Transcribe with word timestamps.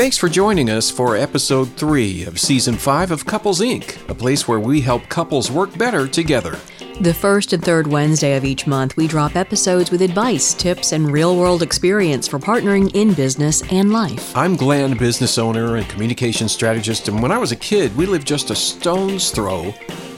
Thanks 0.00 0.16
for 0.16 0.30
joining 0.30 0.70
us 0.70 0.90
for 0.90 1.14
episode 1.14 1.68
3 1.76 2.24
of 2.24 2.40
season 2.40 2.76
5 2.76 3.10
of 3.10 3.26
Couples 3.26 3.60
Inc., 3.60 4.08
a 4.08 4.14
place 4.14 4.48
where 4.48 4.58
we 4.58 4.80
help 4.80 5.06
couples 5.10 5.50
work 5.50 5.76
better 5.76 6.08
together. 6.08 6.58
The 7.02 7.12
first 7.12 7.52
and 7.52 7.62
third 7.62 7.86
Wednesday 7.86 8.34
of 8.34 8.46
each 8.46 8.66
month, 8.66 8.96
we 8.96 9.06
drop 9.06 9.36
episodes 9.36 9.90
with 9.90 10.00
advice, 10.00 10.54
tips, 10.54 10.92
and 10.92 11.12
real 11.12 11.36
world 11.36 11.62
experience 11.62 12.26
for 12.26 12.38
partnering 12.38 12.90
in 12.94 13.12
business 13.12 13.62
and 13.70 13.92
life. 13.92 14.34
I'm 14.34 14.56
Glenn, 14.56 14.96
business 14.96 15.36
owner 15.36 15.76
and 15.76 15.86
communication 15.90 16.48
strategist, 16.48 17.08
and 17.08 17.22
when 17.22 17.30
I 17.30 17.36
was 17.36 17.52
a 17.52 17.56
kid, 17.56 17.94
we 17.94 18.06
lived 18.06 18.26
just 18.26 18.48
a 18.48 18.56
stone's 18.56 19.30
throw 19.30 19.70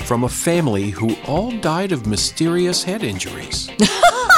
from 0.04 0.22
a 0.22 0.28
family 0.28 0.90
who 0.90 1.16
all 1.26 1.50
died 1.50 1.90
of 1.90 2.06
mysterious 2.06 2.84
head 2.84 3.02
injuries. 3.02 3.68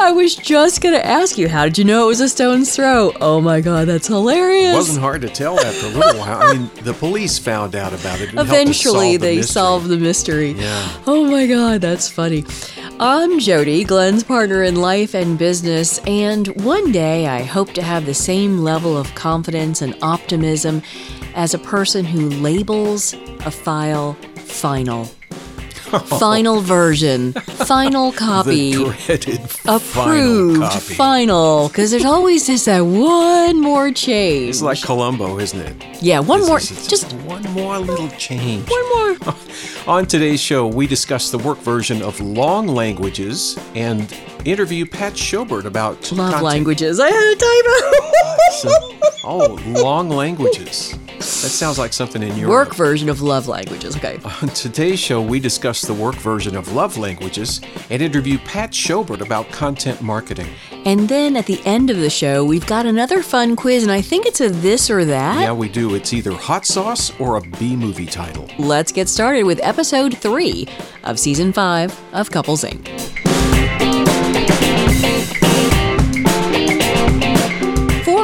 I 0.00 0.12
was 0.12 0.34
just 0.34 0.80
going 0.80 0.94
to 0.94 1.06
ask 1.06 1.36
you, 1.36 1.48
how 1.48 1.64
did 1.64 1.76
you 1.76 1.84
know 1.84 2.04
it 2.04 2.06
was 2.08 2.20
a 2.20 2.28
stone's 2.28 2.74
throw? 2.74 3.12
Oh 3.20 3.40
my 3.40 3.60
God, 3.60 3.86
that's 3.86 4.06
hilarious. 4.06 4.72
It 4.72 4.74
wasn't 4.74 5.00
hard 5.00 5.20
to 5.22 5.28
tell 5.28 5.60
after 5.60 5.86
a 5.86 5.90
little 5.90 6.18
while. 6.20 6.38
I 6.42 6.54
mean, 6.54 6.70
the 6.82 6.94
police 6.94 7.38
found 7.38 7.76
out 7.76 7.92
about 7.92 8.20
it. 8.20 8.30
and 8.30 8.38
helped 8.38 8.50
us 8.50 8.54
Eventually, 8.56 9.12
solve 9.12 9.20
they 9.20 9.36
mystery. 9.36 9.52
solved 9.52 9.88
the 9.88 9.96
mystery. 9.98 10.52
Yeah. 10.52 11.02
Oh 11.06 11.30
my 11.30 11.46
God, 11.46 11.80
that's 11.82 12.08
funny. 12.08 12.44
I'm 12.98 13.38
Jodie, 13.38 13.86
Glenn's 13.86 14.24
partner 14.24 14.62
in 14.62 14.76
life 14.76 15.14
and 15.14 15.38
business, 15.38 15.98
and 16.06 16.48
one 16.64 16.92
day 16.92 17.26
I 17.26 17.42
hope 17.42 17.72
to 17.74 17.82
have 17.82 18.04
the 18.06 18.14
same 18.14 18.58
level 18.58 18.96
of 18.96 19.14
confidence 19.14 19.80
and 19.82 19.96
optimism 20.02 20.82
as 21.34 21.54
a 21.54 21.58
person 21.58 22.04
who 22.04 22.28
labels 22.30 23.12
a 23.44 23.50
file 23.50 24.14
final. 24.36 25.08
Final 26.20 26.60
version, 26.60 27.32
final 27.32 28.12
copy, 28.12 28.74
approved, 29.66 30.72
final, 30.82 31.68
because 31.68 31.90
there's 31.90 32.04
always 32.04 32.46
just 32.46 32.66
that 32.66 32.80
one 32.80 33.60
more 33.60 33.90
change. 33.90 34.50
It's 34.50 34.62
like 34.62 34.80
Columbo, 34.82 35.38
isn't 35.38 35.58
it? 35.60 36.02
yeah, 36.02 36.20
one 36.20 36.40
It's 36.40 36.48
more, 36.48 36.58
it's 36.58 36.86
just 36.86 37.12
one 37.24 37.42
more 37.52 37.78
little 37.78 38.08
change. 38.10 38.68
one 38.70 38.88
more. 38.90 39.34
On 39.86 40.06
today's 40.06 40.40
show, 40.40 40.66
we 40.66 40.86
discuss 40.86 41.30
the 41.30 41.38
work 41.38 41.58
version 41.58 42.02
of 42.02 42.20
long 42.20 42.68
languages 42.68 43.58
and 43.74 44.16
interview 44.44 44.86
Pat 44.86 45.14
Schober 45.14 45.64
about 45.64 45.96
Love 46.12 46.30
content- 46.32 46.42
languages. 46.44 47.00
I 47.00 47.08
had 47.10 47.32
a 47.32 47.36
typo. 47.36 49.20
Oh, 49.24 49.58
long 49.82 50.08
languages. 50.08 50.94
That 51.20 51.50
sounds 51.50 51.78
like 51.78 51.92
something 51.92 52.22
in 52.22 52.34
your 52.36 52.48
Work 52.48 52.74
version 52.74 53.10
of 53.10 53.20
love 53.20 53.46
languages. 53.46 53.94
Okay. 53.94 54.18
On 54.42 54.48
today's 54.48 54.98
show, 54.98 55.20
we 55.20 55.38
discuss 55.38 55.82
the 55.82 55.92
work 55.92 56.14
version 56.14 56.56
of 56.56 56.72
love 56.72 56.96
languages 56.96 57.60
and 57.90 58.00
interview 58.00 58.38
Pat 58.38 58.70
Schober 58.70 59.20
about 59.20 59.50
content 59.50 60.00
marketing. 60.00 60.48
And 60.86 61.10
then 61.10 61.36
at 61.36 61.44
the 61.44 61.60
end 61.66 61.90
of 61.90 61.98
the 61.98 62.08
show, 62.08 62.42
we've 62.42 62.66
got 62.66 62.86
another 62.86 63.22
fun 63.22 63.54
quiz, 63.54 63.82
and 63.82 63.92
I 63.92 64.00
think 64.00 64.24
it's 64.24 64.40
a 64.40 64.48
this 64.48 64.88
or 64.88 65.04
that. 65.04 65.40
Yeah, 65.42 65.52
we 65.52 65.68
do. 65.68 65.94
It's 65.94 66.14
either 66.14 66.32
hot 66.32 66.64
sauce 66.64 67.12
or 67.20 67.36
a 67.36 67.42
B 67.42 67.76
movie 67.76 68.06
title. 68.06 68.48
Let's 68.58 68.90
get 68.90 69.06
started 69.06 69.44
with 69.44 69.60
episode 69.62 70.16
three 70.16 70.66
of 71.04 71.18
season 71.18 71.52
five 71.52 71.98
of 72.14 72.30
Couples 72.30 72.64
Inc. 72.64 73.29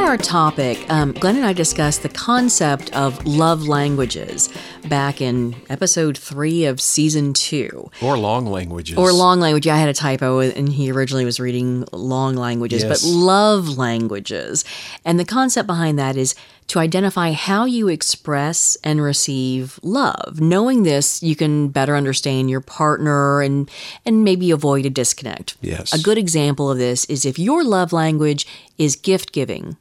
our 0.07 0.17
topic, 0.17 0.79
um, 0.89 1.11
Glenn 1.13 1.35
and 1.35 1.45
I 1.45 1.53
discussed 1.53 2.05
the 2.05 2.09
concept 2.09 2.95
of 2.95 3.27
love 3.27 3.67
languages 3.67 4.49
back 4.89 5.21
in 5.21 5.57
episode 5.69 6.17
three 6.17 6.65
of 6.65 6.81
season 6.81 7.33
two. 7.33 7.91
Or 8.01 8.17
long 8.17 8.47
languages. 8.47 8.97
Or 8.97 9.13
long 9.13 9.41
language. 9.41 9.67
Yeah, 9.67 9.75
I 9.75 9.79
had 9.79 9.89
a 9.89 9.93
typo, 9.95 10.39
and 10.39 10.69
he 10.69 10.93
originally 10.93 11.25
was 11.25 11.41
reading 11.41 11.85
long 11.91 12.37
languages, 12.37 12.85
Yes. 12.85 13.03
but 13.03 13.09
love 13.09 13.77
languages. 13.77 14.65
And 15.05 15.19
the 15.19 15.25
concept 15.25 15.67
behind 15.67 15.99
that 15.99 16.17
is 16.17 16.37
to 16.69 16.79
identify 16.79 17.33
how 17.33 17.65
you 17.65 17.89
express 17.89 18.77
and 18.85 19.03
receive 19.03 19.81
love. 19.83 20.41
Knowing 20.41 20.85
this, 20.85 21.21
you 21.21 21.35
can 21.35 21.69
better 21.69 21.97
understand 21.97 22.49
your 22.49 22.61
partner 22.61 23.43
and 23.43 23.69
and 24.05 24.23
maybe 24.23 24.53
avoid 24.53 24.87
a 24.87 24.91
disconnect. 24.91 25.57
Yes. 25.61 25.93
A 25.93 25.99
good 25.99 26.19
example 26.19 26.71
of 26.71 26.79
this 26.79 27.05
is 27.07 27.25
if 27.25 27.41
your 27.41 27.65
love 27.65 27.93
language 27.93 28.47
is 28.79 28.95
gift 28.95 29.33
giving 29.33 29.77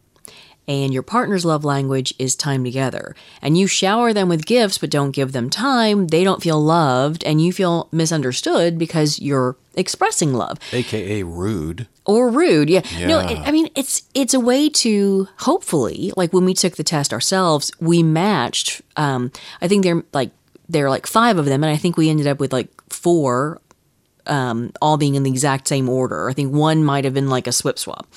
and 0.67 0.93
your 0.93 1.03
partner's 1.03 1.45
love 1.45 1.63
language 1.63 2.13
is 2.17 2.35
time 2.35 2.63
together. 2.63 3.15
And 3.41 3.57
you 3.57 3.67
shower 3.67 4.13
them 4.13 4.29
with 4.29 4.45
gifts 4.45 4.77
but 4.77 4.89
don't 4.89 5.11
give 5.11 5.31
them 5.31 5.49
time, 5.49 6.07
they 6.07 6.23
don't 6.23 6.41
feel 6.41 6.61
loved 6.61 7.23
and 7.23 7.41
you 7.41 7.53
feel 7.53 7.87
misunderstood 7.91 8.77
because 8.77 9.19
you're 9.19 9.55
expressing 9.75 10.33
love 10.33 10.57
AKA 10.71 11.23
rude. 11.23 11.87
or 12.05 12.29
rude. 12.29 12.69
Yeah. 12.69 12.81
No, 13.05 13.19
it, 13.19 13.37
I 13.39 13.51
mean 13.51 13.69
it's 13.75 14.03
it's 14.13 14.33
a 14.33 14.39
way 14.39 14.69
to 14.69 15.27
hopefully 15.39 16.11
like 16.15 16.33
when 16.33 16.45
we 16.45 16.53
took 16.53 16.75
the 16.77 16.83
test 16.83 17.13
ourselves, 17.13 17.71
we 17.79 18.01
matched 18.03 18.81
um 18.97 19.31
I 19.61 19.67
think 19.67 19.83
they're 19.83 20.03
like 20.13 20.31
there 20.67 20.85
are 20.85 20.89
like 20.89 21.05
5 21.05 21.37
of 21.37 21.45
them 21.45 21.63
and 21.63 21.71
I 21.71 21.77
think 21.77 21.95
we 21.97 22.09
ended 22.09 22.25
up 22.27 22.39
with 22.39 22.51
like 22.53 22.69
4 22.89 23.61
um 24.27 24.71
all 24.81 24.97
being 24.97 25.13
in 25.15 25.23
the 25.23 25.29
exact 25.29 25.67
same 25.67 25.87
order. 25.89 26.29
I 26.29 26.33
think 26.33 26.51
one 26.53 26.83
might 26.83 27.03
have 27.03 27.13
been 27.13 27.29
like 27.29 27.45
a 27.45 27.51
swip 27.51 27.77
swap. 27.77 28.07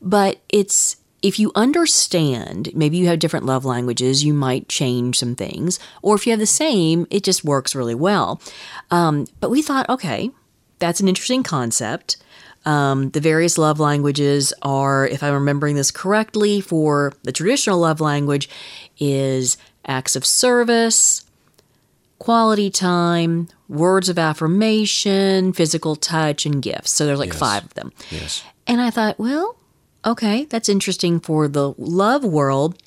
But 0.00 0.38
it's 0.48 0.96
if 1.24 1.38
you 1.38 1.50
understand, 1.54 2.68
maybe 2.74 2.98
you 2.98 3.06
have 3.06 3.18
different 3.18 3.46
love 3.46 3.64
languages, 3.64 4.22
you 4.24 4.34
might 4.34 4.68
change 4.68 5.18
some 5.18 5.34
things. 5.34 5.80
Or 6.02 6.14
if 6.14 6.26
you 6.26 6.30
have 6.32 6.38
the 6.38 6.46
same, 6.46 7.06
it 7.10 7.24
just 7.24 7.44
works 7.44 7.74
really 7.74 7.94
well. 7.94 8.40
Um, 8.90 9.26
but 9.40 9.50
we 9.50 9.62
thought, 9.62 9.88
okay, 9.88 10.30
that's 10.80 11.00
an 11.00 11.08
interesting 11.08 11.42
concept. 11.42 12.18
Um, 12.66 13.08
the 13.10 13.20
various 13.20 13.56
love 13.56 13.80
languages 13.80 14.52
are, 14.62 15.06
if 15.06 15.22
I'm 15.22 15.32
remembering 15.32 15.76
this 15.76 15.90
correctly, 15.90 16.60
for 16.60 17.12
the 17.22 17.32
traditional 17.32 17.78
love 17.78 18.00
language 18.00 18.48
is 18.98 19.56
acts 19.86 20.16
of 20.16 20.26
service, 20.26 21.24
quality 22.18 22.70
time, 22.70 23.48
words 23.68 24.08
of 24.10 24.18
affirmation, 24.18 25.52
physical 25.54 25.96
touch, 25.96 26.46
and 26.46 26.62
gifts. 26.62 26.90
So 26.92 27.06
there's 27.06 27.18
like 27.18 27.30
Yes. 27.30 27.38
five 27.38 27.64
of 27.64 27.74
them. 27.74 27.92
Yes. 28.10 28.42
And 28.66 28.80
I 28.80 28.90
thought, 28.90 29.18
well, 29.18 29.56
okay, 30.04 30.44
that's 30.44 30.68
interesting 30.68 31.20
for 31.20 31.48
the 31.48 31.74
love 31.78 32.24
world. 32.24 32.80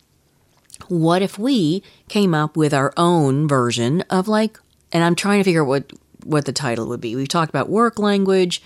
What 0.88 1.22
if 1.22 1.40
we 1.40 1.84
came 2.08 2.34
up 2.34 2.56
with 2.56 2.74
our 2.74 2.94
own 2.98 3.48
version 3.48 4.02
of 4.10 4.28
like, 4.28 4.60
and 4.92 5.04
I'm 5.04 5.16
trying 5.16 5.40
to 5.40 5.44
figure 5.44 5.64
out 5.64 5.68
what 5.68 5.92
what 6.24 6.46
the 6.46 6.52
title 6.52 6.88
would 6.88 7.00
be. 7.02 7.16
We've 7.16 7.28
talked 7.28 7.50
about 7.50 7.70
work 7.70 8.00
language, 8.00 8.62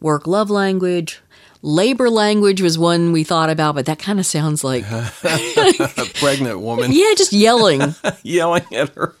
work 0.00 0.26
love 0.26 0.50
language, 0.50 1.20
labor 1.62 2.10
language 2.10 2.60
was 2.60 2.78
one 2.78 3.12
we 3.12 3.24
thought 3.24 3.50
about, 3.50 3.74
but 3.74 3.86
that 3.86 3.98
kind 3.98 4.18
of 4.20 4.26
sounds 4.26 4.62
like 4.62 4.84
A 4.90 5.10
pregnant 6.14 6.60
woman 6.60 6.90
yeah, 6.92 7.14
just 7.16 7.32
yelling. 7.32 7.94
yelling 8.22 8.64
at 8.72 8.90
her. 8.90 9.14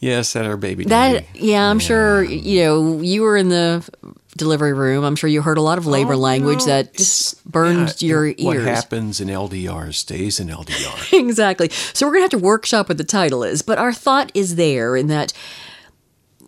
Yes, 0.00 0.36
at 0.36 0.44
her 0.44 0.56
baby. 0.56 0.84
That 0.84 1.12
daddy. 1.12 1.26
yeah, 1.34 1.68
I'm 1.70 1.78
sure 1.78 2.22
you 2.22 2.62
know 2.64 3.00
you 3.00 3.22
were 3.22 3.36
in 3.36 3.48
the 3.48 3.88
delivery 4.36 4.72
room. 4.72 5.04
I'm 5.04 5.16
sure 5.16 5.28
you 5.28 5.42
heard 5.42 5.58
a 5.58 5.62
lot 5.62 5.78
of 5.78 5.86
labor 5.86 6.14
Oh, 6.14 6.18
language 6.18 6.60
no, 6.60 6.66
that 6.66 6.86
it's- 6.94 6.96
just 6.98 7.44
burned 7.50 7.94
Yeah, 8.00 8.08
your 8.08 8.26
ears. 8.26 8.36
What 8.44 8.56
happens 8.58 9.20
in 9.20 9.28
LDR 9.28 9.92
stays 9.94 10.38
in 10.40 10.48
LDR. 10.48 11.12
exactly. 11.18 11.70
So 11.70 12.06
we're 12.06 12.12
going 12.12 12.28
to 12.28 12.34
have 12.36 12.40
to 12.40 12.44
workshop 12.46 12.88
what 12.88 12.98
the 12.98 13.04
title 13.04 13.42
is, 13.42 13.62
but 13.62 13.78
our 13.78 13.92
thought 13.92 14.30
is 14.34 14.56
there 14.56 14.96
in 14.96 15.06
that 15.08 15.32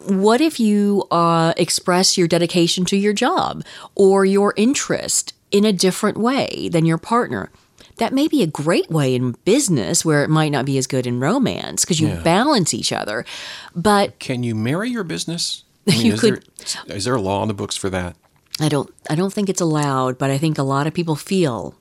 what 0.06 0.40
if 0.40 0.60
you 0.60 1.04
uh, 1.10 1.52
express 1.56 2.16
your 2.16 2.28
dedication 2.28 2.84
to 2.86 2.96
your 2.96 3.12
job 3.12 3.64
or 3.94 4.24
your 4.24 4.54
interest 4.56 5.34
in 5.50 5.64
a 5.64 5.72
different 5.72 6.16
way 6.18 6.68
than 6.70 6.86
your 6.86 6.98
partner? 6.98 7.50
That 7.96 8.12
may 8.12 8.28
be 8.28 8.42
a 8.44 8.46
great 8.46 8.88
way 8.90 9.16
in 9.16 9.32
business 9.44 10.04
where 10.04 10.22
it 10.22 10.30
might 10.30 10.50
not 10.52 10.64
be 10.64 10.78
as 10.78 10.86
good 10.86 11.04
in 11.04 11.18
romance 11.18 11.84
because 11.84 11.98
you 11.98 12.06
Yeah. 12.08 12.22
balance 12.22 12.72
each 12.72 12.92
other. 12.92 13.24
But 13.74 14.20
Can 14.20 14.44
you 14.44 14.54
marry 14.54 14.88
your 14.88 15.02
business? 15.02 15.64
I 15.88 15.92
mean, 15.96 16.06
You 16.06 16.12
is 16.14 16.20
could- 16.20 16.44
There, 16.86 16.96
is 16.96 17.04
there 17.04 17.14
a 17.14 17.20
law 17.20 17.42
in 17.42 17.48
the 17.48 17.54
books 17.54 17.76
for 17.76 17.90
that? 17.90 18.16
I 18.60 18.68
don't 18.68 18.92
I 19.08 19.14
don't 19.14 19.32
think 19.32 19.48
it's 19.48 19.60
allowed, 19.60 20.18
but 20.18 20.30
I 20.30 20.38
think 20.38 20.58
a 20.58 20.62
lot 20.64 20.86
of 20.86 20.94
people 20.94 21.14
feel 21.16 21.74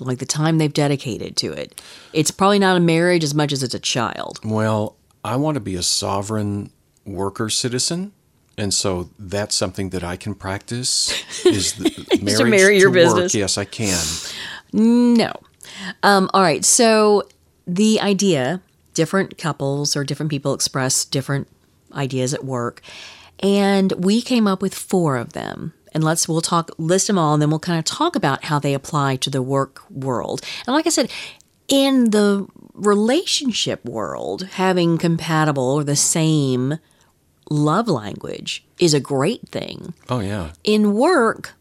like 0.00 0.18
the 0.18 0.26
time 0.26 0.58
they've 0.58 0.72
dedicated 0.72 1.36
to 1.38 1.52
it. 1.52 1.80
It's 2.12 2.30
probably 2.30 2.58
not 2.58 2.76
a 2.76 2.80
marriage 2.80 3.24
as 3.24 3.34
much 3.34 3.52
as 3.52 3.62
it's 3.62 3.74
a 3.74 3.78
child. 3.78 4.40
Well, 4.44 4.96
I 5.24 5.36
want 5.36 5.54
to 5.54 5.60
be 5.60 5.76
a 5.76 5.82
sovereign 5.82 6.70
worker 7.04 7.48
citizen. 7.48 8.12
And 8.58 8.72
so 8.72 9.10
that's 9.18 9.54
something 9.54 9.90
that 9.90 10.02
I 10.02 10.16
can 10.16 10.34
practice 10.34 11.12
is 11.44 11.74
the 11.74 12.18
marriage 12.22 12.50
marry 12.50 12.78
your 12.78 12.90
to 12.90 13.06
work. 13.06 13.34
Yes, 13.34 13.58
I 13.58 13.64
can. 13.64 14.02
No. 14.72 15.32
Um, 16.02 16.30
all 16.32 16.42
right. 16.42 16.64
So 16.64 17.22
the 17.66 18.00
idea 18.00 18.62
different 18.94 19.36
couples 19.36 19.94
or 19.94 20.04
different 20.04 20.30
people 20.30 20.54
express 20.54 21.04
different 21.04 21.48
ideas 21.92 22.32
at 22.32 22.44
work. 22.44 22.80
And 23.40 23.92
we 23.92 24.22
came 24.22 24.46
up 24.46 24.62
with 24.62 24.74
four 24.74 25.16
of 25.16 25.32
them. 25.32 25.72
And 25.92 26.04
let's 26.04 26.28
we'll 26.28 26.42
talk 26.42 26.70
list 26.76 27.06
them 27.06 27.18
all 27.18 27.32
and 27.32 27.40
then 27.40 27.48
we'll 27.48 27.58
kind 27.58 27.78
of 27.78 27.84
talk 27.86 28.16
about 28.16 28.44
how 28.44 28.58
they 28.58 28.74
apply 28.74 29.16
to 29.16 29.30
the 29.30 29.40
work 29.40 29.82
world. 29.90 30.42
And 30.66 30.74
like 30.74 30.86
I 30.86 30.90
said, 30.90 31.10
in 31.68 32.10
the 32.10 32.46
relationship 32.74 33.82
world, 33.84 34.42
having 34.52 34.98
compatible 34.98 35.70
or 35.70 35.84
the 35.84 35.96
same 35.96 36.78
love 37.48 37.88
language 37.88 38.64
is 38.78 38.92
a 38.92 39.00
great 39.00 39.48
thing 39.48 39.94
Oh 40.10 40.20
yeah. 40.20 40.52
in 40.64 40.92
work, 40.92 41.54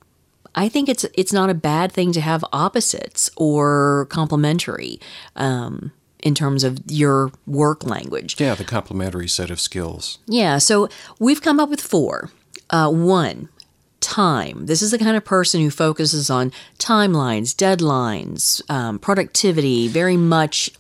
I 0.54 0.68
think 0.68 0.90
it's 0.90 1.06
it's 1.14 1.32
not 1.32 1.50
a 1.50 1.54
bad 1.54 1.92
thing 1.92 2.12
to 2.14 2.22
have 2.22 2.44
opposites 2.52 3.30
or 3.38 4.08
complementary 4.10 5.00
um, 5.36 5.92
in 6.26 6.36
terms 6.36 6.66
of 6.66 6.80
your 6.90 7.32
work 7.48 7.86
language. 7.86 8.36
Yeah, 8.40 8.56
the 8.56 8.66
complementary 8.66 9.30
set 9.30 9.50
of 9.50 9.62
skills. 9.62 10.18
Yeah, 10.28 10.58
so 10.58 10.90
we've 11.20 11.42
come 11.42 11.60
up 11.62 11.70
with 11.70 11.80
four. 11.80 12.32
Uh, 12.70 12.90
one, 12.92 13.48
time. 14.02 14.66
This 14.66 14.82
is 14.82 14.92
the 14.92 14.98
kind 15.00 15.16
of 15.16 15.24
person 15.24 15.62
who 15.62 15.70
focuses 15.70 16.30
on 16.30 16.52
timelines, 16.80 17.56
deadlines, 17.56 18.62
um, 18.70 19.00
productivity, 19.00 19.88
very 19.88 20.18
much 20.18 20.72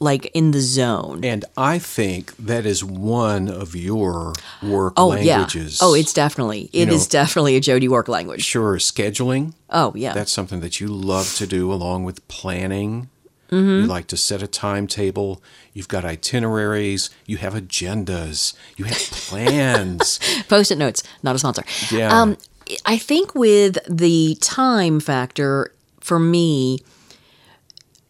like 0.00 0.26
in 0.26 0.52
the 0.52 0.60
zone. 0.60 1.24
And 1.24 1.44
I 1.56 1.78
think 1.80 2.36
that 2.36 2.64
is 2.66 2.84
one 2.84 3.48
of 3.48 3.74
your 3.74 4.32
work 4.62 4.94
Oh 4.96 5.08
languages. 5.08 5.78
yeah. 5.80 5.86
Oh, 5.88 5.94
it's 5.94 6.12
definitely 6.12 6.70
it 6.72 6.88
is 6.88 7.06
know- 7.12 7.20
definitely 7.20 7.56
a 7.56 7.60
Jodie 7.60 7.88
work 7.88 8.06
language. 8.08 8.44
sure 8.44 8.76
scheduling. 8.76 9.54
Oh 9.70 9.92
yeah. 9.96 10.12
That's 10.12 10.30
something 10.32 10.60
that 10.60 10.78
you 10.80 10.86
love 10.86 11.34
to 11.36 11.46
do 11.48 11.72
along 11.72 12.04
with 12.04 12.26
planning. 12.28 13.08
Mm-hmm. 13.50 13.82
You 13.82 13.86
like 13.86 14.06
to 14.08 14.16
set 14.16 14.42
a 14.42 14.46
timetable. 14.46 15.42
You've 15.72 15.88
got 15.88 16.04
itineraries. 16.04 17.10
You 17.26 17.38
have 17.38 17.54
agendas. 17.54 18.54
You 18.76 18.84
have 18.84 18.98
plans. 18.98 20.20
Post-it 20.48 20.78
notes, 20.78 21.02
not 21.22 21.34
a 21.34 21.38
sponsor. 21.38 21.64
Yeah. 21.90 22.20
Um, 22.20 22.36
I 22.84 22.98
think 22.98 23.34
with 23.34 23.78
the 23.88 24.36
time 24.40 25.00
factor 25.00 25.72
for 26.00 26.18
me, 26.18 26.80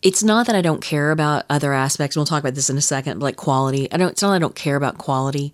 it's 0.02 0.22
not 0.22 0.46
that 0.46 0.56
I 0.56 0.62
don't 0.62 0.80
care 0.82 1.10
about 1.10 1.44
other 1.50 1.72
aspects. 1.72 2.16
We'll 2.16 2.26
talk 2.26 2.40
about 2.40 2.54
this 2.54 2.70
in 2.70 2.76
a 2.76 2.82
second, 2.82 3.18
but 3.18 3.24
like 3.24 3.36
quality. 3.36 3.90
I 3.92 3.96
don't. 3.96 4.10
It's 4.10 4.22
not 4.22 4.30
that 4.30 4.36
I 4.36 4.40
don't 4.40 4.54
care 4.54 4.76
about 4.76 4.98
quality. 4.98 5.52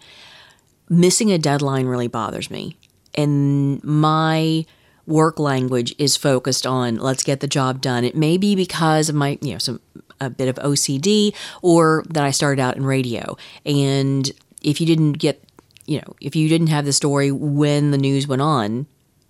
Missing 0.89 1.33
a 1.33 1.39
deadline 1.39 1.87
really 1.87 2.09
bothers 2.09 2.51
me, 2.51 2.77
and 3.15 3.83
my 3.83 4.67
work 5.07 5.39
language 5.39 5.95
is 5.99 6.17
focused 6.17 6.67
on 6.67 6.97
let's 6.97 7.23
get 7.23 7.41
the 7.41 7.47
job 7.47 7.81
done. 7.81 8.05
It 8.05 8.17
may 8.17 8.37
be 8.37 8.55
because 8.55 9.09
of 9.09 9.15
my 9.15 9.39
you 9.41 9.53
know 9.53 9.59
some 9.59 9.81
a 10.21 10.31
bit 10.31 10.49
of 10.49 10.57
OCD 10.57 11.35
or 11.63 12.05
that 12.09 12.25
I 12.25 12.31
started 12.31 12.61
out 12.61 12.77
in 12.77 12.85
radio, 12.85 13.37
and 13.67 14.31
if 14.63 14.81
you 14.81 14.87
didn't 14.87 15.15
get 15.15 15.43
you 15.87 15.99
know 15.99 16.15
if 16.21 16.37
you 16.37 16.49
didn't 16.49 16.69
have 16.69 16.85
the 16.85 16.93
story 16.93 17.31
when 17.31 17.91
the 17.91 17.99
news 17.99 18.27
went 18.27 18.43
on, 18.43 18.87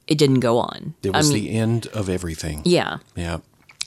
it 0.07 0.19
didn't 0.19 0.41
go 0.41 0.59
on. 0.59 0.95
It 1.03 1.13
was 1.13 1.33
the 1.33 1.51
end 1.51 1.87
of 1.89 2.09
everything. 2.09 2.63
Yeah. 2.65 2.99
Yeah. 3.17 3.39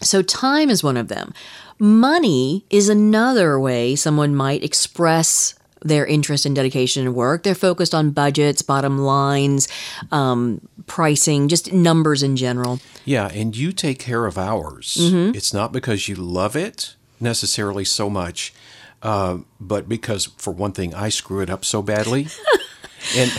So 0.01 0.21
time 0.21 0.69
is 0.69 0.83
one 0.83 0.97
of 0.97 1.07
them. 1.07 1.33
Money 1.79 2.65
is 2.69 2.89
another 2.89 3.59
way 3.59 3.95
someone 3.95 4.35
might 4.35 4.63
express 4.63 5.53
their 5.81 6.05
interest 6.05 6.45
and 6.45 6.55
dedication 6.55 7.05
and 7.05 7.15
work. 7.15 7.43
They're 7.43 7.55
focused 7.55 7.93
on 7.93 8.11
budgets, 8.11 8.61
bottom 8.61 8.99
lines, 8.99 9.67
um, 10.11 10.61
pricing, 10.85 11.47
just 11.47 11.71
numbers 11.71 12.23
in 12.23 12.35
general. 12.35 12.79
Yeah, 13.05 13.29
and 13.33 13.55
you 13.55 13.71
take 13.71 13.99
care 13.99 14.25
of 14.25 14.37
ours. 14.37 14.97
Mm-hmm. 14.99 15.35
It's 15.35 15.53
not 15.53 15.71
because 15.71 16.07
you 16.07 16.15
love 16.15 16.55
it 16.55 16.95
necessarily 17.19 17.85
so 17.85 18.09
much, 18.09 18.53
uh, 19.01 19.39
but 19.59 19.87
because, 19.87 20.25
for 20.37 20.51
one 20.51 20.71
thing, 20.71 20.93
I 20.93 21.09
screw 21.09 21.41
it 21.41 21.49
up 21.49 21.63
so 21.65 21.81
badly. 21.81 22.27
and 23.17 23.31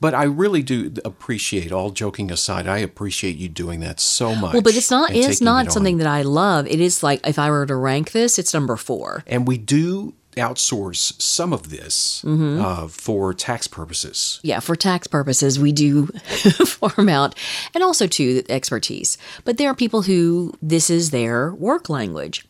but 0.00 0.14
I 0.14 0.24
really 0.24 0.62
do 0.62 0.92
appreciate, 1.04 1.72
all 1.72 1.90
joking 1.90 2.30
aside, 2.30 2.66
I 2.66 2.78
appreciate 2.78 3.36
you 3.36 3.48
doing 3.48 3.80
that 3.80 4.00
so 4.00 4.34
much. 4.34 4.52
Well, 4.52 4.62
but 4.62 4.76
it's 4.76 4.90
not 4.90 5.14
it's 5.14 5.40
not 5.40 5.64
it 5.64 5.68
on. 5.68 5.72
something 5.72 5.98
that 5.98 6.06
I 6.06 6.22
love. 6.22 6.66
It 6.66 6.80
is 6.80 7.02
like 7.02 7.26
if 7.26 7.38
I 7.38 7.50
were 7.50 7.66
to 7.66 7.76
rank 7.76 8.12
this, 8.12 8.38
it's 8.38 8.52
number 8.52 8.76
four. 8.76 9.24
And 9.26 9.46
we 9.46 9.58
do 9.58 10.14
outsource 10.36 11.20
some 11.20 11.52
of 11.52 11.70
this 11.70 12.22
Mm-hmm. 12.24 12.60
uh, 12.64 12.88
for 12.88 13.32
tax 13.34 13.66
purposes. 13.66 14.40
Yeah, 14.42 14.60
for 14.60 14.76
tax 14.76 15.06
purposes, 15.06 15.58
we 15.58 15.72
do 15.72 16.06
farm 16.66 17.08
out, 17.08 17.34
and 17.74 17.82
also 17.82 18.06
to 18.06 18.42
expertise. 18.48 19.16
But 19.44 19.58
there 19.58 19.70
are 19.70 19.74
people 19.74 20.02
who 20.02 20.54
this 20.62 20.90
is 20.90 21.10
their 21.10 21.52
work 21.54 21.88
language. 21.88 22.46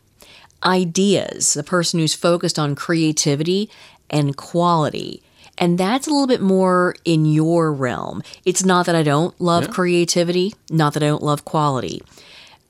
Ideas, 0.65 1.55
the 1.55 1.63
person 1.63 2.01
who's 2.01 2.15
focused 2.15 2.59
on 2.59 2.75
creativity 2.75 3.71
and 4.11 4.37
quality. 4.37 5.23
And 5.59 5.79
that's 5.79 6.07
a 6.07 6.11
little 6.11 6.27
bit 6.27 6.41
more 6.43 6.95
in 7.05 7.25
your 7.25 7.73
realm. 7.73 8.23
It's 8.45 8.65
not 8.65 8.87
that 8.87 8.95
I 8.95 9.03
don't 9.03 9.39
love 9.41 9.71
creativity, 9.71 10.55
not 10.71 10.95
that 10.95 11.03
I 11.03 11.07
don't 11.07 11.23
love 11.23 11.45
quality. 11.45 12.03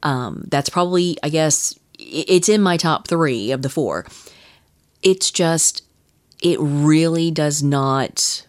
Um, 0.02 0.44
that's 0.48 0.68
probably, 0.68 1.16
I 1.22 1.28
guess, 1.30 1.76
it's 1.98 2.48
in 2.48 2.60
my 2.62 2.76
top 2.76 3.08
three 3.08 3.50
of 3.50 3.62
the 3.62 3.68
four. 3.70 4.06
It's 5.02 5.30
just, 5.30 5.82
it 6.42 6.58
really 6.60 7.30
does 7.30 7.62
not 7.62 8.46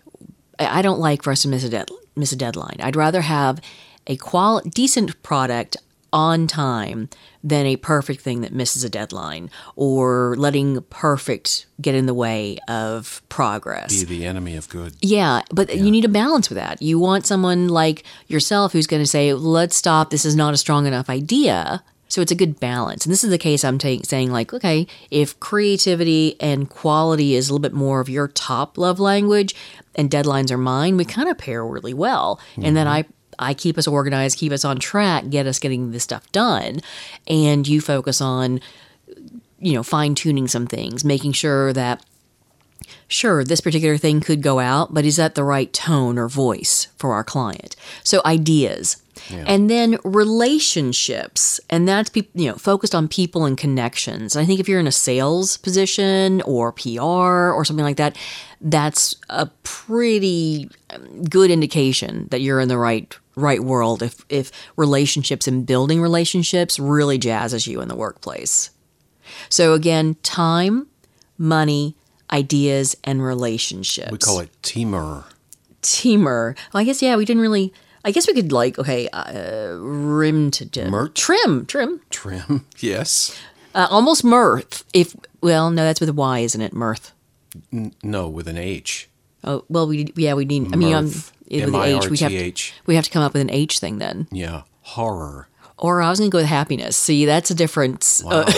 I 0.60 0.82
don't 0.82 1.00
like 1.00 1.24
for 1.24 1.32
us 1.32 1.44
to 1.44 1.48
miss 1.48 1.64
a, 1.64 1.70
dead, 1.70 1.90
miss 2.16 2.32
a 2.32 2.36
deadline. 2.36 2.78
I'd 2.80 2.96
rather 2.96 3.22
have 3.22 3.62
a 4.08 4.16
qual 4.18 4.62
decent 4.62 5.22
product 5.24 5.78
on 6.14 6.48
time 6.48 7.10
than 7.44 7.66
a 7.66 7.76
perfect 7.76 8.22
thing 8.22 8.42
that 8.42 8.54
misses 8.54 8.84
a 8.84 8.90
deadline 8.90 9.50
or 9.76 10.36
letting 10.38 10.82
perfect 10.84 11.66
get 11.82 11.94
in 11.94 12.06
the 12.06 12.14
way 12.14 12.58
of 12.68 13.22
progress. 13.30 14.04
Be 14.04 14.06
the 14.06 14.26
enemy 14.26 14.56
of 14.56 14.70
good. 14.70 14.96
Yeah, 15.02 15.42
but 15.52 15.76
you 15.76 15.92
need 15.92 16.06
a 16.06 16.10
balance 16.10 16.50
with 16.50 16.58
that. 16.58 16.82
You 16.82 16.98
want 16.98 17.26
someone 17.26 17.68
like 17.68 18.04
yourself 18.28 18.72
who's 18.72 18.88
going 18.88 19.04
to 19.04 19.08
say, 19.08 19.34
"Let's 19.34 19.76
stop. 19.76 20.10
This 20.10 20.26
is 20.26 20.36
not 20.36 20.54
a 20.54 20.58
strong 20.58 20.88
enough 20.88 21.10
idea." 21.10 21.84
So 22.08 22.22
it's 22.22 22.32
a 22.32 22.36
good 22.36 22.60
balance. 22.60 23.06
And 23.06 23.12
this 23.12 23.24
is 23.24 23.30
the 23.30 23.38
case 23.38 23.64
I'm 23.64 23.80
saying 23.80 24.32
like, 24.32 24.54
okay, 24.54 24.88
if 25.12 25.40
creativity 25.40 26.36
and 26.40 26.70
quality 26.70 27.36
is 27.36 27.50
a 27.50 27.54
little 27.54 27.62
bit 27.62 27.74
more 27.74 28.00
of 28.00 28.10
your 28.10 28.28
top 28.30 28.78
love 28.78 29.00
language 29.00 29.56
and 29.96 30.10
deadlines 30.10 30.52
are 30.52 30.58
mine, 30.58 30.98
we 30.98 31.06
kind 31.06 31.30
of 31.30 31.38
pair 31.38 31.66
really 31.66 31.94
well. 31.94 32.40
And 32.56 32.76
then 32.76 32.88
mm-hmm. 32.88 33.10
I 33.40 33.50
I 33.50 33.54
keep 33.54 33.78
us 33.78 33.88
organized, 33.88 34.40
keep 34.40 34.52
us 34.52 34.66
on 34.66 34.80
track, 34.80 35.30
get 35.30 35.46
us 35.46 35.60
getting 35.60 35.92
this 35.92 36.04
stuff 36.04 36.32
done, 36.32 36.80
and 37.28 37.68
you 37.68 37.82
focus 37.82 38.20
on 38.20 38.62
you 39.60 39.74
know, 39.74 39.84
fine 39.84 40.16
tuning 40.16 40.48
some 40.48 40.68
things, 40.68 41.04
making 41.04 41.32
sure 41.32 41.74
that 41.74 42.04
sure, 43.08 43.44
this 43.44 43.62
particular 43.62 43.98
thing 43.98 44.22
could 44.22 44.42
go 44.42 44.60
out, 44.60 44.94
but 44.94 45.06
is 45.06 45.16
that 45.16 45.36
the 45.36 45.44
right 45.44 45.72
tone 45.74 46.18
or 46.18 46.28
voice 46.28 46.88
for 46.98 47.14
our 47.14 47.24
client? 47.24 47.76
So 48.04 48.22
ideas. 48.26 49.02
And 49.32 49.70
then 49.70 49.98
relationships, 50.04 51.60
and 51.70 51.88
that's 51.88 52.10
peop 52.10 52.30
you 52.34 52.50
know 52.50 52.56
focused 52.56 52.96
on 52.96 53.08
people 53.08 53.46
and 53.46 53.58
connections. 53.58 54.36
I 54.36 54.46
think 54.46 54.60
if 54.60 54.70
you're 54.70 54.80
in 54.80 54.88
a 54.88 54.92
sales 54.92 55.58
position 55.58 56.42
or 56.42 56.72
PR 56.72 57.02
or 57.02 57.66
something 57.66 57.86
like 57.86 57.98
that, 57.98 58.18
that's 58.62 59.16
a 59.30 59.48
pretty 59.64 60.70
um, 60.90 61.24
good 61.24 61.52
indication 61.52 62.28
that 62.32 62.42
you're 62.42 62.60
in 62.60 62.68
the 62.68 62.78
right 62.78 63.16
right 63.36 63.64
world. 63.64 64.02
If 64.04 64.26
if 64.30 64.52
relationships 64.76 65.48
and 65.48 65.66
building 65.66 66.02
relationships 66.02 66.80
really 66.80 67.20
jazzes 67.20 67.68
you 67.68 67.82
in 67.82 67.88
the 67.88 67.96
workplace. 67.96 68.72
So 69.50 69.74
again, 69.74 70.16
time, 70.24 70.88
money, 71.38 71.96
ideas, 72.32 72.96
and 73.04 73.24
relationships. 73.24 74.12
We 74.12 74.18
call 74.18 74.40
it 74.40 74.50
teamer. 74.62 75.26
teamer. 75.82 76.58
Well, 76.74 76.82
I 76.82 76.84
guess 76.84 77.02
yeah, 77.02 77.16
we 77.16 77.26
didn't 77.26 77.42
really. 77.42 77.74
I 78.08 78.12
guess 78.12 78.26
we 78.26 78.34
could 78.34 78.54
like 78.54 78.80
okay, 78.80 79.10
uh, 79.10 79.76
rim 79.80 80.50
to 80.52 80.64
dim. 80.64 80.92
Merch? 80.92 81.14
trim, 81.20 81.66
trim, 81.66 82.00
Trim. 82.10 82.66
Yes. 82.80 83.38
uh, 83.76 83.88
almost 83.92 84.24
mirth. 84.24 84.86
If 84.94 85.14
well, 85.42 85.70
no, 85.70 85.84
that's 85.84 86.00
with 86.00 86.08
a 86.08 86.14
Y, 86.14 86.40
isn't 86.40 86.62
it? 86.62 86.72
Mirth. 86.74 87.12
No, 88.02 88.30
with 88.30 88.48
an 88.48 88.58
H. 88.58 89.10
Oh 89.44 89.66
well, 89.68 89.88
we 89.88 90.14
yeah 90.16 90.36
we 90.36 90.46
need. 90.46 90.74
I 90.74 90.78
mean, 90.78 90.94
um, 90.96 91.06
with 91.06 91.34
the 91.50 91.58
H, 91.58 92.10
we 92.10 92.18
have 92.20 92.32
M-I-R-T-H. 92.32 92.74
we 92.86 92.96
have 92.96 93.04
to 93.04 93.10
come 93.12 93.24
up 93.24 93.34
with 93.34 93.42
an 93.42 93.52
H 93.52 93.80
thing 93.80 93.98
then. 93.98 94.28
Yeah. 94.32 94.62
Horror. 94.82 95.50
Or 95.78 96.02
I 96.02 96.10
was 96.10 96.18
going 96.20 96.32
to 96.32 96.34
go 96.36 96.40
with 96.40 96.48
happiness. 96.48 96.96
See, 96.98 97.26
that's 97.26 97.52
a 97.52 97.56
difference. 97.56 98.24
Uh, 98.26 98.50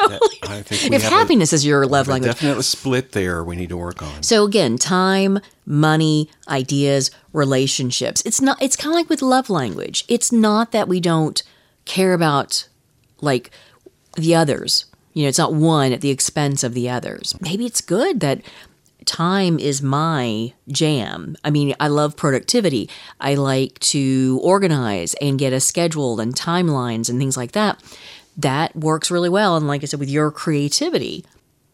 Wow. 0.02 0.18
I 0.42 0.62
think 0.62 0.92
if 0.92 1.02
happiness 1.02 1.52
is 1.52 1.64
your 1.64 1.86
love 1.86 2.08
a, 2.08 2.10
a 2.10 2.12
language, 2.12 2.32
definitely 2.32 2.62
split 2.62 3.12
there 3.12 3.44
we 3.44 3.56
need 3.56 3.68
to 3.68 3.76
work 3.76 4.02
on. 4.02 4.22
So 4.22 4.44
again, 4.44 4.76
time, 4.76 5.38
money, 5.64 6.28
ideas, 6.48 7.10
relationships. 7.32 8.22
It's 8.26 8.40
not 8.40 8.60
it's 8.60 8.76
kind 8.76 8.92
of 8.92 8.96
like 8.96 9.08
with 9.08 9.22
love 9.22 9.48
language. 9.48 10.04
It's 10.08 10.32
not 10.32 10.72
that 10.72 10.88
we 10.88 11.00
don't 11.00 11.42
care 11.84 12.12
about 12.12 12.68
like 13.20 13.50
the 14.16 14.34
others. 14.34 14.86
You 15.14 15.22
know, 15.22 15.28
it's 15.28 15.38
not 15.38 15.54
one 15.54 15.92
at 15.92 16.00
the 16.00 16.10
expense 16.10 16.64
of 16.64 16.74
the 16.74 16.88
others. 16.88 17.34
Maybe 17.40 17.66
it's 17.66 17.80
good 17.80 18.20
that 18.20 18.42
time 19.04 19.58
is 19.58 19.82
my 19.82 20.52
jam. 20.68 21.36
I 21.44 21.50
mean, 21.50 21.74
I 21.80 21.88
love 21.88 22.16
productivity. 22.16 22.88
I 23.20 23.34
like 23.34 23.78
to 23.80 24.40
organize 24.42 25.14
and 25.14 25.38
get 25.38 25.52
a 25.52 25.60
schedule 25.60 26.20
and 26.20 26.34
timelines 26.34 27.08
and 27.08 27.18
things 27.18 27.36
like 27.36 27.52
that. 27.52 27.82
That 28.36 28.74
works 28.76 29.10
really 29.10 29.28
well. 29.28 29.56
And 29.56 29.66
like 29.66 29.82
I 29.82 29.86
said, 29.86 30.00
with 30.00 30.10
your 30.10 30.30
creativity, 30.30 31.24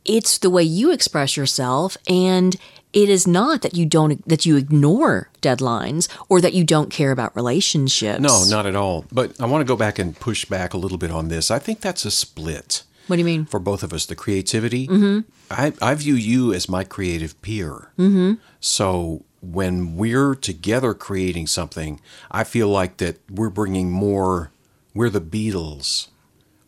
it's 0.05 0.39
the 0.39 0.51
way 0.51 0.63
you 0.63 0.91
express 0.93 1.37
yourself 1.37 1.97
and 2.09 2.57
it 2.93 3.11
is 3.11 3.27
not 3.27 3.61
that 3.63 3.75
you 3.75 3.85
don't 3.85 4.27
that 4.27 4.47
you 4.47 4.57
ignore 4.57 5.29
deadlines 5.43 6.09
or 6.29 6.41
that 6.41 6.55
you 6.55 6.65
don't 6.65 6.91
care 6.91 7.11
about 7.11 7.37
relationships. 7.37 8.21
No, 8.21 8.45
not 8.49 8.65
at 8.67 8.75
all. 8.75 9.05
But 9.13 9.39
I 9.41 9.47
want 9.47 9.61
to 9.61 9.67
go 9.67 9.77
back 9.77 9.99
and 9.99 10.19
push 10.19 10.45
back 10.47 10.73
a 10.73 10.79
little 10.79 10.99
bit 10.99 11.11
on 11.11 11.29
this. 11.29 11.51
I 11.51 11.59
think 11.59 11.81
that's 11.81 12.05
a 12.07 12.11
split 12.11 12.85
What 13.07 13.17
do 13.17 13.21
you 13.21 13.27
mean? 13.27 13.45
for 13.45 13.61
both 13.61 13.83
of 13.83 13.93
us. 13.93 14.07
The 14.07 14.17
creativity. 14.17 14.89
Mm-hmm. 14.89 15.21
I, 15.51 15.73
I 15.83 15.95
view 15.95 16.15
you 16.15 16.55
as 16.55 16.69
my 16.69 16.83
creative 16.83 17.41
peer. 17.43 17.91
Mm-hmm. 17.99 18.35
So 18.61 19.25
when 19.43 19.97
we're 19.97 20.35
together 20.35 20.95
creating 20.95 21.47
something, 21.47 22.01
I 22.31 22.43
feel 22.45 22.69
like 22.69 22.97
that 22.97 23.19
we're 23.31 23.51
bringing 23.51 23.91
more. 23.91 24.51
We're 24.95 25.11
the 25.11 25.21
Beatles. 25.21 26.09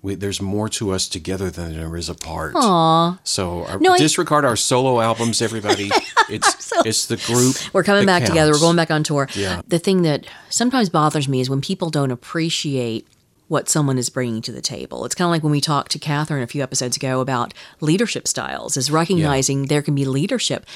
We, 0.03 0.15
there's 0.15 0.41
more 0.41 0.69
to 0.71 0.93
us 0.93 1.09
together 1.09 1.51
than 1.51 1.75
there 1.75 1.95
is 1.97 2.09
apart. 2.09 2.55
Aw. 2.57 3.19
So 3.23 3.65
uh, 3.65 3.77
No, 3.81 3.93
I- 3.93 3.99
disregard 3.99 4.45
our 4.47 4.57
solo 4.57 5.01
albums, 5.01 5.43
everybody. 5.43 5.91
It's 6.33 6.73
it's 6.87 7.07
the 7.07 7.17
group. 7.17 7.57
We're 7.75 7.83
coming 7.83 8.07
back 8.07 8.25
together. 8.25 8.53
We're 8.53 8.61
going 8.61 8.77
back 8.77 8.93
on 8.93 9.03
tour. 9.03 9.29
Yeah. 9.35 9.63
The 9.67 9.81
thing 9.81 10.03
that 10.03 10.27
sometimes 10.49 10.89
bothers 10.89 11.27
me 11.29 11.41
is 11.41 11.51
when 11.51 11.61
people 11.61 11.91
don't 11.91 12.13
appreciate 12.13 13.05
what 13.49 13.69
someone 13.69 13.99
is 13.99 14.09
bringing 14.11 14.41
to 14.43 14.53
the 14.53 14.61
table. 14.61 15.05
It's 15.05 15.17
kind 15.17 15.27
of 15.27 15.33
like 15.33 15.43
when 15.43 15.51
we 15.51 15.61
talked 15.61 15.91
to 15.91 15.99
Catherine 15.99 16.45
a 16.45 16.47
few 16.47 16.63
episodes 16.63 16.97
ago 16.97 17.19
about 17.21 17.53
leadership 17.81 18.29
styles, 18.29 18.77
is 18.77 18.93
recognizing 18.93 19.67
there 19.67 19.83
can 19.83 19.97
be 19.97 20.05
leadership. 20.05 20.67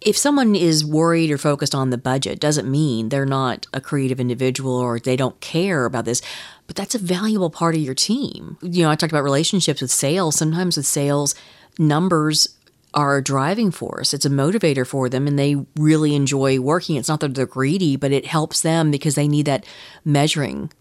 If 0.00 0.16
someone 0.16 0.54
is 0.54 0.84
worried 0.84 1.30
or 1.30 1.38
focused 1.38 1.74
on 1.74 1.90
the 1.90 1.98
budget, 1.98 2.38
doesn't 2.38 2.70
mean 2.70 3.08
they're 3.08 3.26
not 3.26 3.66
a 3.72 3.80
creative 3.80 4.20
individual 4.20 4.74
or 4.74 4.98
they 4.98 5.16
don't 5.16 5.40
care 5.40 5.84
about 5.84 6.04
this. 6.04 6.22
But 6.66 6.76
that's 6.76 6.94
a 6.94 6.98
valuable 6.98 7.50
part 7.50 7.74
of 7.74 7.80
your 7.80 7.94
team. 7.94 8.58
You 8.62 8.82
know, 8.82 8.90
I 8.90 8.96
talked 8.96 9.12
about 9.12 9.24
relationships 9.24 9.80
with 9.80 9.90
sales. 9.90 10.36
Sometimes 10.36 10.76
with 10.76 10.86
sales, 10.86 11.34
numbers 11.78 12.56
are 12.94 13.18
a 13.18 13.22
driving 13.22 13.70
force. 13.70 14.14
It's 14.14 14.24
a 14.24 14.30
motivator 14.30 14.86
for 14.86 15.08
them 15.08 15.26
and 15.26 15.38
they 15.38 15.56
really 15.76 16.14
enjoy 16.14 16.58
working. 16.58 16.96
It's 16.96 17.08
not 17.08 17.20
that 17.20 17.34
they're 17.34 17.46
greedy, 17.46 17.96
but 17.96 18.10
it 18.10 18.26
helps 18.26 18.62
them 18.62 18.90
because 18.90 19.14
they 19.14 19.28
need 19.28 19.46
that 19.46 19.66
measuring 20.04 20.72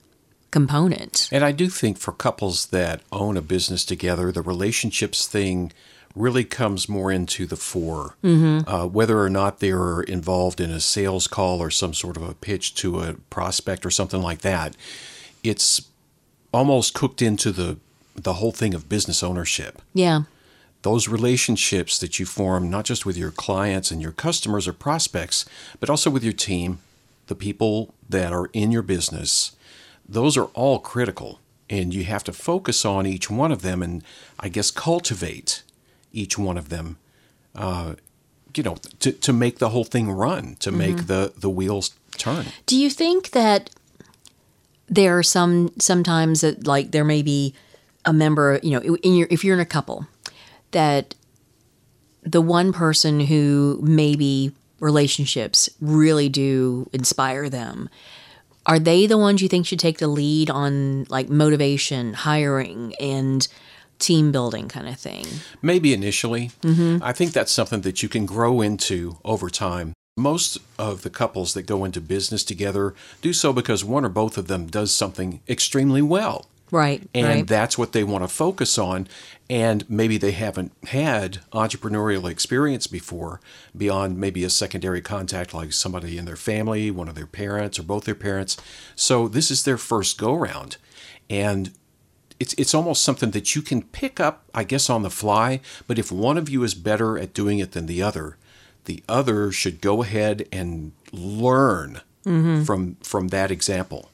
component. 0.50 1.27
And 1.34 1.43
I 1.43 1.51
do 1.51 1.67
think 1.67 1.98
for 1.98 2.13
couples 2.13 2.67
that 2.67 3.01
own 3.12 3.36
a 3.36 3.41
business 3.41 3.84
together, 3.84 4.31
the 4.31 4.41
relationships 4.41 5.27
thing 5.27 5.74
really 6.15 6.43
comes 6.43 6.88
more 6.88 7.12
into 7.12 7.45
the 7.45 7.57
fore. 7.57 8.15
Mm-hmm. 8.24 8.69
Uh, 8.69 8.86
whether 8.88 9.19
or 9.19 9.29
not 9.29 9.60
they're 9.60 10.01
involved 10.01 10.62
in 10.62 10.72
a 10.72 10.79
sales 10.79 11.27
call 11.27 11.62
or 11.62 11.69
some 11.69 11.93
sort 11.93 12.17
of 12.17 12.24
a 12.24 12.34
pitch 12.34 12.74
to 12.75 13.00
a 13.01 13.13
prospect 13.29 13.86
or 13.86 13.91
something 13.91 14.22
like 14.22 14.39
that, 14.39 14.75
it's 15.43 15.89
almost 16.53 16.93
cooked 16.93 17.22
into 17.22 17.51
the 17.51 17.77
the 18.15 18.34
whole 18.34 18.53
thing 18.53 18.74
of 18.74 18.88
business 18.88 19.22
ownership. 19.22 19.81
Yeah. 19.93 20.22
Those 20.84 21.10
relationships 21.10 22.00
that 22.00 22.17
you 22.17 22.25
form, 22.25 22.69
not 22.69 22.86
just 22.86 23.05
with 23.05 23.17
your 23.17 23.31
clients 23.31 23.91
and 23.91 24.01
your 24.01 24.13
customers 24.13 24.67
or 24.67 24.74
prospects, 24.74 25.45
but 25.81 25.89
also 25.89 26.10
with 26.10 26.24
your 26.24 26.31
team, 26.31 26.79
the 27.27 27.36
people 27.36 27.93
that 28.07 28.31
are 28.31 28.50
in 28.53 28.72
your 28.72 28.84
business, 28.84 29.55
those 30.07 30.38
are 30.38 30.45
all 30.53 30.79
critical. 30.79 31.39
And 31.69 31.93
you 31.93 32.03
have 32.05 32.24
to 32.25 32.31
focus 32.31 32.86
on 32.86 33.05
each 33.05 33.29
one 33.29 33.51
of 33.51 33.63
them 33.63 33.81
and, 33.81 34.03
I 34.39 34.48
guess, 34.50 34.72
cultivate 34.72 35.63
each 36.15 36.38
one 36.38 36.57
of 36.57 36.69
them, 36.69 36.98
uh, 37.55 37.95
you 38.55 38.63
know, 38.63 38.77
to, 39.00 39.12
to 39.12 39.34
make 39.34 39.60
the 39.60 39.69
whole 39.69 39.84
thing 39.84 40.10
run, 40.10 40.55
to 40.60 40.72
make 40.72 41.07
the, 41.07 41.34
the 41.38 41.50
wheels 41.50 41.91
turn. 42.17 42.45
Do 42.65 42.77
you 42.77 42.89
think 42.89 43.31
that 43.31 43.69
there 44.88 45.17
are 45.17 45.24
some 45.24 45.72
sometimes 45.79 46.41
that 46.41 46.65
like 46.65 46.91
there 46.91 47.03
may 47.03 47.22
be 47.22 47.53
a 48.05 48.13
member, 48.13 48.60
you 48.63 48.72
know, 48.72 48.95
in 48.98 49.15
your 49.15 49.27
if 49.29 49.43
you're 49.43 49.55
in 49.55 49.60
a 49.60 49.65
couple 49.65 50.07
that 50.72 51.15
the 52.24 52.41
one 52.41 52.74
person 52.74 53.19
who 53.19 53.79
maybe 53.81 54.51
relationships 54.79 55.69
really 55.79 56.29
do 56.29 56.89
inspire 56.91 57.50
them 57.50 57.89
are 58.65 58.79
they 58.79 59.05
the 59.05 59.17
ones 59.17 59.41
you 59.41 59.48
think 59.48 59.65
should 59.65 59.79
take 59.79 60.00
the 60.00 60.07
lead 60.07 60.50
on 60.50 61.05
like 61.05 61.29
motivation 61.29 62.13
hiring 62.13 62.93
and 63.00 63.48
team 64.00 64.32
building 64.32 64.68
kind 64.68 64.88
of 64.88 64.98
thing 64.98 65.25
Maybe 65.62 65.94
initially. 65.94 66.52
I 67.02 67.14
think 67.14 67.32
that's 67.32 67.52
something 67.52 67.82
that 67.82 68.04
you 68.04 68.10
can 68.10 68.25
grow 68.25 68.62
into 68.62 69.18
over 69.24 69.50
time. 69.50 69.94
Most 70.18 70.58
of 70.80 71.02
the 71.02 71.10
couples 71.10 71.54
that 71.54 71.64
go 71.64 71.84
into 71.84 72.00
business 72.02 72.44
together 72.44 72.94
do 73.22 73.34
so 73.34 73.52
because 73.52 73.84
one 73.84 74.06
or 74.06 74.10
both 74.10 74.38
of 74.38 74.48
them 74.48 74.68
does 74.68 74.94
something 74.94 75.42
extremely 75.48 76.02
well. 76.02 76.46
right 76.72 77.08
And 77.14 77.28
right 77.28 77.48
that's 77.48 77.78
what 77.78 77.92
they 77.92 78.04
want 78.04 78.24
to 78.24 78.28
focus 78.28 78.78
on. 78.78 79.08
And 79.50 79.88
maybe 79.90 80.18
they 80.18 80.32
haven't 80.32 80.72
had 80.88 81.40
entrepreneurial 81.52 82.30
experience 82.30 82.88
before 82.88 83.40
beyond 83.78 84.18
maybe 84.18 84.44
a 84.44 84.50
secondary 84.50 85.02
contact 85.02 85.54
like 85.54 85.74
somebody 85.74 86.18
in 86.18 86.25
their 86.25 86.36
family, 86.36 86.90
one 86.92 87.08
of 87.08 87.16
their 87.16 87.28
parents, 87.28 87.78
or 87.78 87.84
both 87.84 88.06
their 88.06 88.16
parents. 88.16 88.58
So 88.96 89.28
this 89.28 89.52
is 89.52 89.64
their 89.64 89.78
first 89.78 90.18
go 90.18 90.34
round. 90.34 90.78
And 91.30 91.72
it's 92.39 92.54
it's 92.58 92.74
almost 92.74 93.04
something 93.04 93.32
that 93.32 93.56
you 93.56 93.62
can 93.62 93.82
pick 93.82 94.20
up, 94.20 94.44
I 94.54 94.63
guess, 94.63 94.89
on 94.89 95.04
the 95.04 95.10
fly. 95.10 95.62
But 95.88 96.00
if 96.00 96.12
one 96.12 96.38
of 96.38 96.50
you 96.50 96.63
is 96.63 96.74
better 96.74 97.18
at 97.18 97.34
doing 97.34 97.60
it 97.60 97.72
than 97.72 97.86
the 97.86 98.01
other, 98.01 98.38
the 98.86 99.04
other 99.08 99.51
should 99.51 99.82
go 99.82 100.04
ahead 100.04 100.48
and 100.51 100.92
learn 101.12 102.01
mm-hmm. 102.25 102.63
from 102.63 102.96
from 103.04 103.30
that 103.30 103.51
example. 103.51 104.10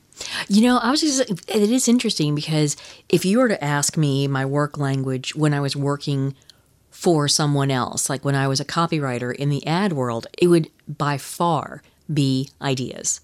You 0.48 0.62
know, 0.62 0.78
I 0.78 0.92
was 0.92 1.01
just, 1.01 1.22
it 1.30 1.50
is 1.50 1.88
interesting 1.88 2.36
because 2.36 2.78
if 3.10 3.25
you 3.25 3.40
were 3.40 3.48
to 3.48 3.63
ask 3.63 3.98
me 3.98 4.28
my 4.28 4.46
work 4.46 4.78
language 4.78 5.36
when 5.36 5.51
I 5.51 5.60
was 5.60 5.75
working 5.75 6.36
for 6.92 7.28
someone 7.28 7.72
else, 7.72 8.10
like 8.10 8.24
when 8.24 8.36
I 8.36 8.48
was 8.48 8.60
a 8.60 8.66
copywriter 8.66 9.34
in 9.34 9.50
the 9.50 9.66
ad 9.66 9.94
world, 9.94 10.28
it 10.38 10.48
would 10.48 10.70
by 10.88 11.18
far 11.18 11.82
be 12.13 12.50
ideas. 12.62 13.22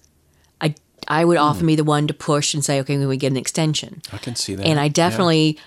I, 1.08 1.24
would 1.24 1.36
often 1.38 1.62
hmm. 1.62 1.66
be 1.68 1.76
the 1.76 1.84
one 1.84 2.06
to 2.06 2.14
push 2.14 2.54
and 2.54 2.64
say, 2.64 2.80
okay, 2.80 2.96
we 2.96 3.06
would 3.06 3.20
get 3.20 3.32
an 3.32 3.36
extension. 3.36 4.02
I 4.12 4.18
can 4.18 4.36
see 4.36 4.54
that. 4.54 4.66
And 4.66 4.78
I 4.78 4.84
Yeah. 4.84 4.90
definitely 4.90 5.58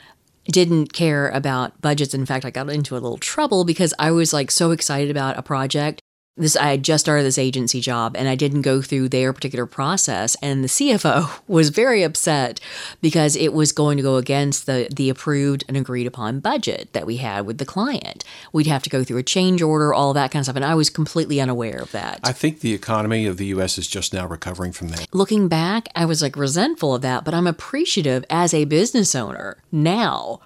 didn't 0.50 0.94
care 0.94 1.30
about 1.30 1.80
budgets. 1.82 2.14
In 2.14 2.26
fact, 2.26 2.46
I 2.46 2.50
got 2.52 2.70
into 2.70 2.96
a 2.96 3.00
little 3.00 3.18
trouble 3.18 3.64
because 3.64 3.94
I 4.00 4.12
was 4.12 4.34
like 4.34 4.52
so 4.52 4.72
excited 4.72 5.12
about 5.12 5.38
a 5.38 5.42
project. 5.42 6.02
This 6.38 6.56
I 6.56 6.72
had 6.72 6.84
just 6.84 7.04
started 7.04 7.24
this 7.24 7.38
agency 7.38 7.82
job 7.82 8.16
and 8.16 8.30
I 8.30 8.36
didn't 8.36 8.62
go 8.62 8.82
through 8.82 9.10
their 9.10 9.34
particular 9.34 9.66
process 9.66 10.38
and 10.42 10.64
the 10.64 10.70
CFO 10.70 11.30
was 11.48 11.70
very 11.70 12.04
upset 12.04 12.62
because 13.02 13.36
it 13.36 13.52
was 13.52 13.74
going 13.74 13.98
to 13.98 14.04
go 14.04 14.16
against 14.16 14.66
the 14.66 14.88
the 14.96 15.10
approved 15.10 15.66
and 15.68 15.76
agreed 15.76 16.08
upon 16.08 16.40
budget 16.40 16.94
that 16.94 17.06
we 17.06 17.18
had 17.18 17.46
with 17.46 17.58
the 17.58 17.66
client. 17.66 18.24
We'd 18.54 18.68
have 18.68 18.82
to 18.84 18.90
go 18.90 19.04
through 19.04 19.18
a 19.18 19.24
change 19.24 19.62
order, 19.62 19.94
all 19.94 20.14
that 20.14 20.32
kind 20.32 20.40
of 20.40 20.46
stuff 20.46 20.56
and 20.56 20.64
I 20.64 20.74
was 20.74 20.90
completely 20.90 21.42
unaware 21.42 21.82
of 21.82 21.92
that. 21.92 22.22
I 22.24 22.32
think 22.32 22.62
the 22.62 22.74
economy 22.74 23.26
of 23.26 23.36
the 23.36 23.48
U.S. 23.48 23.78
is 23.78 23.88
just 23.88 24.14
now 24.14 24.26
recovering 24.26 24.72
from 24.72 24.88
that. 24.90 25.14
looking 25.14 25.50
back, 25.50 25.90
I 25.96 26.06
was 26.06 26.22
like 26.22 26.38
resentful 26.38 26.96
of 26.96 27.02
that, 27.02 27.26
but 27.26 27.34
I'm 27.34 27.48
appreciative 27.48 28.24
as 28.30 28.54
a 28.54 28.64
business 28.64 29.16
owner 29.16 29.58
now 29.70 30.40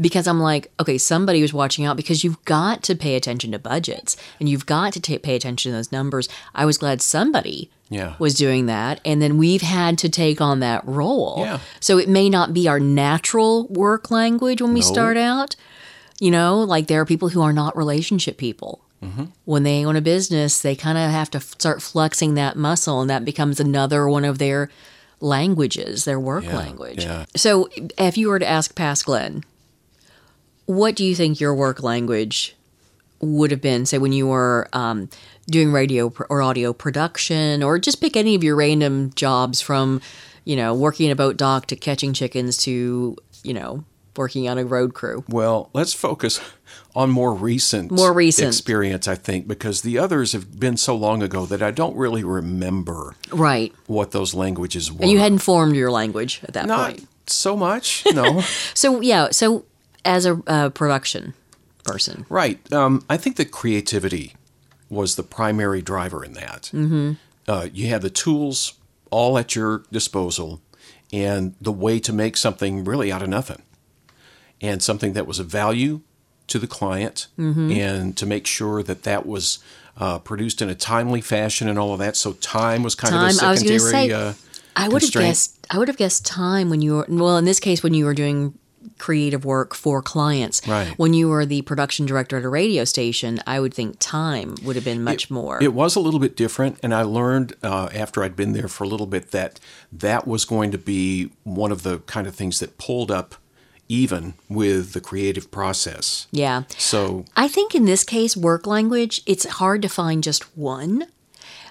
because 0.00 0.26
I'm 0.26 0.40
like, 0.40 0.72
okay, 0.80 0.96
somebody 0.98 1.42
was 1.42 1.52
watching 1.52 1.84
out 1.84 1.96
because 1.96 2.24
you've 2.24 2.42
got 2.44 2.82
to 2.84 2.94
pay 2.94 3.14
attention 3.14 3.52
to 3.52 3.58
budgets 3.58 4.16
and 4.40 4.48
you've 4.48 4.64
got 4.66 4.92
to 4.94 5.00
ta 5.00 5.18
pay 5.22 5.34
attention 5.36 5.70
to 5.70 5.76
those 5.76 5.92
numbers. 5.92 6.28
I 6.54 6.64
was 6.64 6.78
glad 6.78 7.02
somebody 7.02 7.70
Yeah. 7.90 8.14
was 8.18 8.34
doing 8.34 8.66
that. 8.66 9.00
And 9.04 9.20
then 9.20 9.36
we've 9.36 9.60
had 9.62 9.98
to 9.98 10.08
take 10.08 10.40
on 10.40 10.60
that 10.60 10.86
role. 10.86 11.36
Yeah. 11.40 11.58
So 11.80 11.98
it 11.98 12.08
may 12.08 12.30
not 12.30 12.54
be 12.54 12.66
our 12.68 12.80
natural 12.80 13.66
work 13.68 14.10
language 14.10 14.62
when 14.62 14.72
we 14.72 14.80
start 14.82 15.16
out. 15.18 15.56
You 16.20 16.30
know, 16.30 16.60
like 16.60 16.86
there 16.86 17.00
are 17.00 17.06
people 17.06 17.28
who 17.30 17.42
are 17.42 17.52
not 17.52 17.76
relationship 17.76 18.38
people. 18.38 18.80
Mm-hmm. 19.02 19.24
When 19.44 19.64
they 19.64 19.84
own 19.84 19.96
a 19.96 20.00
business, 20.00 20.60
they 20.62 20.76
kind 20.76 20.96
of 20.96 21.10
have 21.10 21.28
to 21.32 21.38
f- 21.38 21.54
start 21.58 21.82
flexing 21.82 22.34
that 22.34 22.56
muscle, 22.56 23.00
and 23.00 23.10
that 23.10 23.24
becomes 23.24 23.58
another 23.58 24.08
one 24.08 24.24
of 24.24 24.38
their 24.38 24.70
languages, 25.20 26.04
their 26.04 26.20
work 26.20 26.44
Yeah, 26.44 26.56
language. 26.56 27.06
So, 27.36 27.68
if 27.98 28.16
you 28.16 28.28
were 28.28 28.38
to 28.38 28.46
ask 28.48 28.74
past 28.74 29.04
Glenn, 29.06 29.42
what 30.66 30.94
do 30.96 31.04
you 31.04 31.14
think 31.14 31.40
your 31.40 31.54
work 31.54 31.82
language 31.82 32.56
would 33.20 33.50
have 33.50 33.60
been, 33.60 33.86
say, 33.86 33.98
when 33.98 34.12
you 34.12 34.26
were 34.26 34.68
um, 34.72 35.08
doing 35.48 35.72
radio 35.72 36.10
pr- 36.10 36.24
or 36.28 36.42
audio 36.42 36.72
production, 36.72 37.62
or 37.62 37.78
just 37.78 38.00
pick 38.00 38.16
any 38.16 38.34
of 38.34 38.42
your 38.42 38.56
random 38.56 39.12
jobs 39.14 39.60
from, 39.60 40.00
you 40.44 40.56
know, 40.56 40.74
working 40.74 41.06
in 41.06 41.12
a 41.12 41.16
boat 41.16 41.36
dock 41.36 41.66
to 41.66 41.76
catching 41.76 42.12
chickens 42.12 42.56
to, 42.58 43.16
you 43.44 43.54
know, 43.54 43.84
working 44.16 44.48
on 44.48 44.58
a 44.58 44.64
road 44.64 44.92
crew? 44.94 45.24
Well, 45.28 45.70
let's 45.72 45.92
focus 45.92 46.40
on 46.94 47.10
more 47.10 47.32
recent, 47.32 47.90
More 47.90 48.12
recent. 48.12 48.48
experience, 48.48 49.06
I 49.08 49.14
think, 49.14 49.46
because 49.48 49.82
the 49.82 49.98
others 49.98 50.32
have 50.32 50.58
been 50.58 50.76
so 50.76 50.94
long 50.96 51.22
ago 51.22 51.46
that 51.46 51.62
I 51.62 51.70
don't 51.70 51.96
really 51.96 52.24
remember 52.24 53.14
Right. 53.30 53.72
what 53.86 54.10
those 54.10 54.34
languages 54.34 54.92
were. 54.92 55.02
And 55.02 55.10
you 55.10 55.18
hadn't 55.18 55.38
formed 55.38 55.74
your 55.76 55.90
language 55.90 56.40
at 56.42 56.54
that 56.54 56.62
point. 56.66 56.68
not 56.68 56.90
point. 56.96 57.08
so 57.28 57.56
much, 57.56 58.04
no. 58.12 58.42
So, 58.74 59.00
yeah, 59.00 59.28
so 59.30 59.64
as 60.04 60.26
a 60.26 60.42
uh, 60.46 60.68
production 60.70 61.34
person, 61.84 62.26
right. 62.28 62.72
Um, 62.72 63.04
I 63.08 63.16
think 63.16 63.36
that 63.36 63.50
creativity 63.50 64.34
was 64.88 65.16
the 65.16 65.22
primary 65.22 65.82
driver 65.82 66.24
in 66.24 66.34
that. 66.34 66.70
Mm-hmm. 66.72 67.12
Uh, 67.48 67.68
you 67.72 67.88
had 67.88 68.02
the 68.02 68.10
tools 68.10 68.74
all 69.10 69.36
at 69.38 69.54
your 69.54 69.84
disposal, 69.90 70.60
and 71.12 71.54
the 71.60 71.72
way 71.72 71.98
to 72.00 72.12
make 72.12 72.36
something 72.36 72.84
really 72.84 73.10
out 73.12 73.22
of 73.22 73.28
nothing, 73.28 73.62
and 74.60 74.82
something 74.82 75.12
that 75.14 75.26
was 75.26 75.38
of 75.38 75.46
value 75.48 76.00
to 76.46 76.58
the 76.58 76.66
client, 76.66 77.28
and 77.36 78.16
to 78.16 78.26
make 78.26 78.46
sure 78.46 78.82
that 78.82 79.02
that 79.04 79.26
was 79.26 79.58
uh, 79.96 80.18
produced 80.18 80.62
in 80.62 80.68
a 80.68 80.74
timely 80.74 81.20
fashion 81.20 81.68
and 81.68 81.78
all 81.78 81.92
of 81.92 81.98
that. 81.98 82.16
So 82.16 82.32
time 82.34 82.82
was 82.82 82.94
kind 82.94 83.14
of 83.14 83.20
a 83.20 83.32
Time, 83.32 83.46
I 83.46 83.50
was 83.50 83.60
secondary. 83.60 83.90
say, 83.90 84.12
uh, 84.12 84.32
I 84.76 84.88
would 84.88 85.02
have 85.02 85.12
guessed. 85.12 85.66
I 85.70 85.78
would 85.78 85.88
have 85.88 85.96
guessed 85.96 86.24
time 86.24 86.70
when 86.70 86.80
you 86.80 86.96
were 86.96 87.06
well. 87.08 87.36
In 87.38 87.44
this 87.44 87.60
case, 87.60 87.82
when 87.82 87.94
you 87.94 88.04
were 88.04 88.14
doing 88.14 88.58
creative 89.02 89.44
work 89.44 89.74
for 89.74 90.00
clients. 90.00 90.66
Right. 90.66 90.94
When 90.96 91.12
you 91.12 91.28
were 91.28 91.44
the 91.44 91.62
production 91.62 92.06
director 92.06 92.38
at 92.38 92.44
a 92.44 92.48
radio 92.48 92.84
station, 92.84 93.40
I 93.48 93.58
would 93.58 93.74
think 93.74 93.96
time 93.98 94.54
would 94.62 94.76
have 94.76 94.84
been 94.84 95.02
much 95.02 95.28
more. 95.28 95.60
It 95.60 95.74
was 95.74 95.96
a 95.96 96.00
little 96.00 96.20
bit 96.20 96.36
different, 96.36 96.78
and 96.84 96.94
I 96.94 97.02
learned 97.02 97.54
uh, 97.64 97.88
after 97.92 98.22
I'd 98.22 98.36
been 98.36 98.52
there 98.52 98.68
for 98.68 98.84
a 98.84 98.86
little 98.86 99.08
bit 99.08 99.32
that 99.32 99.58
that 99.90 100.24
was 100.28 100.44
going 100.44 100.70
to 100.70 100.78
be 100.78 101.32
one 101.42 101.72
of 101.72 101.82
the 101.82 101.98
kind 102.06 102.28
of 102.28 102.36
things 102.36 102.60
that 102.60 102.78
pulled 102.78 103.10
up 103.10 103.34
even 103.88 104.34
with 104.48 104.92
the 104.92 105.00
creative 105.00 105.50
process. 105.50 106.28
yeah. 106.30 106.62
So 106.78 107.24
I 107.36 107.48
think 107.48 107.74
in 107.74 107.84
this 107.84 108.04
case, 108.04 108.36
work 108.36 108.68
language, 108.68 109.20
it's 109.26 109.44
hard 109.44 109.82
to 109.82 109.88
find 109.88 110.22
just 110.22 110.56
one. 110.56 111.06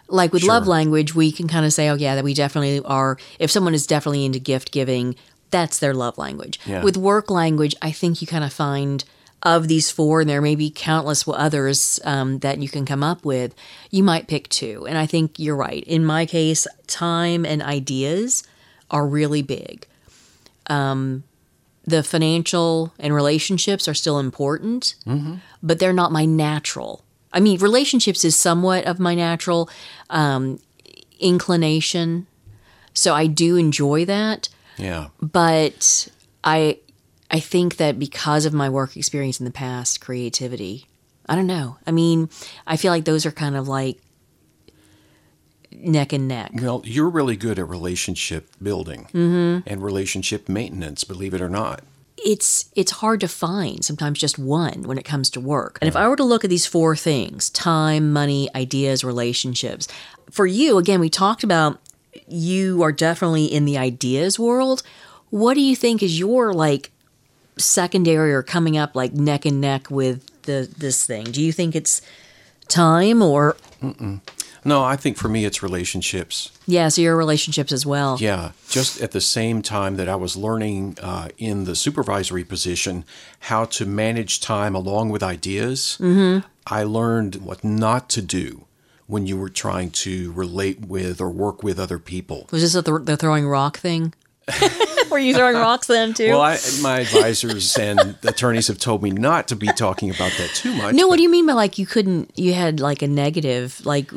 Like 0.07 0.33
with 0.33 0.43
love 0.43 0.67
language, 0.67 1.15
we 1.15 1.31
can 1.31 1.47
kind 1.47 1.65
of 1.65 1.71
say, 1.71 1.87
oh, 1.87 1.95
yeah, 1.95 2.15
that 2.15 2.25
we 2.25 2.33
definitely 2.33 2.81
are. 2.83 3.17
If 3.39 3.49
someone 3.49 3.73
is 3.73 3.87
definitely 3.87 4.25
into 4.25 4.39
gift 4.39 4.73
giving, 4.73 5.15
that's 5.51 5.79
their 5.79 5.93
love 5.93 6.17
language. 6.17 6.59
Yeah. 6.65 6.83
With 6.83 6.97
work 6.97 7.29
language, 7.29 7.75
I 7.81 7.91
think 7.91 8.21
you 8.21 8.27
kind 8.27 8.43
of 8.43 8.53
find 8.53 9.03
of 9.43 9.67
these 9.67 9.89
four, 9.89 10.21
and 10.21 10.29
there 10.29 10.41
may 10.41 10.55
be 10.55 10.69
countless 10.69 11.27
others 11.27 11.99
um, 12.03 12.39
that 12.39 12.59
you 12.59 12.69
can 12.69 12.85
come 12.85 13.03
up 13.03 13.25
with, 13.25 13.55
you 13.89 14.03
might 14.03 14.27
pick 14.27 14.47
two. 14.49 14.85
And 14.87 14.97
I 14.97 15.07
think 15.07 15.39
you're 15.39 15.55
right. 15.55 15.83
In 15.85 16.05
my 16.05 16.27
case, 16.27 16.67
time 16.85 17.43
and 17.43 17.61
ideas 17.61 18.43
are 18.91 19.07
really 19.07 19.41
big 19.41 19.87
the 21.85 22.03
financial 22.03 22.93
and 22.99 23.13
relationships 23.13 23.87
are 23.87 23.93
still 23.93 24.19
important, 24.19 24.95
but 25.63 25.79
they're 25.79 25.93
not 25.93 26.11
my 26.11 26.25
natural. 26.25 27.03
I 27.33 27.39
mean, 27.39 27.59
relationships 27.59 28.23
is 28.23 28.35
somewhat 28.35 28.85
of 28.85 28.99
my 28.99 29.15
natural 29.15 29.69
um, 30.09 30.59
inclination, 31.19 32.27
so 32.93 33.13
I 33.13 33.27
do 33.27 33.55
enjoy 33.55 34.05
that. 34.05 34.49
Yeah, 34.77 35.09
But 35.21 36.07
I, 36.43 36.79
I 37.29 37.39
think 37.39 37.77
that 37.77 37.99
because 37.99 38.45
of 38.45 38.53
my 38.53 38.69
work 38.69 38.97
experience 38.97 39.39
in 39.39 39.45
the 39.45 39.51
past, 39.51 40.01
creativity. 40.01 40.87
I 41.29 41.35
don't 41.35 41.47
know. 41.47 41.77
I 41.87 41.91
mean, 41.91 42.29
I 42.67 42.77
feel 42.77 42.91
like 42.91 43.05
those 43.05 43.25
are 43.25 43.31
kind 43.31 43.55
of 43.55 43.67
like 43.67 43.99
neck 45.71 46.13
and 46.13 46.27
neck. 46.27 46.51
well, 46.55 46.81
you're 46.83 47.09
really 47.09 47.35
good 47.37 47.57
at 47.57 47.67
relationship 47.67 48.49
building 48.61 49.05
mm-hmm. 49.13 49.67
and 49.67 49.83
relationship 49.83 50.49
maintenance. 50.49 51.03
Believe 51.03 51.33
it 51.33 51.41
or 51.41 51.49
not. 51.49 51.81
it's 52.17 52.69
it's 52.75 52.91
hard 52.91 53.19
to 53.21 53.27
find 53.27 53.83
sometimes 53.85 54.19
just 54.19 54.37
one 54.37 54.83
when 54.83 54.97
it 54.97 55.05
comes 55.05 55.29
to 55.31 55.39
work. 55.39 55.77
And 55.81 55.87
if 55.87 55.95
I 55.95 56.07
were 56.07 56.15
to 56.17 56.23
look 56.23 56.43
at 56.43 56.49
these 56.49 56.65
four 56.65 56.95
things, 56.95 57.49
time, 57.49 58.11
money, 58.11 58.49
ideas, 58.53 59.03
relationships, 59.03 59.87
for 60.29 60.45
you 60.45 60.77
again 60.77 60.99
we 60.99 61.09
talked 61.09 61.43
about 61.43 61.79
you 62.31 62.81
are 62.83 62.91
definitely 62.91 63.45
in 63.45 63.65
the 63.65 63.77
ideas 63.77 64.39
world. 64.39 64.83
What 65.29 65.53
do 65.53 65.61
you 65.61 65.75
think 65.75 66.01
is 66.03 66.17
your 66.19 66.53
like 66.53 66.91
secondary 67.57 68.33
or 68.33 68.43
coming 68.43 68.77
up 68.77 68.95
like 68.95 69.13
neck 69.13 69.45
and 69.45 69.61
neck 69.61 69.89
with 69.91 70.25
the 70.43 70.69
this 70.77 71.05
thing? 71.05 71.25
Do 71.25 71.41
you 71.41 71.51
think 71.51 71.75
it's 71.75 72.01
time 72.67 73.21
or 73.21 73.55
No, 74.63 74.83
I 74.83 74.95
think 74.95 75.17
for 75.17 75.27
me 75.27 75.43
it's 75.45 75.63
relationships. 75.63 76.51
yeah, 76.67 76.87
so 76.89 77.01
your 77.01 77.17
relationships 77.17 77.71
as 77.71 77.85
well. 77.85 78.17
Yeah, 78.19 78.51
just 78.69 79.01
at 79.01 79.11
the 79.11 79.21
same 79.21 79.61
time 79.61 79.95
that 79.97 80.07
I 80.07 80.15
was 80.15 80.35
learning 80.35 80.97
uh, 81.01 81.29
in 81.37 81.65
the 81.65 81.75
supervisory 81.75 82.43
position 82.43 83.03
how 83.41 83.65
to 83.65 83.85
manage 83.85 84.39
time 84.39 84.75
along 84.75 85.09
with 85.09 85.23
ideas, 85.23 85.97
I 86.67 86.83
learned 86.83 87.35
what 87.37 87.63
not 87.63 88.07
to 88.11 88.21
do 88.21 88.65
when 89.11 89.27
you 89.27 89.37
were 89.37 89.49
trying 89.49 89.91
to 89.91 90.31
relate 90.31 90.79
with 90.85 91.19
or 91.19 91.29
work 91.29 91.63
with 91.63 91.77
other 91.77 91.99
people. 91.99 92.47
Was 92.49 92.61
this 92.61 92.81
the, 92.81 92.97
the 92.97 93.17
throwing 93.17 93.45
rock 93.45 93.77
thing? 93.77 94.13
Were 95.11 95.19
you 95.19 95.35
throwing 95.35 95.57
rocks 95.57 95.87
then 95.87 96.13
too? 96.13 96.29
Well, 96.29 96.41
I, 96.41 96.57
my 96.81 97.01
advisors 97.01 97.75
and 97.75 98.17
attorneys 98.23 98.69
have 98.69 98.79
told 98.79 99.03
me 99.03 99.11
not 99.11 99.49
to 99.49 99.57
be 99.57 99.67
talking 99.67 100.09
about 100.09 100.31
that 100.37 100.51
too 100.55 100.73
much. 100.73 100.95
no, 100.95 101.03
but 101.03 101.09
what 101.09 101.17
do 101.17 101.23
you 101.23 101.29
mean 101.29 101.45
by 101.45 101.51
like 101.51 101.77
you 101.77 101.85
couldn't? 101.85 102.31
You 102.39 102.53
had 102.53 102.79
like 102.79 103.01
a 103.01 103.07
negative. 103.07 103.85
Like, 103.85 104.09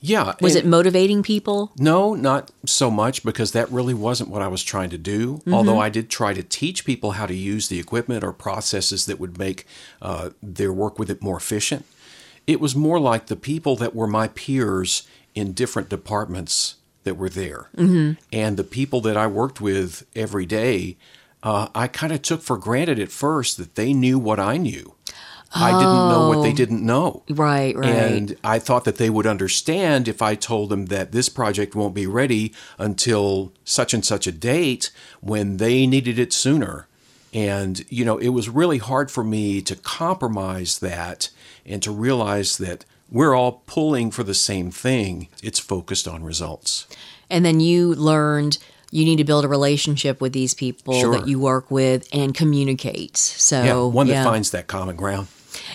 yeah, 0.00 0.34
was 0.40 0.56
it 0.56 0.66
motivating 0.66 1.22
people? 1.22 1.70
No, 1.78 2.14
not 2.14 2.50
so 2.64 2.90
much 2.90 3.22
because 3.22 3.52
that 3.52 3.70
really 3.70 3.94
wasn't 3.94 4.30
what 4.30 4.42
I 4.42 4.48
was 4.48 4.64
trying 4.64 4.90
to 4.90 4.98
do. 4.98 5.40
Although 5.50 5.78
I 5.78 5.88
did 5.88 6.10
try 6.10 6.34
to 6.34 6.42
teach 6.42 6.84
people 6.84 7.12
how 7.12 7.26
to 7.26 7.34
use 7.34 7.68
the 7.68 7.78
equipment 7.78 8.24
or 8.24 8.32
processes 8.32 9.06
that 9.06 9.20
would 9.20 9.38
make 9.38 9.66
uh, 10.02 10.30
their 10.42 10.72
work 10.72 10.98
with 10.98 11.10
it 11.10 11.22
more 11.22 11.36
efficient. 11.36 11.86
It 12.46 12.60
was 12.60 12.76
more 12.76 13.00
like 13.00 13.26
the 13.26 13.36
people 13.36 13.76
that 13.76 13.94
were 13.94 14.06
my 14.06 14.28
peers 14.28 15.06
in 15.34 15.52
different 15.52 15.88
departments 15.88 16.76
that 17.04 17.16
were 17.16 17.28
there. 17.28 17.68
And 18.32 18.56
the 18.56 18.64
people 18.64 19.00
that 19.02 19.16
I 19.16 19.26
worked 19.26 19.60
with 19.60 20.06
every 20.14 20.46
day, 20.46 20.96
uh, 21.42 21.68
I 21.74 21.86
kind 21.88 22.12
of 22.12 22.22
took 22.22 22.42
for 22.42 22.56
granted 22.56 22.98
at 22.98 23.10
first 23.10 23.56
that 23.56 23.74
they 23.74 23.92
knew 23.92 24.18
what 24.18 24.40
I 24.40 24.56
knew. 24.56 24.94
I 25.54 25.70
didn't 25.70 26.08
know 26.10 26.28
what 26.28 26.42
they 26.42 26.52
didn't 26.52 26.84
know. 26.84 27.22
Right, 27.30 27.74
right. 27.76 27.88
And 27.88 28.36
I 28.44 28.58
thought 28.58 28.84
that 28.84 28.96
they 28.96 29.08
would 29.08 29.26
understand 29.26 30.08
if 30.08 30.20
I 30.20 30.34
told 30.34 30.68
them 30.68 30.86
that 30.86 31.12
this 31.12 31.28
project 31.28 31.74
won't 31.74 31.94
be 31.94 32.06
ready 32.06 32.52
until 32.78 33.52
such 33.64 33.94
and 33.94 34.04
such 34.04 34.26
a 34.26 34.32
date 34.32 34.90
when 35.20 35.56
they 35.56 35.86
needed 35.86 36.18
it 36.18 36.32
sooner. 36.32 36.88
And, 37.36 37.84
you 37.90 38.04
know, 38.04 38.16
it 38.16 38.30
was 38.30 38.48
really 38.48 38.78
hard 38.78 39.10
for 39.10 39.22
me 39.22 39.60
to 39.62 39.76
compromise 39.76 40.78
that 40.78 41.28
and 41.66 41.82
to 41.82 41.90
realize 41.90 42.56
that 42.58 42.84
we're 43.10 43.34
all 43.34 43.62
pulling 43.66 44.10
for 44.10 44.22
the 44.24 44.34
same 44.34 44.70
thing. 44.70 45.28
It's 45.42 45.58
focused 45.58 46.08
on 46.08 46.24
results. 46.24 46.86
and 47.28 47.44
then 47.44 47.58
you 47.60 47.92
learned 47.94 48.56
you 48.92 49.04
need 49.04 49.16
to 49.16 49.24
build 49.24 49.44
a 49.44 49.48
relationship 49.48 50.20
with 50.20 50.32
these 50.32 50.54
people 50.54 50.94
Sure. 51.00 51.10
that 51.18 51.26
you 51.26 51.40
work 51.40 51.70
with 51.72 52.08
and 52.12 52.32
communicate. 52.34 53.16
So 53.16 53.62
Yeah, 53.64 53.82
one 53.82 54.06
that 54.06 54.12
yeah. 54.14 54.24
finds 54.24 54.52
that 54.52 54.68
common 54.68 54.94
ground. 54.96 55.26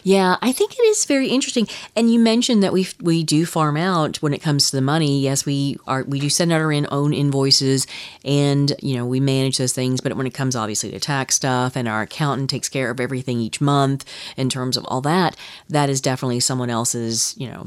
Yeah, 0.03 0.37
I 0.41 0.51
think 0.51 0.73
it 0.73 0.81
is 0.81 1.05
very 1.05 1.29
interesting. 1.29 1.67
And 1.95 2.11
you 2.11 2.19
mentioned 2.19 2.63
that 2.63 2.73
we 2.73 2.87
we 2.99 3.23
do 3.23 3.45
farm 3.45 3.77
out 3.77 4.17
when 4.17 4.33
it 4.33 4.41
comes 4.41 4.69
to 4.69 4.75
the 4.75 4.81
money. 4.81 5.19
Yes, 5.19 5.45
we 5.45 5.77
are 5.87 6.03
we 6.03 6.19
do 6.19 6.29
send 6.29 6.51
out 6.51 6.61
our 6.61 6.71
in, 6.71 6.87
own 6.91 7.13
invoices 7.13 7.87
and 8.23 8.73
you 8.81 8.95
know 8.95 9.05
we 9.05 9.19
manage 9.19 9.57
those 9.57 9.73
things. 9.73 10.01
But 10.01 10.15
when 10.15 10.27
it 10.27 10.33
comes 10.33 10.55
obviously 10.55 10.91
to 10.91 10.99
tax 10.99 11.35
stuff 11.35 11.75
and 11.75 11.87
our 11.87 12.03
accountant 12.03 12.49
takes 12.49 12.69
care 12.69 12.89
of 12.89 12.99
everything 12.99 13.39
each 13.39 13.61
month 13.61 14.05
in 14.37 14.49
terms 14.49 14.77
of 14.77 14.85
all 14.85 15.01
that, 15.01 15.35
that 15.69 15.89
is 15.89 16.01
definitely 16.01 16.39
someone 16.39 16.69
else's 16.69 17.35
you 17.37 17.47
know 17.47 17.65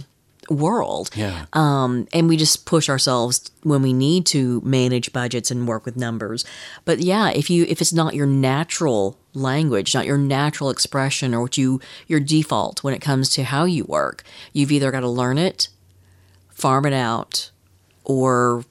world. 0.50 1.11
Yeah. 1.14 1.46
Um, 1.53 2.07
and 2.12 2.29
we 2.29 2.37
just 2.37 2.66
push 2.66 2.88
ourselves 2.88 3.50
when 3.62 3.83
we 3.83 3.92
need 3.92 4.27
to 4.27 4.61
manage 4.64 5.12
budgets 5.12 5.50
and 5.50 5.66
work 5.66 5.85
with 5.85 5.96
numbers. 5.96 6.44
But 6.85 7.00
yeah, 7.00 7.31
if 7.31 7.50
you 7.50 7.64
if 7.68 7.81
it's 7.81 7.92
not 7.92 8.14
your 8.14 8.27
natural 8.27 9.18
language, 9.35 9.94
not 9.94 10.07
your 10.07 10.18
natural 10.18 10.70
expression 10.70 11.35
or 11.35 11.42
what 11.42 11.59
you 11.59 11.81
your 12.07 12.20
default 12.20 12.83
when 12.83 12.94
it 12.94 13.01
comes 13.01 13.29
to 13.31 13.44
how 13.44 13.64
you 13.64 13.85
work, 13.85 14.23
you've 14.53 14.73
either 14.73 14.90
got 14.90 15.01
to 15.01 15.09
learn 15.09 15.38
it, 15.38 15.68
farm 16.51 16.87
it 16.87 16.92
out, 16.92 17.51
or 18.05 18.64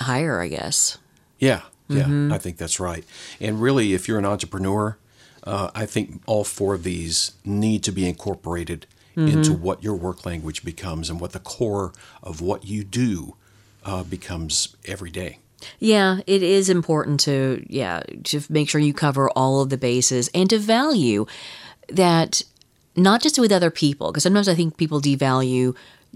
hire, 0.00 0.40
I 0.40 0.48
guess. 0.48 0.98
Yeah, 1.38 1.62
yeah, 1.88 2.34
I 2.34 2.38
think 2.38 2.56
that's 2.56 2.78
right. 2.78 3.04
And 3.40 3.60
really, 3.60 3.92
if 3.92 4.08
you're 4.08 4.18
an 4.18 4.24
entrepreneur, 4.24 4.96
uh, 5.44 5.70
I 5.74 5.86
think 5.86 6.22
all 6.26 6.44
four 6.44 6.74
of 6.74 6.84
these 6.84 7.32
need 7.44 7.82
to 7.84 7.92
be 7.92 8.08
incorporated 8.08 8.86
into 9.14 9.52
what 9.52 9.82
your 9.84 9.94
work 9.94 10.24
language 10.24 10.64
becomes 10.64 11.10
and 11.10 11.20
what 11.20 11.32
the 11.32 11.38
core 11.38 11.92
of 12.22 12.40
what 12.40 12.64
you 12.64 12.82
do 12.82 13.36
uh, 13.84 14.02
becomes 14.02 14.74
every 14.86 15.10
day. 15.10 15.38
Yeah, 15.78 16.20
it 16.26 16.42
is 16.42 16.68
important 16.68 17.20
to 17.20 17.64
yeah 17.68 18.02
to 18.24 18.40
make 18.48 18.68
sure 18.68 18.80
you 18.80 18.94
cover 18.94 19.30
all 19.30 19.60
of 19.60 19.70
the 19.70 19.78
bases 19.78 20.28
and 20.34 20.48
to 20.50 20.58
value 20.58 21.26
that 21.88 22.42
not 22.96 23.22
just 23.22 23.38
with 23.38 23.52
other 23.52 23.70
people 23.70 24.10
because 24.10 24.22
sometimes 24.22 24.48
I 24.48 24.54
think 24.54 24.76
people 24.76 25.00
devalue 25.00 25.74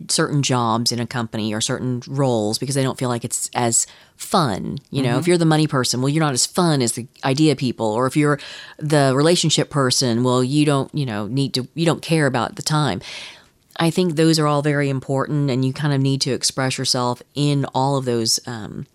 certain 0.09 0.43
jobs 0.43 0.93
in 0.93 1.01
a 1.01 1.07
company 1.07 1.55
or 1.55 1.61
certain 1.61 2.03
roles 2.07 2.59
because 2.59 2.75
they 2.75 2.83
don't 2.83 2.99
feel 2.99 3.09
like 3.09 3.25
it's 3.25 3.49
as 3.55 3.87
fun. 4.17 4.79
You 4.91 5.03
know, 5.03 5.19
if 5.19 5.27
you're 5.27 5.39
the 5.39 5.47
money 5.47 5.67
person, 5.67 6.01
well, 6.03 6.09
you're 6.09 6.23
not 6.25 6.35
as 6.35 6.47
fun 6.47 6.83
as 6.83 6.93
the 6.93 7.07
idea 7.25 7.57
people, 7.57 7.87
or 7.87 8.07
if 8.07 8.17
you're 8.17 8.39
the 8.79 9.13
relationship 9.17 9.71
person, 9.71 10.23
well, 10.23 10.45
you 10.45 10.67
don't 10.67 10.95
you 10.95 11.07
know 11.07 11.27
need 11.27 11.55
to 11.55 11.67
you 11.75 11.87
don't 11.87 12.03
care 12.03 12.27
about 12.27 12.57
the 12.57 12.63
time. 12.63 13.01
I 13.79 13.91
think 13.91 14.17
those 14.17 14.39
are 14.39 14.47
all 14.47 14.63
very 14.63 14.89
important, 14.89 15.51
and 15.51 15.65
you 15.65 15.73
kind 15.73 15.93
of 15.93 16.01
need 16.01 16.21
to 16.23 16.33
express 16.33 16.79
yourself 16.79 17.23
in 17.35 17.65
all 17.75 17.97
of 17.97 18.05
those 18.05 18.41
um, 18.47 18.87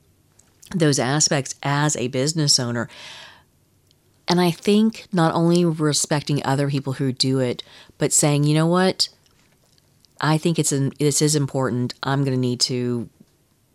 those 0.72 1.00
aspects 1.00 1.56
as 1.64 1.96
a 1.96 2.08
business 2.08 2.60
owner. 2.60 2.90
And 4.28 4.40
I 4.40 4.52
think 4.52 5.08
not 5.12 5.34
only 5.34 5.66
respecting 5.66 6.42
other 6.46 6.70
people 6.70 6.94
who 6.94 7.12
do 7.12 7.40
it, 7.40 7.64
but 7.98 8.14
saying, 8.14 8.44
you 8.46 8.54
know 8.54 8.68
what, 8.68 9.10
I 10.22 10.38
think 10.38 10.58
it's 10.60 10.72
an, 10.72 10.94
this 11.00 11.22
is 11.22 11.36
important. 11.36 11.94
I'm 12.04 12.24
going 12.24 12.36
to 12.36 12.40
need 12.40 12.60
to 12.62 13.10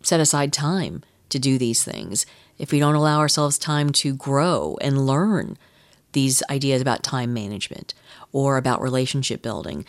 set 0.01 0.19
aside 0.19 0.53
time 0.53 1.03
to 1.29 1.37
do 1.39 1.57
these 1.57 1.83
things. 1.83 2.25
If 2.57 2.71
we 2.71 2.79
don't 2.79 2.95
allow 2.95 3.19
ourselves 3.19 3.57
time 3.57 3.91
to 3.91 4.15
grow 4.15 4.77
and 4.81 5.05
learn 5.05 5.57
these 6.13 6.41
ideas 6.49 6.81
about 6.81 7.03
time 7.03 7.33
management 7.33 7.93
or 8.31 8.57
about 8.57 8.81
relationship 8.81 9.41
building, 9.41 9.85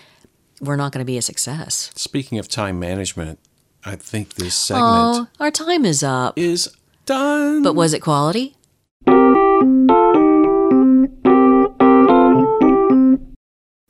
we're 0.61 0.77
not 0.77 0.93
going 0.93 1.01
to 1.01 1.07
be 1.07 1.17
a 1.17 1.23
success. 1.23 1.91
Speaking 1.95 2.39
of 2.39 2.49
time 2.49 2.79
management, 2.79 3.39
I 3.85 3.95
think 3.97 4.35
this 4.35 4.55
segment 4.55 4.85
Oh, 4.87 5.27
our 5.41 5.53
time 5.53 5.85
is 5.85 6.03
up. 6.03 6.37
is 6.37 6.69
Done. 7.09 7.63
But 7.63 7.75
was 7.75 7.95
it 7.95 8.01
quality? 8.01 8.55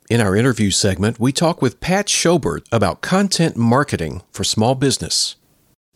In 0.09 0.21
our 0.21 0.37
interview 0.37 0.71
segment, 0.71 1.19
we 1.19 1.33
talk 1.33 1.61
with 1.61 1.81
Pat 1.81 2.07
Schober 2.07 2.61
about 2.71 3.01
content 3.01 3.57
marketing 3.57 4.21
for 4.31 4.45
small 4.45 4.73
business. 4.73 5.35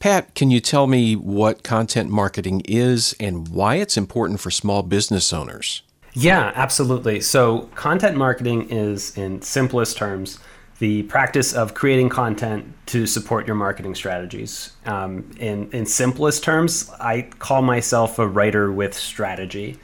Pat, 0.01 0.35
can 0.35 0.51
you 0.51 0.59
tell 0.59 0.85
me 0.85 1.15
what 1.15 1.63
content 1.63 2.09
marketing 2.09 2.61
is 2.65 3.15
and 3.21 3.47
why 3.47 3.75
it's 3.75 3.95
important 3.95 4.41
for 4.41 4.51
small 4.51 4.83
business 4.83 5.31
owners? 5.31 5.81
Yeah, 6.11 6.51
absolutely. 6.55 7.21
So, 7.21 7.69
content 7.73 8.17
marketing 8.17 8.69
is, 8.69 9.17
in 9.17 9.41
simplest 9.41 9.95
terms, 9.95 10.39
the 10.83 11.01
practice 11.03 11.53
of 11.53 11.73
creating 11.73 12.09
content 12.09 12.65
to 12.85 13.07
support 13.07 13.47
your 13.47 13.55
marketing 13.55 13.95
strategies. 13.95 14.73
Um, 14.85 15.31
in, 15.39 15.71
in 15.71 15.85
simplest 15.85 16.43
terms, 16.43 16.91
I 16.99 17.21
call 17.39 17.61
myself 17.61 18.19
a 18.19 18.27
writer 18.27 18.69
with 18.69 18.93
strategy. 18.93 19.79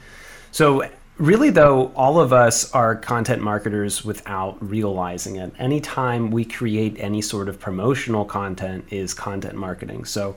So, 0.52 0.86
really 1.16 1.48
though 1.48 1.90
all 1.96 2.20
of 2.20 2.34
us 2.34 2.70
are 2.72 2.94
content 2.94 3.40
marketers 3.40 4.04
without 4.04 4.58
realizing 4.60 5.36
it 5.36 5.52
anytime 5.58 6.30
we 6.30 6.44
create 6.44 6.96
any 6.98 7.22
sort 7.22 7.48
of 7.48 7.58
promotional 7.58 8.24
content 8.24 8.82
is 8.90 9.12
content 9.12 9.54
marketing 9.54 10.02
so 10.06 10.34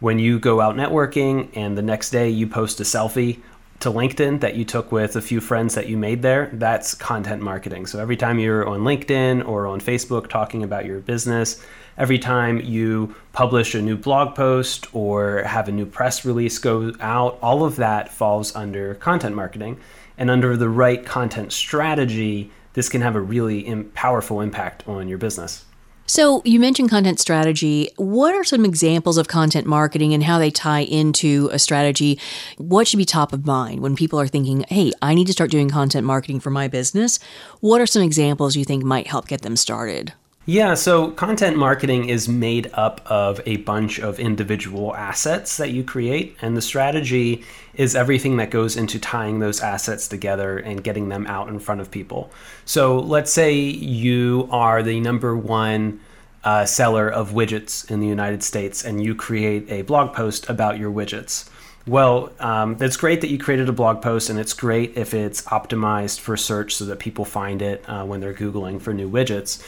when 0.00 0.18
you 0.18 0.38
go 0.38 0.60
out 0.60 0.76
networking 0.76 1.48
and 1.56 1.78
the 1.78 1.80
next 1.80 2.10
day 2.10 2.28
you 2.28 2.46
post 2.46 2.78
a 2.80 2.82
selfie 2.82 3.40
to 3.80 3.90
linkedin 3.90 4.40
that 4.40 4.56
you 4.56 4.64
took 4.64 4.90
with 4.92 5.16
a 5.16 5.22
few 5.22 5.40
friends 5.40 5.74
that 5.74 5.88
you 5.88 5.96
made 5.96 6.22
there 6.22 6.50
that's 6.54 6.94
content 6.94 7.42
marketing 7.42 7.86
so 7.86 7.98
every 7.98 8.16
time 8.16 8.38
you're 8.38 8.66
on 8.66 8.80
linkedin 8.80 9.46
or 9.46 9.66
on 9.66 9.80
facebook 9.80 10.28
talking 10.28 10.62
about 10.62 10.84
your 10.84 11.00
business 11.00 11.64
every 11.98 12.18
time 12.18 12.60
you 12.60 13.14
publish 13.32 13.74
a 13.74 13.82
new 13.82 13.96
blog 13.96 14.34
post 14.34 14.86
or 14.94 15.42
have 15.42 15.68
a 15.68 15.72
new 15.72 15.86
press 15.86 16.24
release 16.24 16.58
go 16.58 16.92
out 17.00 17.38
all 17.42 17.64
of 17.64 17.76
that 17.76 18.12
falls 18.12 18.54
under 18.56 18.94
content 18.94 19.34
marketing 19.34 19.78
and 20.18 20.30
under 20.30 20.56
the 20.56 20.68
right 20.68 21.04
content 21.04 21.52
strategy, 21.52 22.50
this 22.72 22.88
can 22.88 23.02
have 23.02 23.16
a 23.16 23.20
really 23.20 23.72
powerful 23.94 24.40
impact 24.40 24.86
on 24.88 25.08
your 25.08 25.18
business. 25.18 25.65
So, 26.08 26.40
you 26.44 26.60
mentioned 26.60 26.88
content 26.88 27.18
strategy. 27.18 27.90
What 27.96 28.32
are 28.32 28.44
some 28.44 28.64
examples 28.64 29.16
of 29.16 29.26
content 29.26 29.66
marketing 29.66 30.14
and 30.14 30.22
how 30.22 30.38
they 30.38 30.52
tie 30.52 30.82
into 30.82 31.50
a 31.52 31.58
strategy? 31.58 32.20
What 32.58 32.86
should 32.86 32.98
be 32.98 33.04
top 33.04 33.32
of 33.32 33.44
mind 33.44 33.80
when 33.80 33.96
people 33.96 34.20
are 34.20 34.28
thinking, 34.28 34.64
hey, 34.68 34.92
I 35.02 35.14
need 35.14 35.26
to 35.26 35.32
start 35.32 35.50
doing 35.50 35.68
content 35.68 36.06
marketing 36.06 36.38
for 36.38 36.50
my 36.50 36.68
business? 36.68 37.18
What 37.58 37.80
are 37.80 37.86
some 37.86 38.02
examples 38.02 38.54
you 38.54 38.64
think 38.64 38.84
might 38.84 39.08
help 39.08 39.26
get 39.26 39.42
them 39.42 39.56
started? 39.56 40.12
Yeah, 40.48 40.74
so 40.74 41.10
content 41.10 41.56
marketing 41.56 42.08
is 42.08 42.28
made 42.28 42.70
up 42.72 43.00
of 43.06 43.40
a 43.46 43.56
bunch 43.56 43.98
of 43.98 44.20
individual 44.20 44.94
assets 44.94 45.56
that 45.56 45.72
you 45.72 45.82
create, 45.82 46.36
and 46.40 46.56
the 46.56 46.62
strategy 46.62 47.42
is 47.74 47.96
everything 47.96 48.36
that 48.36 48.50
goes 48.50 48.76
into 48.76 49.00
tying 49.00 49.40
those 49.40 49.60
assets 49.60 50.06
together 50.06 50.56
and 50.56 50.84
getting 50.84 51.08
them 51.08 51.26
out 51.26 51.48
in 51.48 51.58
front 51.58 51.80
of 51.80 51.90
people. 51.90 52.30
So 52.64 52.96
let's 52.96 53.32
say 53.32 53.54
you 53.54 54.48
are 54.52 54.84
the 54.84 55.00
number 55.00 55.36
one 55.36 55.98
uh, 56.44 56.64
seller 56.64 57.08
of 57.08 57.32
widgets 57.32 57.90
in 57.90 57.98
the 57.98 58.06
United 58.06 58.44
States, 58.44 58.84
and 58.84 59.02
you 59.02 59.16
create 59.16 59.68
a 59.68 59.82
blog 59.82 60.14
post 60.14 60.48
about 60.48 60.78
your 60.78 60.92
widgets. 60.92 61.50
Well, 61.88 62.32
um, 62.40 62.76
it's 62.80 62.96
great 62.96 63.20
that 63.20 63.30
you 63.30 63.38
created 63.38 63.68
a 63.68 63.72
blog 63.72 64.00
post, 64.00 64.30
and 64.30 64.38
it's 64.38 64.52
great 64.52 64.96
if 64.96 65.12
it's 65.12 65.42
optimized 65.42 66.20
for 66.20 66.36
search 66.36 66.76
so 66.76 66.84
that 66.84 67.00
people 67.00 67.24
find 67.24 67.62
it 67.62 67.84
uh, 67.88 68.04
when 68.04 68.20
they're 68.20 68.34
Googling 68.34 68.80
for 68.80 68.92
new 68.92 69.10
widgets 69.10 69.60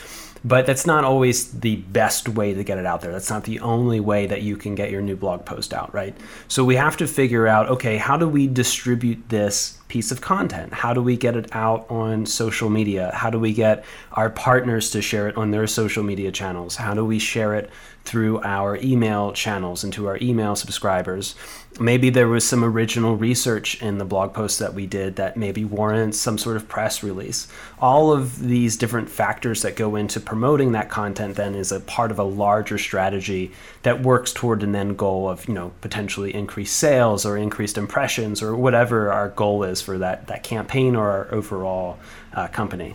but 0.45 0.67
that's 0.67 0.87
not 0.87 1.05
always 1.05 1.53
the 1.53 1.77
best 1.77 2.29
way 2.29 2.55
to 2.55 2.65
get 2.65 2.79
it 2.79 2.87
out 2.87 3.01
there. 3.01 3.13
That's 3.13 3.31
not 3.31 3.45
the 3.45 3.61
only 3.61 4.01
way 4.01 4.27
that 4.27 4.43
you 4.43 4.57
can 4.57 4.75
get 4.75 4.91
your 4.91 5.03
new 5.03 5.17
blog 5.17 5.45
post 5.45 5.73
out, 5.75 5.93
right? 5.93 6.17
So 6.49 6.65
we 6.65 6.77
have 6.77 6.97
to 6.99 7.07
figure 7.07 7.47
out 7.47 7.69
okay, 7.69 7.97
how 7.97 8.17
do 8.17 8.29
we 8.29 8.47
distribute 8.47 9.29
this 9.29 9.79
piece 9.89 10.11
of 10.11 10.21
content? 10.21 10.73
How 10.73 10.93
do 10.93 11.03
we 11.03 11.17
get 11.17 11.37
it 11.37 11.55
out 11.55 11.91
on 11.91 12.27
social 12.27 12.69
media? 12.69 13.11
How 13.15 13.31
do 13.31 13.41
we 13.41 13.53
get 13.53 13.85
our 14.13 14.31
partners 14.31 14.91
to 14.91 15.03
share 15.03 15.29
it 15.29 15.37
on 15.37 15.51
their 15.51 15.67
social 15.67 16.03
media 16.03 16.31
channels? 16.31 16.77
How 16.77 16.95
do 16.95 17.05
we 17.05 17.19
share 17.19 17.55
it 17.55 17.71
through 18.09 18.41
our 18.43 18.77
email 18.77 19.33
channels 19.33 19.85
and 19.85 19.93
to 19.93 20.07
our 20.07 20.19
email 20.21 20.57
subscribers? 20.57 21.35
maybe 21.81 22.11
there 22.11 22.29
was 22.29 22.47
some 22.47 22.65
original 22.65 23.17
research 23.17 23.81
in 23.83 23.99
the 23.99 24.05
blog 24.05 24.35
post 24.35 24.59
that 24.59 24.75
we 24.75 24.87
did 24.87 25.17
that 25.17 25.37
maybe 25.37 25.65
warrants 25.65 26.19
some 26.19 26.39
sort 26.39 26.57
of 26.57 26.69
press 26.69 27.03
release. 27.03 27.47
All 27.79 28.13
of 28.13 28.41
these 28.41 28.77
different 28.77 29.09
factors 29.09 29.63
that 29.63 29.77
go 29.77 29.97
into 29.97 30.21
promoting 30.21 30.73
that 30.73 30.89
content 30.91 31.37
then 31.37 31.55
is 31.55 31.71
a 31.71 31.81
part 31.81 32.11
of 32.11 32.19
a 32.19 32.25
larger 32.25 32.79
strategy 32.79 33.53
that 33.83 34.03
works 34.03 34.33
toward 34.33 34.63
an 34.63 34.75
end 34.75 34.99
goal 34.99 35.29
of, 35.29 35.47
you 35.47 35.55
know, 35.55 35.73
potentially 35.81 36.35
increased 36.35 36.77
sales 36.77 37.25
or 37.25 37.37
increased 37.37 37.79
impressions 37.79 38.43
or 38.43 38.57
whatever 38.57 39.13
our 39.13 39.29
goal 39.31 39.63
is 39.63 39.81
for 39.81 39.99
that, 39.99 40.27
that 40.27 40.43
campaign 40.43 40.97
or 40.97 41.09
our 41.09 41.35
overall 41.35 41.99
uh, 42.35 42.49
company. 42.49 42.95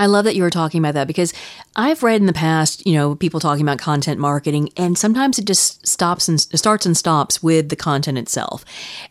I 0.00 0.06
love 0.06 0.24
that 0.24 0.34
you 0.34 0.42
were 0.42 0.50
talking 0.50 0.78
about 0.78 0.94
that 0.94 1.06
because 1.06 1.34
I've 1.76 2.02
read 2.02 2.22
in 2.22 2.26
the 2.26 2.32
past, 2.32 2.86
you 2.86 2.94
know, 2.94 3.14
people 3.14 3.38
talking 3.38 3.62
about 3.62 3.78
content 3.78 4.18
marketing, 4.18 4.70
and 4.74 4.96
sometimes 4.96 5.38
it 5.38 5.44
just 5.44 5.86
stops 5.86 6.26
and 6.26 6.40
starts 6.40 6.86
and 6.86 6.96
stops 6.96 7.42
with 7.42 7.68
the 7.68 7.76
content 7.76 8.16
itself. 8.16 8.64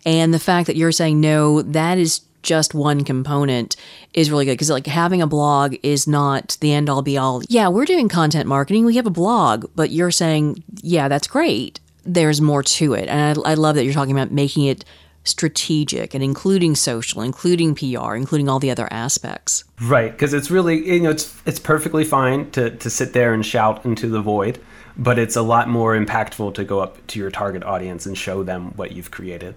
And 0.04 0.34
the 0.34 0.39
fact 0.39 0.65
that 0.65 0.75
you're 0.75 0.91
saying 0.91 1.21
no, 1.21 1.62
that 1.62 1.99
is 1.99 2.21
just 2.41 2.73
one 2.73 3.04
component 3.04 3.75
is 4.15 4.32
really 4.32 4.45
good 4.45 4.54
because 4.54 4.71
like 4.71 4.88
having 4.88 5.21
a 5.21 5.28
blog 5.28 5.75
is 5.84 6.08
not 6.08 6.58
the 6.60 6.73
end 6.73 6.89
all 6.89 7.04
be 7.04 7.19
all. 7.19 7.43
Yeah, 7.47 7.67
we're 7.67 7.86
doing 7.86 8.10
content 8.10 8.47
marketing. 8.47 8.84
We 8.84 8.95
have 8.95 9.06
a 9.06 9.12
blog, 9.12 9.69
but 9.75 9.91
you're 9.91 10.10
saying, 10.10 10.63
yeah, 10.82 11.08
that's 11.08 11.28
great. 11.28 11.80
There's 12.04 12.41
more 12.41 12.63
to 12.63 12.93
it. 12.93 13.10
And 13.10 13.38
I, 13.45 13.52
I 13.52 13.54
love 13.54 13.75
that 13.75 13.84
you're 13.84 13.93
talking 13.93 14.17
about 14.17 14.32
making 14.32 14.65
it 14.65 14.86
strategic 15.24 16.14
and 16.14 16.24
including 16.24 16.76
social, 16.76 17.22
including 17.22 17.76
PR, 17.76 18.16
including 18.16 18.50
all 18.50 18.60
the 18.60 18.72
other 18.72 18.88
aspects. 18.92 19.64
Right, 19.82 20.12
because 20.12 20.34
it's 20.34 20.52
really 20.52 20.94
you 20.94 21.02
know 21.02 21.12
it's 21.12 21.36
it's 21.46 21.60
perfectly 21.60 22.04
fine 22.04 22.50
to 22.52 22.72
to 22.72 22.90
sit 22.90 23.14
there 23.14 23.34
and 23.34 23.46
shout 23.46 23.86
into 23.86 24.08
the 24.08 24.22
void, 24.22 24.60
but 24.98 25.20
it's 25.20 25.36
a 25.36 25.42
lot 25.42 25.70
more 25.70 25.98
impactful 25.98 26.54
to 26.56 26.64
go 26.64 26.80
up 26.80 27.06
to 27.08 27.20
your 27.20 27.32
target 27.32 27.64
audience 27.64 28.06
and 28.06 28.18
show 28.18 28.44
them 28.44 28.74
what 28.76 28.92
you've 28.92 29.12
created. 29.12 29.56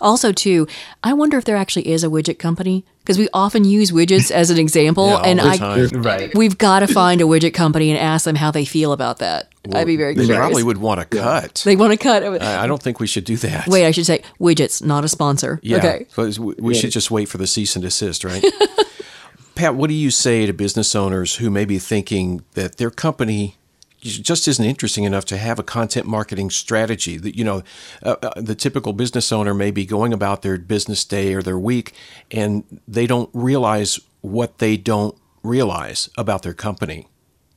Also, 0.00 0.32
too, 0.32 0.66
I 1.02 1.12
wonder 1.12 1.36
if 1.38 1.44
there 1.44 1.56
actually 1.56 1.88
is 1.88 2.02
a 2.04 2.08
widget 2.08 2.38
company 2.38 2.84
because 3.00 3.18
we 3.18 3.28
often 3.32 3.64
use 3.64 3.90
widgets 3.90 4.30
as 4.30 4.50
an 4.50 4.58
example, 4.58 5.08
yeah, 5.08 5.22
and 5.24 5.40
I 5.40 5.56
time. 5.56 5.88
right. 6.02 6.34
we've 6.34 6.56
got 6.58 6.80
to 6.80 6.86
find 6.86 7.20
a 7.20 7.24
widget 7.24 7.54
company 7.54 7.90
and 7.90 7.98
ask 7.98 8.24
them 8.24 8.36
how 8.36 8.50
they 8.50 8.64
feel 8.64 8.92
about 8.92 9.18
that. 9.18 9.48
Well, 9.66 9.78
I'd 9.80 9.86
be 9.86 9.96
very 9.96 10.14
they 10.14 10.24
curious. 10.24 10.38
probably 10.38 10.62
would 10.62 10.78
want 10.78 11.00
to 11.00 11.06
cut. 11.06 11.62
They 11.64 11.76
want 11.76 11.92
to 11.92 11.98
cut. 11.98 12.22
I, 12.42 12.64
I 12.64 12.66
don't 12.66 12.82
think 12.82 12.98
we 13.00 13.06
should 13.06 13.24
do 13.24 13.36
that. 13.38 13.66
Wait, 13.68 13.86
I 13.86 13.90
should 13.90 14.06
say 14.06 14.22
widgets, 14.40 14.82
not 14.82 15.04
a 15.04 15.08
sponsor. 15.08 15.60
Yeah, 15.62 15.78
Okay. 15.78 16.06
so 16.08 16.24
we 16.42 16.54
we 16.58 16.74
should 16.74 16.90
just 16.92 17.10
wait 17.10 17.28
for 17.28 17.38
the 17.38 17.46
cease 17.46 17.76
and 17.76 17.82
desist, 17.82 18.24
right? 18.24 18.44
Pat, 19.54 19.74
what 19.74 19.88
do 19.88 19.94
you 19.94 20.10
say 20.10 20.46
to 20.46 20.52
business 20.54 20.94
owners 20.94 21.36
who 21.36 21.50
may 21.50 21.64
be 21.66 21.78
thinking 21.78 22.42
that 22.54 22.78
their 22.78 22.90
company 22.90 23.56
just 24.00 24.48
isn't 24.48 24.64
interesting 24.64 25.04
enough 25.04 25.24
to 25.26 25.36
have 25.36 25.58
a 25.58 25.62
content 25.62 26.06
marketing 26.06 26.50
strategy? 26.50 27.16
That 27.16 27.36
you 27.36 27.44
know, 27.44 27.62
uh, 28.02 28.16
uh, 28.22 28.40
the 28.40 28.54
typical 28.54 28.92
business 28.92 29.32
owner 29.32 29.54
may 29.54 29.70
be 29.70 29.84
going 29.84 30.12
about 30.12 30.42
their 30.42 30.58
business 30.58 31.04
day 31.04 31.34
or 31.34 31.42
their 31.42 31.58
week, 31.58 31.94
and 32.30 32.80
they 32.88 33.06
don't 33.06 33.30
realize 33.32 34.00
what 34.20 34.58
they 34.58 34.76
don't 34.76 35.16
realize 35.42 36.08
about 36.16 36.42
their 36.42 36.54
company. 36.54 37.06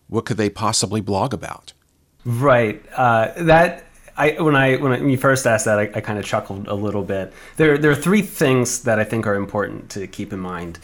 What 0.08 0.26
could 0.26 0.38
they 0.38 0.50
possibly 0.50 1.02
blog 1.02 1.34
about? 1.34 1.74
Right. 2.26 2.84
Uh, 2.96 3.32
that 3.44 3.86
I 4.16 4.42
when 4.42 4.56
I 4.56 4.76
when, 4.76 5.10
you 5.10 5.18
first 5.18 5.48
asked 5.48 5.66
that, 5.66 5.80
I, 5.80 5.84
I 5.96 6.02
kind 6.02 6.20
of 6.20 6.26
chuckled 6.26 6.68
a 6.68 6.76
little 6.76 7.04
bit. 7.04 7.34
There 7.58 7.78
there 7.78 7.92
are 7.92 7.96
three 7.96 8.22
things 8.22 8.84
that 8.84 9.00
I 9.00 9.04
think 9.04 9.26
are 9.26 9.36
important 9.36 9.90
to 9.92 10.08
keep 10.08 10.32
in 10.32 10.40
mind. 10.40 10.80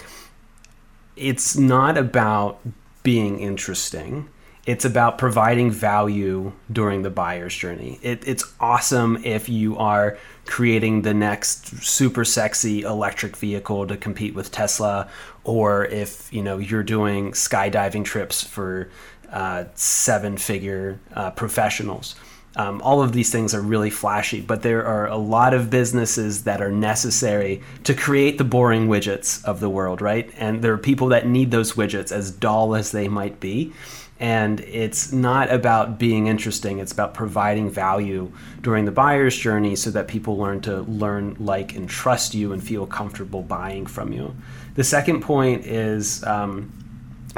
It's 1.16 1.58
not 1.58 1.98
about 1.98 2.60
being 3.04 3.40
interesting. 3.40 4.30
It's 4.66 4.86
about 4.86 5.18
providing 5.18 5.72
value 5.72 6.52
during 6.72 7.02
the 7.02 7.10
buyer's 7.10 7.56
journey. 7.56 8.00
It, 8.04 8.28
it's 8.28 8.44
awesome 8.60 9.18
if 9.24 9.50
you 9.50 9.78
are 9.78 10.18
creating 10.46 11.02
the 11.02 11.14
next 11.14 11.84
super 11.84 12.26
sexy 12.26 12.82
electric 12.82 13.36
vehicle 13.38 13.88
to 13.88 13.98
compete 13.98 14.36
with 14.36 14.52
Tesla, 14.52 15.10
or 15.44 15.86
if 15.86 16.32
you 16.32 16.44
know 16.44 16.58
you're 16.58 16.84
doing 16.84 17.32
skydiving 17.32 18.06
trips 18.06 18.44
for 18.44 18.90
uh, 19.32 19.66
seven-figure 19.76 21.00
uh, 21.16 21.32
professionals. 21.32 22.16
Um, 22.56 22.82
all 22.82 23.02
of 23.02 23.14
these 23.14 23.32
things 23.32 23.54
are 23.54 23.62
really 23.62 23.92
flashy, 23.92 24.42
but 24.42 24.64
there 24.64 24.84
are 24.86 25.08
a 25.08 25.18
lot 25.18 25.54
of 25.54 25.70
businesses 25.70 26.44
that 26.44 26.62
are 26.62 26.72
necessary 26.72 27.62
to 27.84 27.94
create 27.94 28.38
the 28.38 28.44
boring 28.44 28.88
widgets 28.88 29.44
of 29.46 29.60
the 29.60 29.70
world, 29.70 30.02
right? 30.02 30.30
And 30.36 30.62
there 30.62 30.74
are 30.74 30.78
people 30.78 31.08
that 31.10 31.28
need 31.28 31.52
those 31.52 31.74
widgets, 31.74 32.12
as 32.12 32.32
dull 32.32 32.76
as 32.76 32.92
they 32.92 33.08
might 33.08 33.40
be. 33.40 33.72
And 34.20 34.60
it's 34.62 35.14
not 35.14 35.50
about 35.50 35.98
being 35.98 36.28
interesting, 36.28 36.80
it's 36.80 36.92
about 36.92 37.14
providing 37.14 37.70
value 37.70 38.32
during 38.62 38.84
the 38.84 38.92
buyer's 38.92 39.38
journey 39.38 39.78
so 39.78 39.92
that 39.92 40.10
people 40.10 40.38
learn 40.38 40.60
to 40.62 40.82
learn, 40.82 41.38
like, 41.40 41.74
and 41.74 41.90
trust 41.90 42.34
you 42.34 42.52
and 42.52 42.62
feel 42.62 42.86
comfortable 42.86 43.42
buying 43.42 43.86
from 43.86 44.12
you. 44.12 44.36
The 44.76 44.84
second 44.84 45.22
point 45.22 45.66
is 45.66 46.22
um, 46.26 46.72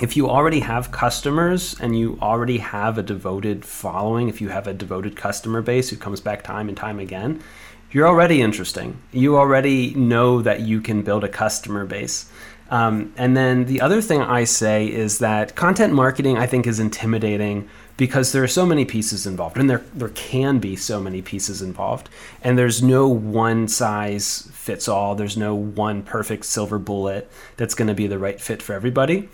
if 0.02 0.18
you 0.18 0.30
already 0.30 0.62
have 0.62 0.92
customers 0.92 1.76
and 1.80 1.98
you 1.98 2.18
already 2.22 2.58
have 2.58 2.98
a 2.98 3.04
devoted 3.04 3.64
following, 3.64 4.30
if 4.30 4.42
you 4.42 4.50
have 4.50 4.66
a 4.66 4.74
devoted 4.74 5.16
customer 5.16 5.62
base 5.62 5.90
who 5.90 5.98
comes 5.98 6.20
back 6.22 6.44
time 6.44 6.68
and 6.68 6.78
time 6.78 7.00
again, 7.00 7.44
you're 7.92 8.08
already 8.08 8.42
interesting. 8.42 9.02
You 9.12 9.38
already 9.38 9.94
know 9.94 10.42
that 10.42 10.62
you 10.62 10.80
can 10.80 11.02
build 11.02 11.24
a 11.26 11.30
customer 11.30 11.86
base. 11.86 12.32
Um, 12.72 13.14
and 13.18 13.36
then 13.36 13.66
the 13.66 13.82
other 13.82 14.02
thing 14.02 14.22
I 14.22 14.46
say 14.46 14.88
is 14.88 15.20
that 15.20 15.56
content 15.56 15.94
marketing, 15.94 16.38
I 16.38 16.48
think, 16.48 16.66
is 16.66 16.80
intimidating 16.80 17.70
because 17.98 18.32
there 18.32 18.42
are 18.44 18.48
so 18.48 18.66
many 18.66 18.86
pieces 18.86 19.28
involved, 19.28 19.58
and 19.58 19.70
there 19.70 19.84
there 19.94 20.10
can 20.10 20.60
be 20.60 20.78
so 20.78 21.00
many 21.00 21.22
pieces 21.22 21.62
involved, 21.62 22.10
and 22.42 22.58
there's 22.58 22.82
no 22.82 23.08
one 23.10 23.68
size 23.68 24.50
fits 24.54 24.88
all. 24.88 25.16
There's 25.16 25.36
no 25.36 25.54
one 25.54 26.02
perfect 26.02 26.46
silver 26.46 26.80
bullet 26.80 27.30
that's 27.58 27.76
going 27.76 27.90
to 27.90 27.94
be 27.94 28.08
the 28.08 28.18
right 28.18 28.40
fit 28.40 28.62
for 28.62 28.74
everybody. 28.74 29.30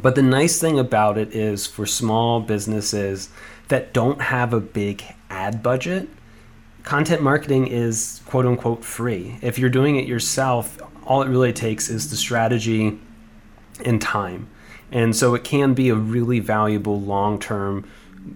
But 0.00 0.14
the 0.14 0.22
nice 0.22 0.58
thing 0.58 0.78
about 0.78 1.18
it 1.18 1.34
is 1.34 1.66
for 1.66 1.84
small 1.84 2.40
businesses 2.40 3.28
that 3.68 3.92
don't 3.92 4.22
have 4.22 4.54
a 4.54 4.60
big 4.60 5.02
ad 5.28 5.62
budget, 5.62 6.08
content 6.84 7.22
marketing 7.22 7.66
is 7.66 8.22
quote 8.24 8.46
unquote 8.46 8.84
free. 8.84 9.38
If 9.42 9.58
you're 9.58 9.68
doing 9.68 9.96
it 9.96 10.06
yourself, 10.06 10.78
all 11.06 11.22
it 11.22 11.28
really 11.28 11.52
takes 11.52 11.88
is 11.88 12.10
the 12.10 12.16
strategy 12.16 12.98
and 13.84 14.00
time. 14.00 14.48
And 14.90 15.16
so 15.16 15.34
it 15.34 15.44
can 15.44 15.74
be 15.74 15.88
a 15.88 15.94
really 15.94 16.38
valuable 16.38 17.00
long 17.00 17.38
term 17.38 17.88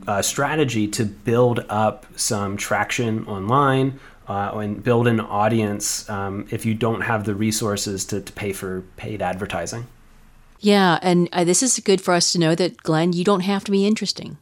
uh, 0.06 0.22
strategy 0.22 0.88
to 0.88 1.04
build 1.04 1.64
up 1.68 2.06
some 2.16 2.56
traction 2.56 3.26
online 3.26 4.00
uh, 4.28 4.50
and 4.54 4.82
build 4.82 5.06
an 5.06 5.20
audience 5.20 6.08
um, 6.10 6.46
if 6.50 6.66
you 6.66 6.74
don't 6.74 7.02
have 7.02 7.24
the 7.24 7.34
resources 7.34 8.04
to, 8.06 8.20
to 8.20 8.32
pay 8.32 8.52
for 8.52 8.82
paid 8.96 9.22
advertising. 9.22 9.86
Yeah, 10.58 10.98
and 11.02 11.28
uh, 11.32 11.44
this 11.44 11.62
is 11.62 11.78
good 11.80 12.00
for 12.00 12.14
us 12.14 12.32
to 12.32 12.38
know 12.38 12.54
that 12.54 12.78
Glenn, 12.78 13.12
you 13.12 13.22
don't 13.22 13.40
have 13.40 13.62
to 13.64 13.70
be 13.70 13.86
interesting 13.86 14.38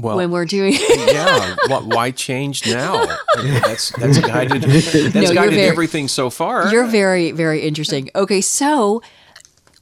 Well, 0.00 0.16
when 0.16 0.30
we're 0.30 0.44
doing. 0.44 0.74
yeah. 0.90 1.56
Why, 1.66 1.78
why 1.80 2.10
change 2.10 2.66
now? 2.66 3.04
That's 3.36 3.90
that's 3.90 4.18
guided. 4.18 4.62
That's 4.62 4.94
you're 5.14 5.34
guided 5.34 5.54
very- 5.54 5.68
everything 5.68 6.08
so 6.08 6.30
far. 6.30 6.70
You're 6.72 6.86
very, 6.86 7.30
very 7.32 7.60
interesting. 7.62 8.10
Okay, 8.14 8.40
so 8.40 9.02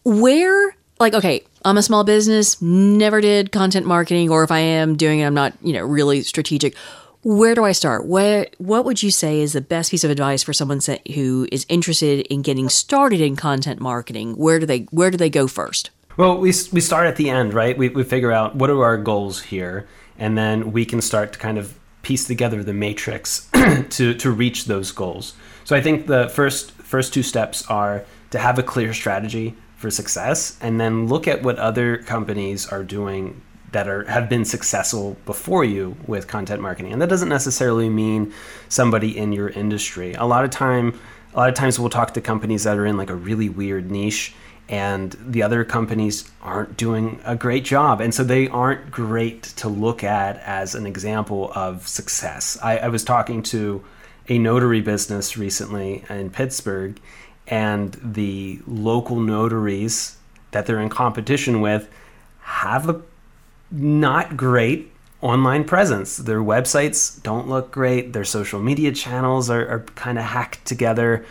where, 0.05 0.77
like, 1.01 1.15
okay, 1.15 1.43
I'm 1.65 1.77
a 1.77 1.83
small 1.83 2.05
business, 2.05 2.61
never 2.63 3.21
did 3.21 3.53
content 3.53 3.87
marketing, 3.87 4.31
or 4.31 4.45
if 4.45 4.51
I 4.51 4.61
am 4.61 4.97
doing 4.97 5.21
it, 5.21 5.25
I'm 5.25 5.35
not, 5.35 5.53
you 5.63 5.73
know, 5.73 5.85
really 5.85 6.23
strategic. 6.23 6.77
Where 7.23 7.57
do 7.57 7.65
I 7.65 7.73
start? 7.73 8.07
Where, 8.07 8.47
what 8.59 8.85
would 8.85 9.03
you 9.03 9.11
say 9.11 9.41
is 9.41 9.53
the 9.53 9.61
best 9.61 9.91
piece 9.91 10.05
of 10.05 10.11
advice 10.13 10.45
for 10.45 10.53
someone 10.53 10.81
sa- 10.81 10.99
who 11.15 11.49
is 11.51 11.67
interested 11.69 12.21
in 12.33 12.43
getting 12.43 12.69
started 12.69 13.21
in 13.21 13.35
content 13.35 13.81
marketing? 13.81 14.37
Where 14.37 14.61
do 14.61 14.67
they, 14.67 14.81
where 14.93 15.11
do 15.11 15.17
they 15.17 15.31
go 15.31 15.49
first? 15.49 15.91
Well, 16.17 16.39
we, 16.39 16.53
we 16.73 16.81
start 16.81 17.07
at 17.09 17.17
the 17.17 17.29
end, 17.29 17.53
right? 17.53 17.77
We, 17.77 17.89
we 17.89 18.05
figure 18.05 18.31
out 18.31 18.55
what 18.55 18.71
are 18.71 18.85
our 18.85 18.97
goals 18.97 19.43
here, 19.43 19.89
and 20.19 20.37
then 20.37 20.73
we 20.73 20.85
can 20.85 21.01
start 21.01 21.33
to 21.33 21.39
kind 21.39 21.59
of 21.59 21.79
piece 22.03 22.27
together 22.27 22.63
the 22.63 22.73
matrix 22.73 23.49
to, 23.91 24.15
to 24.15 24.31
reach 24.31 24.67
those 24.67 24.93
goals. 24.93 25.35
So 25.65 25.75
I 25.75 25.81
think 25.81 26.07
the 26.07 26.29
first 26.29 26.71
first 26.73 27.13
two 27.13 27.23
steps 27.23 27.67
are 27.69 28.05
to 28.31 28.39
have 28.39 28.59
a 28.59 28.63
clear 28.63 28.95
strategy 28.95 29.57
for 29.77 29.91
success, 29.91 30.57
and 30.61 30.81
then 30.81 31.09
look 31.09 31.29
at 31.29 31.43
what 31.43 31.59
other 31.59 31.99
companies 31.99 32.67
are 32.69 32.85
doing 32.85 33.43
that 33.73 33.89
are 33.89 34.05
have 34.05 34.29
been 34.29 34.45
successful 34.45 35.17
before 35.27 35.65
you 35.65 35.97
with 36.07 36.29
content 36.29 36.63
marketing. 36.63 36.93
And 36.93 37.03
that 37.03 37.09
doesn't 37.09 37.29
necessarily 37.29 37.89
mean 37.89 38.33
somebody 38.69 39.17
in 39.19 39.33
your 39.33 39.49
industry. 39.49 40.15
A 40.15 40.25
lot 40.25 40.45
of 40.45 40.51
time 40.51 40.99
a 41.35 41.37
lot 41.37 41.51
of 41.51 41.55
times 41.55 41.79
we'll 41.79 41.91
talk 41.91 42.15
to 42.15 42.21
companies 42.23 42.65
that 42.65 42.79
are 42.79 42.87
in 42.87 42.97
like 42.97 43.11
a 43.11 43.15
really 43.15 43.51
weird 43.51 43.91
niche 43.91 44.35
and 44.69 45.17
the 45.25 45.43
other 45.43 45.65
companies 45.65 46.29
aren't 46.43 46.77
doing 46.77 47.21
a 47.25 47.37
great 47.37 47.65
job 47.65 48.01
and 48.01 48.15
so 48.15 48.25
they 48.25 48.49
aren't 48.49 48.91
great 48.91 49.43
to 49.43 49.69
look 49.69 50.03
at 50.03 50.39
as 50.39 50.75
an 50.75 50.87
example 50.87 51.53
of 51.55 51.87
success 51.87 52.59
i, 52.63 52.79
I 52.79 52.89
was 52.89 53.05
talking 53.05 53.43
to 53.45 53.85
a 54.29 54.39
notary 54.39 54.81
business 54.81 55.37
recently 55.37 56.05
in 56.09 56.31
pittsburgh 56.31 57.01
and 57.47 57.97
the 58.03 58.59
local 58.67 59.21
notaries 59.21 60.17
that 60.51 60.67
they're 60.67 60.81
in 60.81 60.89
competition 60.89 61.61
with 61.61 61.89
have 62.41 62.89
a 62.89 63.01
not 63.71 64.37
great 64.37 64.93
online 65.21 65.65
presence. 65.65 66.17
Their 66.17 66.41
websites 66.41 67.23
don't 67.23 67.49
look 67.49 67.71
great. 67.71 68.13
Their 68.13 68.25
social 68.25 68.61
media 68.61 68.93
channels 68.93 69.51
are, 69.51 69.67
are 69.69 69.81
kind 69.95 70.19
of 70.19 70.25
hacked 70.25 70.65
together. 70.65 71.25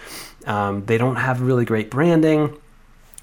Um, 0.46 0.86
they 0.86 0.98
don't 0.98 1.16
have 1.16 1.42
really 1.42 1.66
great 1.66 1.90
branding. 1.90 2.56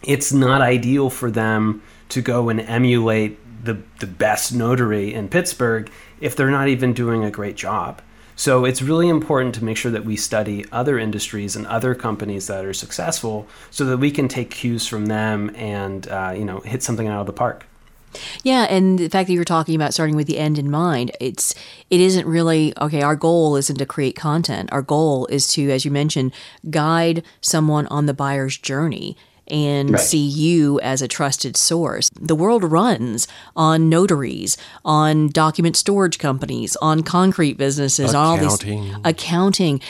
It's 0.05 0.33
not 0.33 0.61
ideal 0.61 1.11
for 1.11 1.31
them 1.31 1.83
to 2.11 2.21
go 2.21 2.49
and 2.49 2.61
emulate 2.61 3.39
the, 3.65 3.81
the 4.01 4.07
best 4.07 4.53
notary 4.55 5.15
in 5.15 5.29
Pittsburgh 5.29 5.91
if 6.21 6.37
they're 6.37 6.51
not 6.51 6.69
even 6.69 6.93
doing 6.93 7.25
a 7.25 7.31
great 7.31 7.57
job. 7.57 8.03
So 8.35 8.65
it's 8.65 8.83
really 8.83 9.09
important 9.09 9.55
to 9.57 9.65
make 9.65 9.77
sure 9.77 9.93
that 9.93 10.05
we 10.05 10.17
study 10.17 10.65
other 10.73 10.99
industries 10.99 11.55
and 11.55 11.67
other 11.67 11.95
companies 11.95 12.47
that 12.47 12.65
are 12.65 12.73
successful 12.73 13.47
so 13.71 13.85
that 13.85 13.99
we 13.99 14.11
can 14.11 14.27
take 14.27 14.51
cues 14.51 14.87
from 14.87 15.07
them 15.07 15.55
and 15.55 16.09
uh, 16.09 16.35
you 16.37 16.45
know 16.45 16.61
hit 16.61 16.83
something 16.83 17.07
out 17.07 17.21
of 17.21 17.27
the 17.27 17.33
park. 17.33 17.67
Yeah, 18.43 18.65
and 18.65 18.99
the 18.99 19.09
fact 19.09 19.29
that 19.29 19.35
you're 19.35 19.45
talking 19.45 19.75
about 19.75 19.95
starting 19.95 20.17
with 20.17 20.27
the 20.27 20.39
end 20.39 20.59
in 20.59 20.71
mind, 20.71 21.13
it's 21.21 21.55
it 21.89 22.01
isn't 22.01 22.27
really 22.27 22.73
okay, 22.81 23.03
our 23.03 23.17
goal 23.17 23.57
isn't 23.57 23.77
to 23.77 23.87
create 23.87 24.17
content. 24.17 24.71
Our 24.73 24.83
goal 24.83 25.27
is 25.27 25.47
to 25.53 25.71
as 25.71 25.85
you 25.85 25.91
mentioned, 25.91 26.33
guide 26.71 27.23
someone 27.41 27.87
on 27.89 28.07
the 28.07 28.15
buyer's 28.15 28.57
journey 28.57 29.17
and 29.53 29.91
Right. 29.91 30.01
see 30.01 30.19
you 30.27 30.81
as 30.81 31.03
a 31.03 31.07
trusted 31.09 31.57
source. 31.57 32.09
The 32.21 32.35
world 32.35 32.65
runs 32.65 33.29
on 33.55 33.89
notaries, 33.89 34.57
on 34.85 35.29
document 35.29 35.77
storage 35.77 36.19
companies, 36.19 36.75
on 36.83 37.03
concrete 37.03 37.59
businesses, 37.59 38.15
on 38.15 38.25
all 38.27 38.37
these 38.39 38.55
Accounting. 38.55 38.95
accounting. 39.05 39.81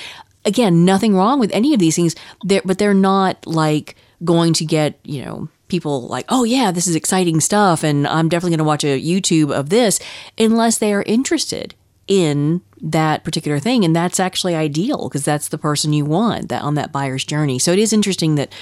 Again, 0.45 0.85
nothing 0.85 1.15
wrong 1.15 1.39
with 1.39 1.53
any 1.53 1.73
of 1.73 1.79
these 1.79 1.95
things, 1.97 2.17
they're, 2.45 2.63
but 2.65 2.79
they're 2.79 2.93
not 2.93 3.47
like 3.47 3.95
going 4.25 4.53
to 4.55 4.65
get, 4.65 4.99
you 5.05 5.25
know, 5.25 5.49
people 5.69 6.03
like, 6.09 6.27
oh, 6.29 6.45
yeah, 6.45 6.71
this 6.71 6.87
is 6.87 6.95
exciting 6.95 7.41
stuff, 7.41 7.83
and 7.83 8.07
I'm 8.07 8.29
definitely 8.29 8.51
going 8.51 8.59
to 8.59 8.65
watch 8.65 8.85
a 8.85 9.01
YouTube 9.01 9.51
of 9.57 9.71
this, 9.71 9.99
unless 10.37 10.79
they 10.79 10.93
are 10.93 11.03
interested 11.07 11.75
in 12.13 12.61
that 12.83 13.25
particular 13.25 13.59
thing. 13.59 13.87
And 13.87 13.97
that's 13.97 14.21
actually 14.21 14.55
ideal 14.55 15.09
because 15.09 15.25
that's 15.25 15.49
the 15.49 15.57
person 15.57 15.95
you 15.95 16.05
want 16.05 16.51
that 16.51 16.61
on 16.61 16.75
that 16.75 16.93
buyer's 16.93 17.25
journey. 17.25 17.59
So 17.59 17.73
it 17.73 17.79
is 17.79 17.91
interesting 17.91 18.35
that 18.35 18.53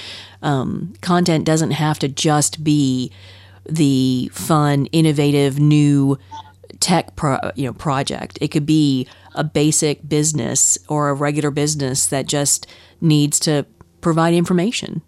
um, 0.41 0.93
content 1.01 1.43
doesn't 1.43 1.71
have 1.71 1.99
to 1.99 2.07
just 2.07 2.63
be 2.63 3.11
the 3.69 4.31
fun, 4.33 4.85
innovative, 4.93 5.59
new 5.59 6.17
tech 6.79 7.17
pro, 7.17 7.39
you 7.57 7.65
know 7.65 7.73
project. 7.73 8.37
It 8.39 8.47
could 8.47 8.65
be 8.65 9.05
a 9.35 9.43
basic 9.43 10.07
business 10.07 10.77
or 10.87 11.09
a 11.09 11.13
regular 11.13 11.51
business 11.51 12.05
that 12.05 12.27
just 12.27 12.67
needs 13.01 13.37
to 13.41 13.65
provide 13.99 14.33
information. 14.33 15.01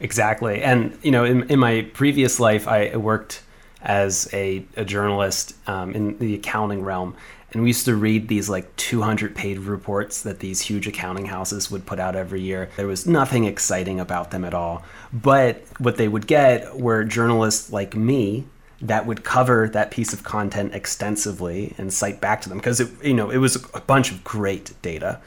Exactly. 0.00 0.62
And, 0.62 0.98
you 1.02 1.10
know, 1.10 1.24
in, 1.24 1.44
in 1.44 1.58
my 1.58 1.88
previous 1.94 2.38
life, 2.38 2.68
I 2.68 2.94
worked 2.96 3.42
as 3.80 4.28
a, 4.34 4.66
a 4.76 4.84
journalist 4.84 5.54
um, 5.66 5.94
in 5.94 6.18
the 6.18 6.34
accounting 6.34 6.82
realm. 6.82 7.16
And 7.56 7.62
we 7.62 7.70
used 7.70 7.86
to 7.86 7.96
read 7.96 8.28
these 8.28 8.50
like 8.50 8.76
200 8.76 9.34
page 9.34 9.56
reports 9.56 10.20
that 10.24 10.40
these 10.40 10.60
huge 10.60 10.86
accounting 10.86 11.24
houses 11.24 11.70
would 11.70 11.86
put 11.86 11.98
out 11.98 12.14
every 12.14 12.42
year. 12.42 12.68
There 12.76 12.86
was 12.86 13.06
nothing 13.06 13.46
exciting 13.46 13.98
about 13.98 14.30
them 14.30 14.44
at 14.44 14.52
all. 14.52 14.84
But 15.10 15.64
what 15.78 15.96
they 15.96 16.06
would 16.06 16.26
get 16.26 16.78
were 16.78 17.02
journalists 17.02 17.72
like 17.72 17.96
me 17.96 18.44
that 18.82 19.06
would 19.06 19.24
cover 19.24 19.70
that 19.70 19.90
piece 19.90 20.12
of 20.12 20.22
content 20.22 20.74
extensively 20.74 21.74
and 21.78 21.90
cite 21.90 22.20
back 22.20 22.42
to 22.42 22.50
them 22.50 22.58
because 22.58 22.78
it 22.78 22.90
you 23.02 23.14
know 23.14 23.30
it 23.30 23.38
was 23.38 23.56
a 23.72 23.80
bunch 23.80 24.12
of 24.12 24.22
great 24.22 24.74
data 24.82 25.18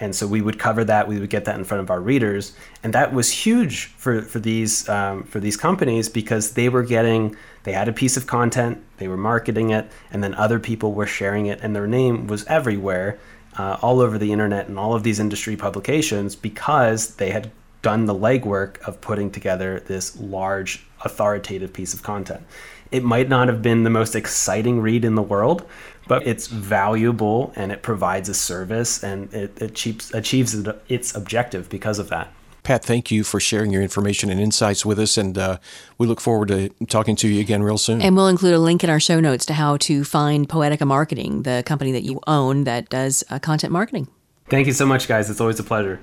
and 0.00 0.14
so 0.14 0.26
we 0.26 0.40
would 0.40 0.58
cover 0.58 0.84
that 0.84 1.08
we 1.08 1.18
would 1.18 1.30
get 1.30 1.44
that 1.44 1.56
in 1.56 1.64
front 1.64 1.82
of 1.82 1.90
our 1.90 2.00
readers 2.00 2.52
and 2.82 2.92
that 2.92 3.12
was 3.12 3.30
huge 3.30 3.86
for 3.86 4.22
for 4.22 4.38
these 4.38 4.88
um, 4.88 5.22
for 5.24 5.40
these 5.40 5.56
companies 5.56 6.08
because 6.08 6.52
they 6.52 6.68
were 6.68 6.82
getting 6.82 7.36
they 7.64 7.72
had 7.72 7.88
a 7.88 7.92
piece 7.92 8.16
of 8.16 8.26
content 8.26 8.82
they 8.98 9.08
were 9.08 9.16
marketing 9.16 9.70
it 9.70 9.90
and 10.10 10.22
then 10.22 10.34
other 10.34 10.58
people 10.58 10.92
were 10.92 11.06
sharing 11.06 11.46
it 11.46 11.58
and 11.62 11.74
their 11.74 11.86
name 11.86 12.26
was 12.26 12.44
everywhere 12.46 13.18
uh, 13.58 13.76
all 13.82 14.00
over 14.00 14.18
the 14.18 14.32
internet 14.32 14.68
and 14.68 14.78
all 14.78 14.94
of 14.94 15.02
these 15.02 15.18
industry 15.18 15.56
publications 15.56 16.36
because 16.36 17.16
they 17.16 17.30
had 17.30 17.50
done 17.82 18.06
the 18.06 18.14
legwork 18.14 18.80
of 18.82 19.00
putting 19.00 19.30
together 19.30 19.80
this 19.80 20.18
large 20.20 20.84
authoritative 21.04 21.72
piece 21.72 21.94
of 21.94 22.02
content. 22.02 22.42
It 22.90 23.04
might 23.04 23.28
not 23.28 23.48
have 23.48 23.62
been 23.62 23.84
the 23.84 23.90
most 23.90 24.16
exciting 24.16 24.80
read 24.80 25.04
in 25.04 25.14
the 25.14 25.22
world, 25.22 25.68
but 26.08 26.26
it's 26.26 26.46
valuable 26.46 27.52
and 27.54 27.70
it 27.70 27.82
provides 27.82 28.28
a 28.28 28.34
service 28.34 29.04
and 29.04 29.32
it 29.32 29.60
achieves, 29.62 30.12
achieves 30.14 30.54
its 30.88 31.14
objective 31.14 31.68
because 31.68 31.98
of 31.98 32.08
that. 32.08 32.32
Pat, 32.68 32.84
thank 32.84 33.10
you 33.10 33.24
for 33.24 33.40
sharing 33.40 33.70
your 33.70 33.80
information 33.80 34.28
and 34.28 34.38
insights 34.38 34.84
with 34.84 34.98
us, 34.98 35.16
and 35.16 35.38
uh, 35.38 35.56
we 35.96 36.06
look 36.06 36.20
forward 36.20 36.48
to 36.48 36.68
talking 36.86 37.16
to 37.16 37.26
you 37.26 37.40
again 37.40 37.62
real 37.62 37.78
soon. 37.78 38.02
And 38.02 38.14
we'll 38.14 38.28
include 38.28 38.52
a 38.52 38.58
link 38.58 38.84
in 38.84 38.90
our 38.90 39.00
show 39.00 39.20
notes 39.20 39.46
to 39.46 39.54
how 39.54 39.78
to 39.78 40.04
find 40.04 40.46
Poetica 40.46 40.86
Marketing, 40.86 41.44
the 41.44 41.62
company 41.64 41.92
that 41.92 42.02
you 42.02 42.20
own 42.26 42.64
that 42.64 42.90
does 42.90 43.24
uh, 43.30 43.38
content 43.38 43.72
marketing. 43.72 44.08
Thank 44.50 44.66
you 44.66 44.74
so 44.74 44.84
much, 44.84 45.08
guys. 45.08 45.30
It's 45.30 45.40
always 45.40 45.58
a 45.58 45.64
pleasure. 45.64 46.00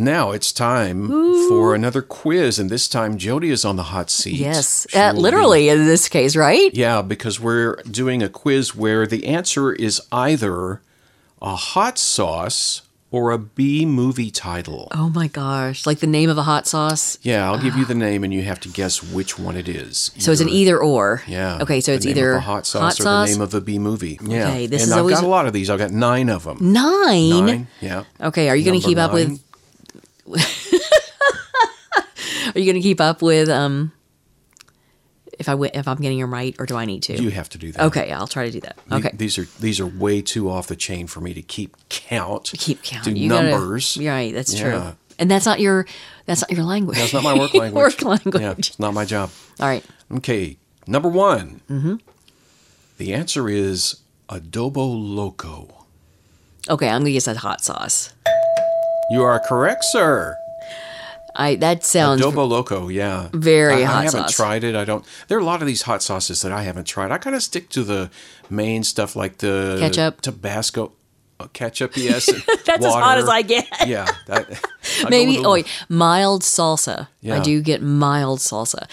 Now 0.00 0.30
it's 0.32 0.50
time 0.50 1.08
for 1.48 1.74
another 1.74 2.00
quiz, 2.00 2.58
and 2.58 2.70
this 2.70 2.88
time 2.88 3.18
Jodie 3.18 3.50
is 3.50 3.64
on 3.64 3.76
the 3.76 3.84
hot 3.84 4.08
seat. 4.10 4.36
Yes, 4.36 4.86
uh, 4.94 5.10
will 5.12 5.20
be- 5.20 5.22
literally 5.22 5.68
in 5.68 5.86
this 5.86 6.08
case, 6.08 6.34
right? 6.36 6.72
Yeah, 6.74 7.02
because 7.02 7.38
we're 7.38 7.76
doing 7.82 8.22
a 8.22 8.28
quiz 8.30 8.74
where 8.74 9.06
the 9.06 9.26
answer 9.26 9.72
is 9.72 10.00
either 10.10 10.80
a 11.42 11.54
hot 11.54 11.98
sauce 11.98 12.82
or 13.12 13.32
a 13.32 13.38
B 13.38 13.84
movie 13.84 14.30
title. 14.30 14.86
Oh 14.92 15.10
my 15.10 15.26
gosh. 15.26 15.84
Like 15.84 15.98
the 15.98 16.06
name 16.06 16.30
of 16.30 16.38
a 16.38 16.44
hot 16.44 16.66
sauce. 16.68 17.18
Yeah, 17.22 17.50
I'll 17.50 17.60
give 17.60 17.76
you 17.76 17.84
the 17.84 17.94
name 17.94 18.22
and 18.22 18.32
you 18.32 18.42
have 18.42 18.60
to 18.60 18.68
guess 18.68 19.02
which 19.02 19.36
one 19.36 19.56
it 19.56 19.68
is. 19.68 20.12
So 20.18 20.30
it's 20.30 20.40
an 20.40 20.48
either 20.48 20.78
or. 20.78 21.22
Yeah. 21.26 21.58
Okay, 21.60 21.80
so 21.80 21.92
it's 21.92 22.06
either 22.06 22.34
a 22.34 22.40
hot 22.40 22.66
sauce 22.66 23.00
or 23.00 23.04
the 23.04 23.24
name 23.26 23.40
of 23.40 23.52
a 23.52 23.60
B 23.60 23.78
movie. 23.80 24.18
Yeah. 24.22 24.48
Okay, 24.48 24.66
this 24.68 24.82
and 24.82 24.88
is 24.88 24.92
I've 24.92 25.00
always- 25.00 25.16
got 25.16 25.24
a 25.24 25.28
lot 25.28 25.46
of 25.46 25.52
these. 25.52 25.68
I've 25.70 25.78
got 25.80 25.90
nine 25.90 26.28
of 26.30 26.44
them. 26.44 26.58
nine. 26.60 27.30
Nine. 27.46 27.66
Yeah. 27.80 28.04
Okay, 28.20 28.48
are 28.48 28.54
you 28.56 28.64
going 28.64 28.80
to 28.80 28.86
keep 28.86 28.96
up 28.98 29.12
nine. 29.12 29.30
with? 29.32 29.44
Are 32.54 32.58
you 32.58 32.64
going 32.64 32.74
to 32.74 32.80
keep 32.80 33.00
up 33.00 33.22
with 33.22 33.48
um? 33.48 33.92
If 35.38 35.48
I 35.48 35.54
if 35.72 35.88
I'm 35.88 35.96
getting 35.96 36.20
them 36.20 36.32
right, 36.32 36.54
or 36.58 36.66
do 36.66 36.76
I 36.76 36.84
need 36.84 37.02
to? 37.04 37.14
You 37.22 37.30
have 37.30 37.48
to 37.50 37.58
do 37.58 37.72
that. 37.72 37.82
okay, 37.86 38.12
I'll 38.12 38.26
try 38.26 38.44
to 38.44 38.50
do 38.50 38.60
that. 38.60 38.76
Okay, 38.92 39.10
These 39.14 39.38
are 39.38 39.44
these 39.58 39.80
are 39.80 39.86
way 39.86 40.20
too 40.20 40.50
off 40.50 40.66
the 40.66 40.76
chain 40.76 41.06
for 41.06 41.20
me 41.22 41.32
to 41.32 41.40
keep 41.40 41.76
count. 41.88 42.50
keep 42.58 42.82
count. 42.82 43.04
Do 43.06 43.12
You 43.12 43.30
gotta- 43.30 43.50
numbers. 43.50 43.96
you're 43.96 44.12
right. 44.12 44.34
That's 44.34 44.52
Yeah. 44.52 44.60
true. 44.62 44.96
And 45.18 45.30
that's 45.30 45.46
not 45.46 45.58
your 45.60 45.86
that's 46.26 46.42
not 46.42 46.50
your 46.50 46.64
language. 46.64 46.98
That's 46.98 47.14
not 47.14 47.22
my 47.22 47.38
work 47.38 47.54
language. 47.54 47.74
work 47.82 48.02
language. 48.02 48.42
Yeah, 48.42 48.54
it's 48.58 48.78
not 48.78 48.92
my 48.92 49.06
job. 49.06 49.30
All 49.60 49.66
right. 49.66 49.84
Okay, 50.12 50.58
number 50.86 51.08
one. 51.08 51.62
Mm-hmm. 51.70 51.96
The 52.98 53.14
answer 53.14 53.48
is 53.48 53.96
adobo 54.28 54.74
loco. 55.16 55.86
Okay, 56.68 56.88
I'm 56.88 57.00
gonna 57.00 57.12
guess 57.12 57.24
that's 57.24 57.38
hot 57.38 57.62
sauce. 57.64 58.12
You 59.10 59.22
are 59.22 59.40
correct, 59.40 59.84
sir. 59.84 60.36
I 61.34 61.54
that 61.56 61.84
sounds 61.84 62.20
Adobo 62.20 62.48
loco, 62.48 62.88
yeah. 62.88 63.28
Very 63.32 63.82
I, 63.82 63.86
hot 63.86 63.96
I 63.96 64.04
haven't 64.04 64.20
sauce. 64.22 64.36
tried 64.36 64.64
it. 64.64 64.74
I 64.74 64.84
don't. 64.84 65.04
There 65.28 65.38
are 65.38 65.40
a 65.40 65.44
lot 65.44 65.60
of 65.62 65.66
these 65.66 65.82
hot 65.82 66.02
sauces 66.02 66.42
that 66.42 66.52
I 66.52 66.62
haven't 66.62 66.84
tried. 66.86 67.10
I 67.10 67.18
kind 67.18 67.36
of 67.36 67.42
stick 67.42 67.68
to 67.70 67.84
the 67.84 68.10
main 68.48 68.82
stuff 68.84 69.14
like 69.16 69.38
the 69.38 69.76
Ketchup. 69.80 70.20
Tabasco, 70.20 70.92
uh, 71.38 71.46
ketchup. 71.52 71.92
Yes, 71.96 72.26
that's 72.66 72.84
as 72.84 72.92
hot 72.92 73.18
as 73.18 73.28
I 73.28 73.42
get. 73.42 73.66
Yeah, 73.86 74.06
that, 74.26 74.60
I 75.04 75.08
Maybe 75.10 75.38
oh 75.38 75.52
wait, 75.52 75.66
mild 75.88 76.42
salsa. 76.42 77.08
I 77.28 77.40
do 77.40 77.60
get 77.62 77.82
mild 77.82 78.40
salsa. 78.40 78.88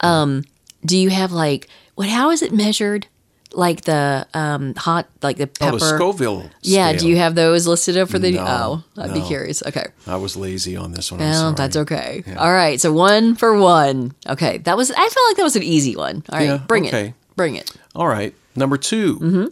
Um, 0.00 0.44
do 0.84 0.96
you 0.96 1.10
have 1.10 1.32
like 1.32 1.68
what? 1.94 2.08
How 2.08 2.30
is 2.30 2.42
it 2.42 2.52
measured? 2.52 3.06
Like 3.52 3.80
the 3.82 4.26
um 4.32 4.74
hot, 4.76 5.08
like 5.22 5.36
the 5.36 5.44
Oh, 5.44 5.58
pepper. 5.58 5.78
the 5.78 5.84
Scoville. 5.96 6.50
yeah. 6.62 6.92
Do 6.92 7.08
you 7.08 7.16
have 7.16 7.34
those 7.34 7.66
listed 7.66 7.96
up 7.96 8.08
for 8.08 8.18
the? 8.20 8.30
No, 8.32 8.44
oh, 8.46 8.84
I'd 9.02 9.12
be 9.12 9.22
curious. 9.22 9.60
Okay. 9.66 9.86
I 10.06 10.16
was 10.16 10.36
lazy 10.36 10.76
on 10.76 10.92
this 10.92 11.10
one. 11.10 11.18
Well, 11.20 11.52
that's 11.52 11.76
okay. 11.76 12.22
All 12.38 12.52
right. 12.52 12.80
So 12.80 12.92
one 12.92 13.34
for 13.34 13.58
one. 13.58 14.14
Okay. 14.28 14.58
That 14.58 14.76
was. 14.76 14.92
I 14.92 14.94
felt 14.94 15.26
like 15.28 15.36
that 15.36 15.42
was 15.42 15.56
an 15.56 15.64
easy 15.64 15.96
one. 15.96 16.22
All 16.30 16.38
right. 16.38 16.44
Yeah, 16.46 16.56
bring 16.58 16.86
okay. 16.86 17.06
it. 17.08 17.14
Bring 17.34 17.56
it. 17.56 17.72
All 17.96 18.06
right, 18.06 18.34
number 18.54 18.76
2 18.76 19.18
Mm-hmm. 19.18 19.44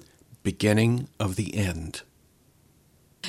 beginning 0.45 1.09
of 1.19 1.35
the 1.37 1.57
end. 1.57 2.03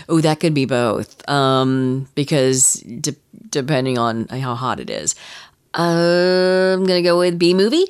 Oh, 0.07 0.21
that 0.21 0.39
could 0.39 0.53
be 0.53 0.65
both. 0.65 1.27
Um, 1.27 2.07
because 2.13 2.73
de- 2.75 3.15
depending 3.49 3.97
on 3.97 4.27
how 4.27 4.53
hot 4.55 4.79
it 4.79 4.89
is. 4.91 5.15
Uh, 5.73 6.75
I'm 6.77 6.85
gonna 6.85 7.01
go 7.01 7.17
with 7.19 7.39
B 7.39 7.53
movie. 7.53 7.85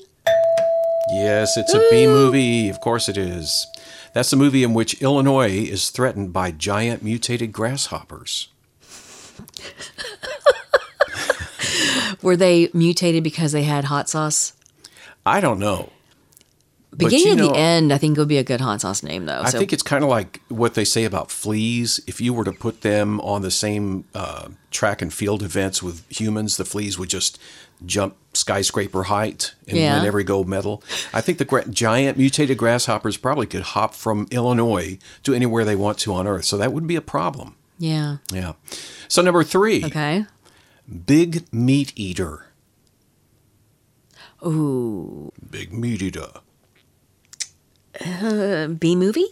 Yes, 1.12 1.58
it's 1.58 1.74
a 1.74 1.86
B 1.89 2.08
movie. 2.08 2.69
Of 2.69 2.82
course 2.82 3.10
it 3.10 3.17
is. 3.17 3.67
That's 4.13 4.30
the 4.30 4.38
movie 4.38 4.63
in 4.63 4.74
which 4.74 5.02
Illinois 5.02 5.52
is 5.52 5.89
threatened 5.89 6.34
by 6.34 6.52
giant 6.52 7.04
mutated 7.04 7.52
grasshoppers. 7.52 8.50
Were 12.22 12.36
they 12.36 12.69
mutated 12.74 13.24
because 13.24 13.52
they 13.52 13.63
had 13.63 13.86
hot 13.86 14.10
sauce? 14.10 14.54
I 15.26 15.41
don't 15.41 15.60
know. 15.60 15.91
But 16.91 17.12
Beginning 17.12 17.28
you 17.28 17.36
know, 17.36 17.48
the 17.50 17.58
end, 17.58 17.93
I 17.93 18.00
think 18.00 18.17
it 18.17 18.19
would 18.19 18.28
be 18.28 18.39
a 18.39 18.43
good 18.43 18.62
hot 18.62 18.82
sauce 18.82 19.04
name, 19.04 19.26
though. 19.26 19.41
I 19.41 19.52
so 19.52 19.60
think 19.60 19.72
it's 19.72 19.84
kind 19.84 20.04
of 20.04 20.10
like 20.10 20.41
what 20.50 20.74
they 20.74 20.84
say 20.84 21.06
about 21.06 21.30
fleas. 21.30 22.00
If 22.08 22.19
you 22.19 22.34
were 22.34 22.43
to 22.43 22.52
put 22.52 22.82
them 22.82 23.22
on 23.22 23.43
the 23.43 23.52
same 23.52 24.06
uh, 24.15 24.50
track 24.72 25.02
and 25.02 25.13
field 25.13 25.43
events 25.43 25.84
with 25.84 26.04
humans, 26.10 26.58
the 26.58 26.65
fleas 26.65 26.98
would 26.98 27.10
just 27.10 27.39
jump 27.86 28.15
skyscraper 28.34 29.04
height 29.04 29.54
and 29.68 29.78
Yeah. 29.78 29.98
win 29.98 30.06
every 30.08 30.24
gold 30.24 30.48
medal. 30.48 30.84
I 31.13 31.22
think 31.22 31.38
the 31.38 31.46
gra- 31.46 31.68
giant 31.68 32.18
mutated 32.18 32.58
grasshoppers 32.58 33.18
probably 33.18 33.48
could 33.48 33.62
hop 33.62 33.94
from 33.96 34.28
Illinois 34.32 35.00
to 35.24 35.34
anywhere 35.34 35.65
they 35.65 35.76
want 35.76 35.98
to 36.00 36.13
on 36.13 36.28
Earth. 36.28 36.46
So 36.46 36.58
that 36.58 36.72
wouldn't 36.74 36.88
be 36.88 36.96
a 36.96 37.02
problem. 37.02 37.56
yeah. 37.80 38.18
Yeah. 38.32 38.54
So 39.08 39.22
number 39.22 39.44
three, 39.44 39.84
Okay. 39.86 40.26
big 41.06 41.52
meat 41.54 41.92
eater. 41.96 42.46
Ooh, 44.46 45.32
Big 45.50 45.74
meat 45.74 46.02
eater. 46.02 46.30
Uh, 48.00 48.68
B 48.68 48.96
movie. 48.96 49.26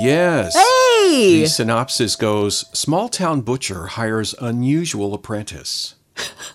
Yes. 0.00 0.54
Hey, 0.54 1.40
The 1.42 1.46
synopsis 1.46 2.16
goes 2.16 2.64
Small 2.72 3.08
town 3.08 3.40
butcher 3.40 3.86
hires 3.88 4.34
unusual 4.40 5.14
apprentice. 5.14 5.94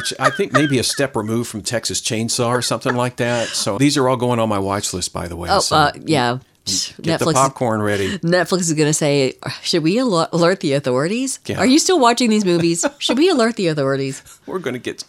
Which 0.00 0.14
I 0.18 0.30
think 0.30 0.54
maybe 0.54 0.78
a 0.78 0.82
step 0.82 1.14
removed 1.14 1.50
from 1.50 1.60
Texas 1.60 2.00
Chainsaw 2.00 2.48
or 2.48 2.62
something 2.62 2.94
like 2.94 3.16
that. 3.16 3.48
So 3.48 3.76
these 3.76 3.98
are 3.98 4.08
all 4.08 4.16
going 4.16 4.40
on 4.40 4.48
my 4.48 4.58
watch 4.58 4.94
list, 4.94 5.12
by 5.12 5.28
the 5.28 5.36
way. 5.36 5.50
oh, 5.50 5.60
so 5.60 5.76
uh, 5.76 5.92
yeah. 6.06 6.38
get 7.02 7.20
the 7.20 7.30
popcorn 7.34 7.82
ready. 7.82 8.18
Netflix 8.20 8.60
is 8.60 8.72
going 8.72 8.88
to 8.88 8.94
say, 8.94 9.34
"Should 9.60 9.82
we 9.82 9.98
alert 9.98 10.60
the 10.60 10.72
authorities? 10.72 11.38
Yeah. 11.44 11.58
Are 11.58 11.66
you 11.66 11.78
still 11.78 12.00
watching 12.00 12.30
these 12.30 12.46
movies? 12.46 12.86
Should 12.98 13.18
we 13.18 13.28
alert 13.28 13.56
the 13.56 13.66
authorities?" 13.66 14.22
We're 14.46 14.58
going 14.58 14.72
to 14.72 14.80
get 14.80 15.04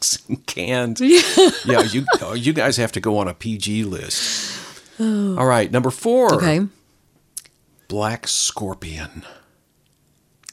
canned. 0.46 1.00
yeah, 1.00 1.84
you 1.84 2.06
oh, 2.20 2.34
you 2.34 2.52
guys 2.52 2.76
have 2.76 2.92
to 2.92 3.00
go 3.00 3.18
on 3.18 3.30
a 3.30 3.34
PG 3.34 3.86
list. 3.86 4.60
All 5.00 5.46
right, 5.46 5.72
number 5.72 5.90
four. 5.90 6.34
Okay, 6.34 6.68
Black 7.88 8.28
Scorpion. 8.28 9.24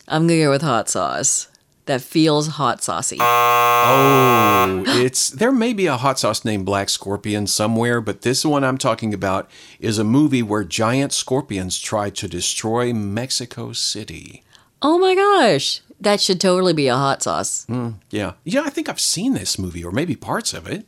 I'm 0.06 0.28
gonna 0.28 0.40
go 0.40 0.50
with 0.50 0.62
hot 0.62 0.88
sauce. 0.88 1.47
That 1.88 2.00
feels 2.02 2.46
hot 2.48 2.82
saucy. 2.82 3.18
Oh, 3.20 4.84
it's 4.86 5.30
there 5.30 5.50
may 5.52 5.72
be 5.72 5.86
a 5.86 5.96
hot 5.96 6.18
sauce 6.18 6.44
named 6.44 6.66
Black 6.66 6.88
Scorpion 6.90 7.46
somewhere, 7.46 8.00
but 8.00 8.22
this 8.22 8.44
one 8.44 8.62
I'm 8.62 8.76
talking 8.78 9.14
about 9.14 9.48
is 9.80 9.98
a 9.98 10.04
movie 10.04 10.42
where 10.42 10.64
giant 10.64 11.12
scorpions 11.12 11.78
try 11.78 12.10
to 12.10 12.28
destroy 12.28 12.92
Mexico 12.92 13.72
City. 13.72 14.44
Oh 14.82 14.98
my 14.98 15.14
gosh, 15.14 15.80
that 16.00 16.20
should 16.20 16.40
totally 16.40 16.74
be 16.74 16.88
a 16.88 16.94
hot 16.96 17.22
sauce. 17.22 17.66
Yeah, 18.10 18.32
yeah, 18.44 18.62
I 18.62 18.70
think 18.70 18.88
I've 18.88 19.00
seen 19.00 19.32
this 19.34 19.58
movie 19.58 19.82
or 19.84 19.90
maybe 19.90 20.14
parts 20.14 20.52
of 20.52 20.68
it. 20.68 20.84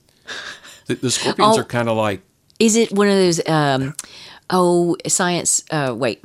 The, 0.86 0.96
the 0.96 1.10
scorpions 1.10 1.56
Oh. 1.56 1.60
are 1.60 1.64
kind 1.64 1.88
of 1.88 1.96
like 1.96 2.20
Is 2.58 2.76
it 2.76 2.92
one 2.92 3.08
of 3.08 3.14
those? 3.14 3.40
Um, 3.48 3.94
oh, 4.50 4.96
science. 5.06 5.64
Uh, 5.70 5.94
wait, 5.96 6.22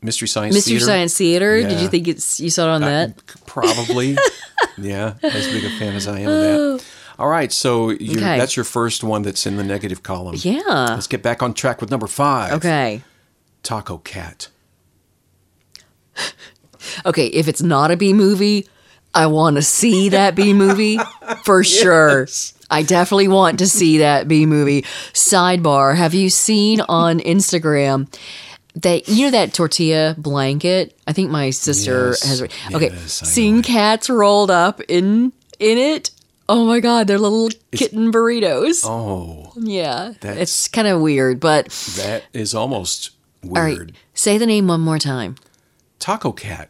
Mystery 0.00 0.28
Science 0.28 0.54
Theater. 0.54 0.56
Mystery 0.56 0.72
Theater. 0.78 0.86
Science 0.86 1.16
Theater. 1.18 1.62
Did 1.62 1.80
you 1.80 1.88
think 1.88 2.08
it's 2.08 2.38
you 2.40 2.50
saw 2.50 2.64
it 2.66 2.70
on 2.70 2.80
that? 2.82 3.16
Probably. 3.46 4.16
yeah, 4.78 5.14
as 5.22 5.46
big 5.48 5.64
a 5.64 5.70
fan 5.78 5.94
as 5.94 6.06
I 6.06 6.20
am 6.20 6.28
of 6.28 6.40
that. 6.40 6.56
Oh. 6.58 6.80
All 7.20 7.28
right, 7.28 7.50
so 7.52 7.90
Okay. 7.90 8.14
that's 8.16 8.56
your 8.56 8.64
first 8.64 9.02
one 9.02 9.22
that's 9.22 9.44
in 9.44 9.56
the 9.56 9.64
negative 9.64 10.04
column. 10.04 10.36
Yeah. 10.38 10.60
Let's 10.68 11.08
get 11.08 11.20
back 11.20 11.42
on 11.42 11.52
track 11.52 11.80
with 11.80 11.90
number 11.90 12.06
five. 12.06 12.52
Okay. 12.52 13.02
Taco 13.62 13.98
Cat. 13.98 14.48
Okay. 17.04 17.26
If 17.26 17.48
it's 17.48 17.60
not 17.60 17.90
a 17.90 17.96
B 17.96 18.12
movie, 18.12 18.66
I 19.14 19.26
want 19.26 19.56
to 19.56 19.62
see 19.62 20.08
that 20.10 20.34
B 20.36 20.52
movie 20.52 20.98
for 21.44 21.64
sure. 21.64 22.28
I 22.70 22.82
definitely 22.82 23.28
want 23.28 23.58
to 23.58 23.66
see 23.66 23.98
that 23.98 24.28
B 24.28 24.46
movie. 24.46 24.82
Sidebar: 25.12 25.96
Have 25.96 26.14
you 26.14 26.30
seen 26.30 26.80
on 26.82 27.18
Instagram? 27.20 28.06
That 28.82 29.08
you 29.08 29.24
know 29.26 29.30
that 29.32 29.54
tortilla 29.54 30.14
blanket. 30.18 30.96
I 31.06 31.12
think 31.12 31.30
my 31.30 31.50
sister 31.50 32.08
Yes. 32.10 32.22
has. 32.22 32.42
Okay, 32.42 32.90
Yes, 32.92 33.12
seeing 33.28 33.62
cats 33.62 34.08
rolled 34.10 34.50
up 34.50 34.80
in 34.88 35.32
in 35.58 35.78
it. 35.78 36.10
Oh 36.48 36.64
my 36.64 36.80
god, 36.80 37.06
they're 37.06 37.18
little 37.18 37.50
kitten 37.72 38.10
burritos. 38.12 38.84
Oh, 38.86 39.52
yeah, 39.56 40.12
that's- 40.20 40.38
it's 40.42 40.68
kind 40.68 40.86
of 40.88 41.00
weird, 41.00 41.40
but 41.40 41.68
that 41.96 42.24
is 42.32 42.54
almost 42.54 43.10
weird. 43.42 43.78
right. 43.80 43.90
Say 44.14 44.38
the 44.38 44.46
name 44.46 44.66
one 44.68 44.80
more 44.80 44.98
time. 44.98 45.34
Taco 45.98 46.32
Cat. 46.32 46.68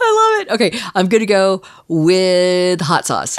I 0.00 0.38
love 0.40 0.46
it. 0.46 0.52
Okay, 0.54 0.78
I'm 0.94 1.06
gonna 1.08 1.26
go 1.26 1.62
with 1.88 2.80
hot 2.80 3.06
sauce. 3.06 3.36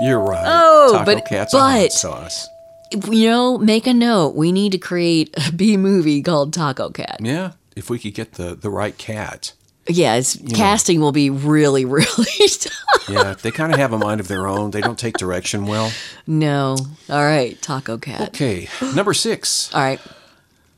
You're 0.00 0.20
right. 0.20 0.44
Oh, 0.46 0.90
Taco 0.92 1.04
but- 1.14 1.26
Cat's 1.26 1.54
a 1.54 1.58
hot 1.58 1.72
but- 1.82 1.92
sauce. 1.92 2.46
You 2.92 3.28
know, 3.28 3.58
make 3.58 3.86
a 3.86 3.94
note. 3.94 4.34
We 4.34 4.52
need 4.52 4.72
to 4.72 4.78
create 4.78 5.34
a 5.48 5.52
B 5.52 5.76
movie 5.76 6.22
called 6.22 6.52
Taco 6.54 6.90
Cat. 6.90 7.18
Yeah, 7.20 7.52
if 7.76 7.90
we 7.90 7.98
could 7.98 8.14
get 8.14 8.32
the, 8.32 8.54
the 8.54 8.70
right 8.70 8.96
cat. 8.96 9.52
Yeah, 9.90 10.16
it's, 10.16 10.36
casting 10.54 11.00
will 11.00 11.12
be 11.12 11.30
really, 11.30 11.84
really 11.86 12.48
tough. 12.48 13.08
Yeah, 13.08 13.34
they 13.40 13.50
kind 13.50 13.72
of 13.72 13.78
have 13.78 13.92
a 13.94 13.98
mind 13.98 14.20
of 14.20 14.28
their 14.28 14.46
own. 14.46 14.70
They 14.70 14.80
don't 14.82 14.98
take 14.98 15.16
direction 15.16 15.66
well. 15.66 15.90
No. 16.26 16.76
All 17.08 17.24
right, 17.24 17.60
Taco 17.62 17.96
Cat. 17.96 18.28
Okay, 18.28 18.68
number 18.94 19.14
six, 19.14 19.72
All 19.74 19.80
right. 19.80 20.00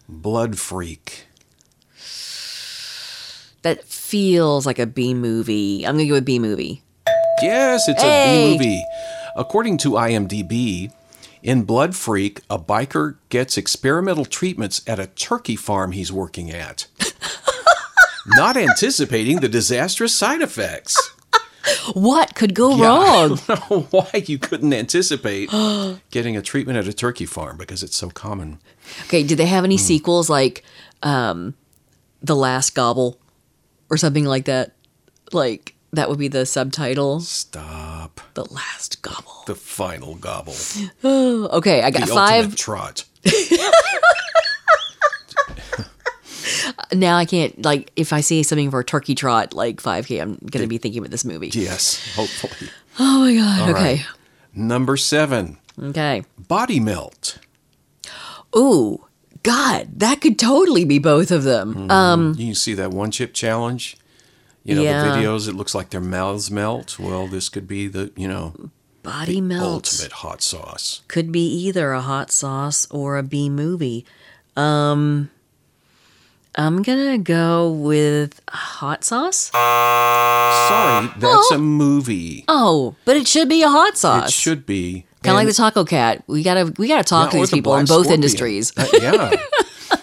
Blood 0.09 0.59
Freak. 0.59 1.27
That 3.63 3.85
feels 3.85 4.65
like 4.65 4.79
a 4.79 4.87
B 4.87 5.13
movie. 5.13 5.85
I'm 5.87 5.97
going 5.97 6.07
to 6.07 6.09
go 6.09 6.15
with 6.15 6.25
B 6.25 6.39
movie. 6.39 6.83
Yes, 7.43 7.89
it's 7.89 8.03
a 8.03 8.07
Hey. 8.07 8.53
B 8.53 8.59
movie. 8.59 8.85
According 9.37 9.79
to 9.79 9.91
IMDb, 9.93 10.93
in 11.43 11.63
Blood 11.65 11.95
Freak, 11.97 12.41
a 12.51 12.59
biker 12.59 13.17
gets 13.29 13.57
experimental 13.57 14.25
treatments 14.25 14.83
at 14.87 14.99
a 14.99 15.07
turkey 15.07 15.57
farm 15.57 15.93
he's 15.93 16.13
working 16.13 16.51
at. 16.51 16.87
not 18.27 18.57
anticipating 18.57 19.41
the 19.41 19.49
disastrous 19.49 20.15
side 20.15 20.43
effects. 20.43 20.97
What 21.95 22.35
could 22.35 22.55
go 22.55 22.77
Yeah, 22.77 22.93
I 22.93 23.05
wrong? 23.27 23.39
don't 23.47 23.49
know 23.71 23.81
why 23.91 24.25
you 24.27 24.39
couldn't 24.39 24.73
anticipate 24.73 25.51
getting 26.11 26.37
a 26.37 26.43
treatment 26.43 26.79
at 26.79 26.89
a 26.89 26.93
turkey 26.93 27.27
farm 27.27 27.57
because 27.57 27.83
it's 27.83 27.97
so 27.97 28.11
common. 28.11 28.59
Okay, 29.05 29.23
did 29.23 29.39
they 29.39 29.47
have 29.47 29.65
any 29.65 29.77
sequels 29.77 30.29
like 30.31 30.65
um, 31.03 31.55
The 32.23 32.35
Last 32.37 32.75
Gobble 32.75 33.19
or 33.91 33.97
something 33.97 34.25
like 34.25 34.47
that? 34.47 34.73
Like 35.33 35.75
that 35.93 36.09
would 36.09 36.19
be 36.19 36.29
the 36.29 36.47
subtitle. 36.47 37.21
Stop. 37.21 38.21
The 38.35 38.45
Last 38.53 39.03
Gobble. 39.03 39.43
The 39.47 39.55
final 39.55 40.15
gobble. 40.17 40.55
Okay, 41.05 41.83
I 41.83 41.91
got 41.91 42.07
The 42.09 42.15
five. 42.15 42.55
trot. 42.57 43.05
Now 46.93 47.17
I 47.17 47.25
can't 47.25 47.63
like 47.65 47.93
if 47.97 48.13
I 48.13 48.21
see 48.21 48.43
something 48.43 48.71
for 48.71 48.81
a 48.81 48.85
turkey 48.85 49.15
trot 49.15 49.53
like 49.55 49.81
5K, 49.81 50.21
I'm 50.21 50.39
gonna 50.51 50.67
be 50.67 50.79
thinking 50.79 50.99
about 51.01 51.11
this 51.11 51.25
movie. 51.25 51.49
Yes, 51.53 52.15
hopefully. 52.17 52.71
Oh 52.99 53.21
my 53.21 53.35
god. 53.35 53.61
All 53.63 53.71
okay. 53.71 53.95
right. 53.97 54.07
Number 54.55 54.97
seven, 54.97 55.59
Okay. 55.81 56.25
body 56.39 56.81
melt. 56.81 57.39
Ooh, 58.57 59.05
God, 59.45 59.89
that 59.97 60.21
could 60.21 60.39
totally 60.39 60.85
be 60.85 60.99
both 60.99 61.31
of 61.31 61.45
them. 61.45 61.89
Um, 61.91 62.35
You 62.37 62.47
can 62.47 62.55
see 62.57 62.75
that 62.75 62.91
one 62.91 63.11
chip 63.13 63.33
challenge. 63.33 63.97
You 64.65 64.75
know, 64.77 64.83
Yeah. 64.83 65.05
the 65.05 65.11
videos, 65.23 65.49
it 65.49 65.55
looks 65.55 65.75
like 65.75 65.91
their 65.91 66.01
mouths 66.01 66.51
melt. 66.51 66.99
Well, 66.99 67.27
this 67.27 67.49
could 67.49 67.67
be 67.67 67.89
the, 67.89 68.13
you 68.17 68.29
know, 68.29 68.55
body 69.03 69.41
melt 69.41 69.87
ultimate 69.93 70.13
hot 70.13 70.43
sauce. 70.43 71.01
could 71.09 71.33
be 71.33 71.47
either 71.47 71.93
a 71.93 72.01
hot 72.03 72.31
sauce 72.31 72.87
or 72.91 73.17
a 73.17 73.23
B 73.23 73.49
movie. 73.49 74.05
Um, 74.57 75.31
I'm 76.57 76.83
gonna 76.83 77.17
go 77.19 77.71
with 77.71 78.41
hot 78.51 79.05
sauce. 79.05 79.51
Sorry, 79.55 81.09
that's 81.19 81.51
a 81.53 81.59
movie. 81.59 82.45
Oh, 82.49 82.97
but 83.05 83.17
it 83.17 83.27
should 83.27 83.49
be 83.49 83.63
a 83.63 83.69
hot 83.69 83.97
sauce. 83.97 84.29
It 84.29 84.33
should 84.35 84.67
be. 84.67 85.07
Kind 85.23 85.33
of 85.33 85.37
like 85.37 85.47
the 85.49 85.53
taco 85.55 85.85
cat. 85.85 86.23
We 86.27 86.43
gotta 86.43 86.73
we 86.77 86.89
gotta 86.89 87.05
talk 87.05 87.31
to 87.31 87.37
Yeah, 87.37 87.41
or 87.41 87.43
these 87.45 87.51
the 87.51 87.57
people 87.57 87.75
in 87.77 87.87
both 87.87 88.07
Scorpion. 88.07 88.15
industries. 88.15 88.73
Uh, 88.77 88.87
yeah. 89.01 89.31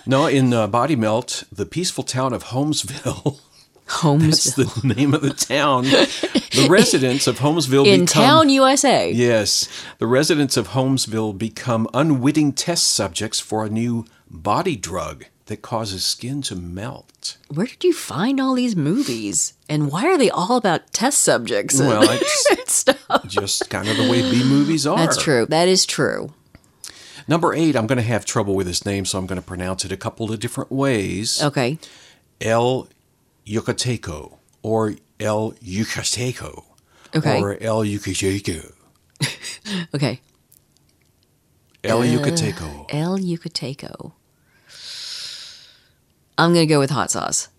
No, 0.06 0.26
in 0.28 0.54
uh, 0.54 0.68
Body 0.68 0.96
Melt, 0.96 1.44
the 1.52 1.66
peaceful 1.66 2.04
town 2.04 2.32
of 2.34 2.46
Homesville. 2.46 3.40
Homes 3.90 4.56
That's 4.56 4.56
the 4.56 4.88
name 4.96 5.14
of 5.14 5.22
the 5.22 5.34
town. 5.34 5.84
The 5.86 6.68
residents 6.70 7.28
of 7.28 7.40
Homesville 7.40 7.86
in 7.86 8.02
become 8.02 8.24
town, 8.24 8.50
USA. 8.50 9.12
Yes, 9.12 9.68
the 9.98 10.08
residents 10.08 10.58
of 10.58 10.70
Homesville 10.70 11.38
become 11.38 11.88
unwitting 11.94 12.54
test 12.54 12.88
subjects 12.88 13.40
for 13.40 13.66
a 13.66 13.70
new 13.70 14.06
body 14.30 14.76
drug 14.76 15.26
that 15.46 15.62
causes 15.62 16.06
skin 16.06 16.42
to 16.44 16.56
melt. 16.56 17.38
Where 17.48 17.66
did 17.66 17.84
you 17.84 17.94
find 17.94 18.40
all 18.40 18.54
these 18.54 18.76
movies? 18.76 19.54
And 19.70 19.92
why 19.92 20.06
are 20.06 20.18
they 20.18 20.30
all 20.30 20.58
about 20.58 20.92
test 20.92 21.20
subjects? 21.20 21.80
Well, 21.80 22.04
it's 22.12 22.74
stuff? 22.74 23.28
just 23.28 23.70
kind 23.70 23.88
of 23.88 23.98
the 23.98 24.10
way 24.10 24.22
B 24.22 24.44
movies 24.44 24.86
are. 24.86 24.98
That's 24.98 25.22
true. 25.22 25.46
That 25.46 25.68
is 25.68 25.86
true. 25.86 26.34
Number 27.28 27.54
eight, 27.54 27.76
I'm 27.76 27.88
going 27.88 27.98
to 27.98 28.04
have 28.04 28.26
trouble 28.26 28.56
with 28.56 28.68
this 28.68 28.86
name, 28.86 29.04
so 29.06 29.18
I'm 29.18 29.26
going 29.26 29.40
to 29.42 29.46
pronounce 29.46 29.84
it 29.84 29.92
a 29.92 29.98
couple 29.98 30.32
of 30.32 30.40
different 30.40 30.72
ways. 30.72 31.42
Okay. 31.44 31.78
El 32.40 32.88
Yucateco, 33.48 34.38
or 34.62 34.96
El 35.20 35.54
Yucateco, 35.64 36.64
Okay. 37.16 37.40
or 37.42 37.58
El 37.62 37.84
Yucateco. 37.84 38.74
Okay. 39.96 40.22
El 41.84 42.00
Yucateco. 42.02 42.86
El 42.90 43.18
Yucateco. 43.18 44.14
I'm 46.38 46.54
gonna 46.54 46.66
go 46.66 46.80
with 46.80 46.90
hot 46.92 47.12
sauce. 47.12 47.50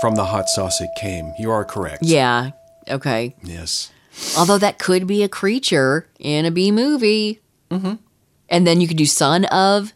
From 0.00 0.14
the 0.16 0.24
hot 0.26 0.48
sauce 0.48 0.80
it 0.80 0.90
came. 1.00 1.32
You 1.38 1.50
are 1.50 1.64
correct. 1.64 2.02
Yeah. 2.02 2.50
Okay. 2.88 3.34
Yes. 3.42 3.90
Although 4.36 4.58
that 4.58 4.78
could 4.78 5.06
be 5.06 5.22
a 5.22 5.28
creature 5.28 6.08
in 6.18 6.44
a 6.44 6.50
B 6.50 6.70
movie. 6.70 7.40
Mm-hmm. 7.70 7.94
And 8.48 8.66
then 8.66 8.80
you 8.80 8.88
could 8.88 8.96
do 8.98 9.06
son 9.06 9.44
of 9.46 9.92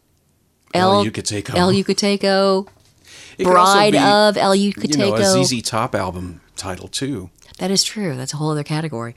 El 0.73 0.91
El 0.99 1.05
Yucateco. 1.05 1.53
El 1.55 1.71
Yucateco, 1.73 1.83
It 2.05 2.19
could 2.19 2.29
also 2.29 2.67
bride 3.39 3.93
be, 3.93 3.99
of 3.99 4.37
El 4.37 4.55
You 4.55 4.73
know, 4.97 5.15
a 5.15 5.43
ZZ 5.45 5.61
Top 5.61 5.95
album 5.95 6.41
title 6.55 6.87
too. 6.87 7.29
That 7.57 7.71
is 7.71 7.83
true. 7.83 8.15
That's 8.15 8.33
a 8.33 8.37
whole 8.37 8.51
other 8.51 8.63
category. 8.63 9.15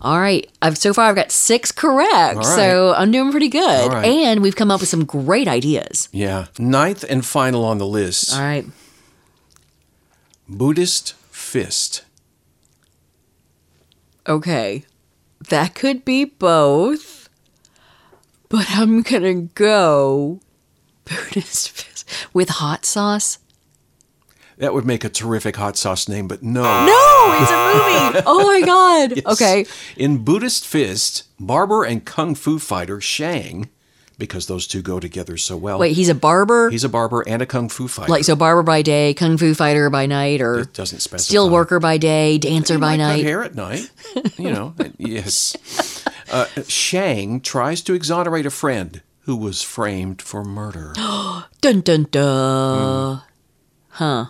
All 0.00 0.18
right. 0.18 0.50
I've 0.60 0.76
so 0.76 0.92
far 0.92 1.04
I've 1.06 1.14
got 1.14 1.30
six 1.30 1.70
correct. 1.70 2.36
Right. 2.38 2.44
So 2.44 2.94
I'm 2.94 3.12
doing 3.12 3.30
pretty 3.30 3.48
good. 3.48 3.92
Right. 3.92 4.04
And 4.04 4.42
we've 4.42 4.56
come 4.56 4.70
up 4.70 4.80
with 4.80 4.88
some 4.88 5.04
great 5.04 5.46
ideas. 5.46 6.08
Yeah. 6.10 6.46
Ninth 6.58 7.04
and 7.08 7.24
final 7.24 7.64
on 7.64 7.78
the 7.78 7.86
list. 7.86 8.34
All 8.34 8.40
right. 8.40 8.66
Buddhist 10.48 11.14
fist. 11.30 12.04
Okay. 14.26 14.84
That 15.48 15.74
could 15.76 16.04
be 16.04 16.24
both. 16.24 17.28
But 18.48 18.66
I'm 18.70 19.02
gonna 19.02 19.42
go 19.42 20.40
Buddhist 21.04 21.70
fist 21.70 21.95
with 22.32 22.48
hot 22.48 22.84
sauce. 22.84 23.38
That 24.58 24.72
would 24.72 24.86
make 24.86 25.04
a 25.04 25.10
terrific 25.10 25.56
hot 25.56 25.76
sauce 25.76 26.08
name, 26.08 26.28
but 26.28 26.42
no. 26.42 26.62
No, 26.62 27.38
it's 27.42 27.50
a 27.50 27.54
movie. 27.56 28.22
Oh 28.26 28.46
my 28.46 28.60
god. 28.66 29.16
Yes. 29.16 29.26
Okay. 29.26 29.66
In 29.96 30.24
Buddhist 30.24 30.64
Fist, 30.66 31.24
barber 31.38 31.84
and 31.84 32.04
kung 32.06 32.34
fu 32.34 32.58
fighter 32.58 32.98
Shang, 32.98 33.68
because 34.16 34.46
those 34.46 34.66
two 34.66 34.80
go 34.80 34.98
together 34.98 35.36
so 35.36 35.58
well. 35.58 35.78
Wait, 35.78 35.94
he's 35.94 36.08
a 36.08 36.14
barber? 36.14 36.70
He's 36.70 36.84
a 36.84 36.88
barber 36.88 37.20
and 37.28 37.42
a 37.42 37.46
kung 37.46 37.68
fu 37.68 37.86
fighter. 37.86 38.10
like 38.10 38.24
so 38.24 38.34
barber 38.34 38.62
by 38.62 38.80
day, 38.80 39.12
kung 39.12 39.36
fu 39.36 39.52
fighter 39.52 39.90
by 39.90 40.06
night, 40.06 40.40
or 40.40 40.60
It 40.60 40.72
doesn't 40.72 41.00
specify. 41.00 41.28
steel 41.28 41.50
worker 41.50 41.78
by 41.78 41.98
day, 41.98 42.38
dancer 42.38 42.74
He 42.74 42.80
by 42.80 42.96
night. 42.96 43.22
hair 43.22 43.42
at 43.44 43.54
night. 43.54 43.90
You 44.38 44.50
know, 44.52 44.74
yes. 44.96 45.54
Uh, 46.30 46.46
Shang 46.66 47.40
tries 47.42 47.82
to 47.82 47.92
exonerate 47.92 48.46
a 48.46 48.50
friend 48.50 49.02
who 49.26 49.36
was 49.36 49.62
framed 49.62 50.22
for 50.22 50.42
murder. 50.44 50.92
Dun 51.60 51.80
dun 51.82 52.06
dun. 52.10 53.18
Hmm. 53.18 53.24
Huh. 53.90 54.26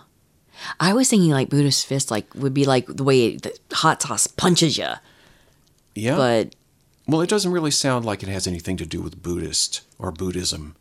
I 0.79 0.93
was 0.93 1.09
thinking 1.09 1.29
like 1.31 1.49
Buddhist 1.49 1.85
fist 1.85 2.09
like 2.11 2.33
would 2.35 2.53
be 2.53 2.65
like 2.65 2.87
the 2.87 3.03
way 3.03 3.37
the 3.37 3.55
hot 3.71 4.01
sauce 4.01 4.27
punches 4.27 4.77
you, 4.77 4.89
Yeah. 5.95 6.15
but 6.17 6.55
well, 7.07 7.21
it 7.21 7.29
doesn't 7.29 7.51
really 7.51 7.71
sound 7.71 8.03
like 8.05 8.23
it 8.23 8.29
has 8.29 8.47
anything 8.47 8.75
to 8.77 8.85
do 8.85 9.01
with 9.01 9.21
Buddhist 9.21 9.81
or 9.99 10.11
Buddhism. 10.11 10.75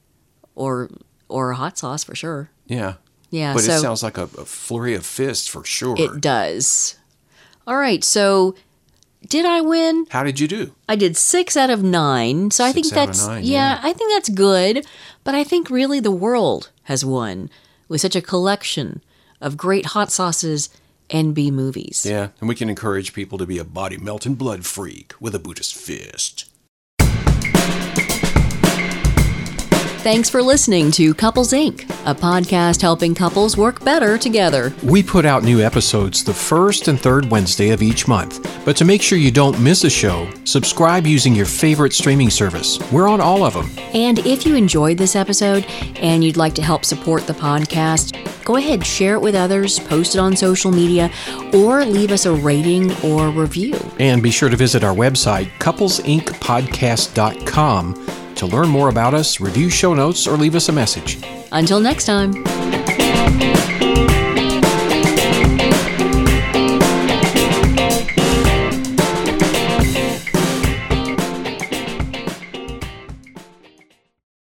or 0.55 0.91
or 1.29 1.53
hot 1.55 1.77
sauce 1.79 2.05
for 2.05 2.15
sure. 2.15 2.51
Yeah. 2.67 2.95
Yeah, 3.31 3.53
But 3.55 3.63
so 3.65 3.73
it 3.73 3.81
sounds 3.81 4.03
like 4.03 4.17
a, 4.19 4.23
a 4.23 4.45
flurry 4.47 4.95
of 4.95 5.05
fists 5.05 5.47
for 5.49 5.65
sure. 5.65 5.97
it 5.99 6.21
does. 6.21 6.97
All 7.67 7.77
right, 7.77 8.03
so 8.05 8.55
did 9.29 9.45
I 9.45 9.61
win? 9.61 10.07
How 10.11 10.23
did 10.23 10.41
you 10.41 10.49
do? 10.49 10.73
I 10.89 10.97
did 10.97 11.17
six 11.17 11.57
out 11.57 11.71
of 11.71 11.83
nine, 11.83 12.51
so 12.51 12.65
I 12.65 12.73
think 12.73 12.87
Six 12.87 12.97
out 12.97 13.03
of 13.03 13.07
that's 13.09 13.27
nine, 13.27 13.45
yeah, 13.45 13.75
yeah. 13.75 13.81
I 13.83 13.93
think 13.93 14.13
that's 14.13 14.29
good. 14.29 14.87
But 15.25 15.35
I 15.35 15.45
think 15.45 15.71
really 15.71 16.01
the 16.01 16.11
world 16.11 16.71
has 16.85 17.05
won 17.05 17.51
with 17.89 18.01
such 18.01 18.17
a 18.17 18.23
collection 18.23 19.03
of 19.41 19.57
great 19.57 19.87
hot 19.87 20.11
sauces 20.13 20.71
and 21.11 21.35
B 21.35 21.51
movies. 21.51 22.07
Yeah, 22.09 22.29
and 22.41 22.49
we 22.49 22.55
can 22.55 22.69
encourage 22.69 23.13
people 23.13 23.39
to 23.39 23.47
be 23.47 23.59
a 23.59 23.65
body 23.65 23.97
melting 23.97 24.35
blood 24.35 24.65
freak 24.65 25.13
with 25.21 25.35
a 25.35 25.39
Buddhist 25.39 25.75
fist. 25.75 26.46
Thanks 30.07 30.31
for 30.31 30.41
listening 30.41 30.93
to 30.93 31.13
Couples 31.15 31.51
Inc., 31.51 31.83
a 32.09 32.15
podcast 32.15 32.81
helping 32.81 33.13
couples 33.13 33.57
work 33.57 33.83
better 33.83 34.17
together. 34.17 34.73
We 34.85 35.03
put 35.03 35.25
out 35.25 35.43
new 35.43 35.61
episodes 35.61 36.23
the 36.23 36.33
first 36.33 36.87
and 36.87 37.01
third 37.01 37.29
Wednesday 37.29 37.71
of 37.71 37.83
each 37.83 38.07
month. 38.07 38.49
But 38.65 38.77
to 38.77 38.85
make 38.85 39.03
sure 39.03 39.19
you 39.19 39.33
don't 39.33 39.61
miss 39.61 39.83
a 39.83 39.91
show, 39.91 40.31
subscribe 40.45 41.09
using 41.09 41.35
your 41.35 41.45
favorite 41.45 41.93
streaming 41.93 42.31
service. 42.31 42.79
We're 42.93 43.09
on 43.09 43.21
all 43.21 43.43
of 43.43 43.55
them. 43.55 43.69
And 43.95 44.21
if 44.21 44.47
you 44.47 44.55
enjoyed 44.55 44.97
this 44.97 45.17
episode 45.17 45.65
and 45.97 46.23
you'd 46.23 46.37
like 46.37 46.55
to 46.55 46.63
help 46.63 46.85
support 46.85 47.27
the 47.27 47.33
podcast, 47.33 48.45
go 48.45 48.55
ahead, 48.55 48.87
share 48.87 49.15
it 49.15 49.23
with 49.23 49.35
others, 49.35 49.81
post 49.81 50.15
it 50.15 50.21
on 50.21 50.37
social 50.37 50.71
media, 50.71 51.11
or 51.53 51.85
leave 51.85 52.13
us 52.13 52.27
a 52.27 52.33
rating 52.33 52.93
or 53.03 53.31
review. 53.31 53.75
And 53.99 54.23
be 54.23 54.31
sure 54.31 54.51
to 54.51 54.57
visit 54.57 54.85
our 54.85 54.95
website, 54.95 55.47
couplesincpodcast.com, 55.59 58.26
to 58.37 58.47
learn 58.47 58.69
more 58.69 58.89
about 58.89 59.15
us, 59.15 59.41
review 59.41 59.71
show 59.71 59.95
notes, 59.95 60.27
or 60.27 60.37
leave 60.37 60.55
us 60.55 60.69
a 60.69 60.73
message. 60.73 61.19
Until 61.53 61.81
next 61.81 62.05
time. 62.07 63.76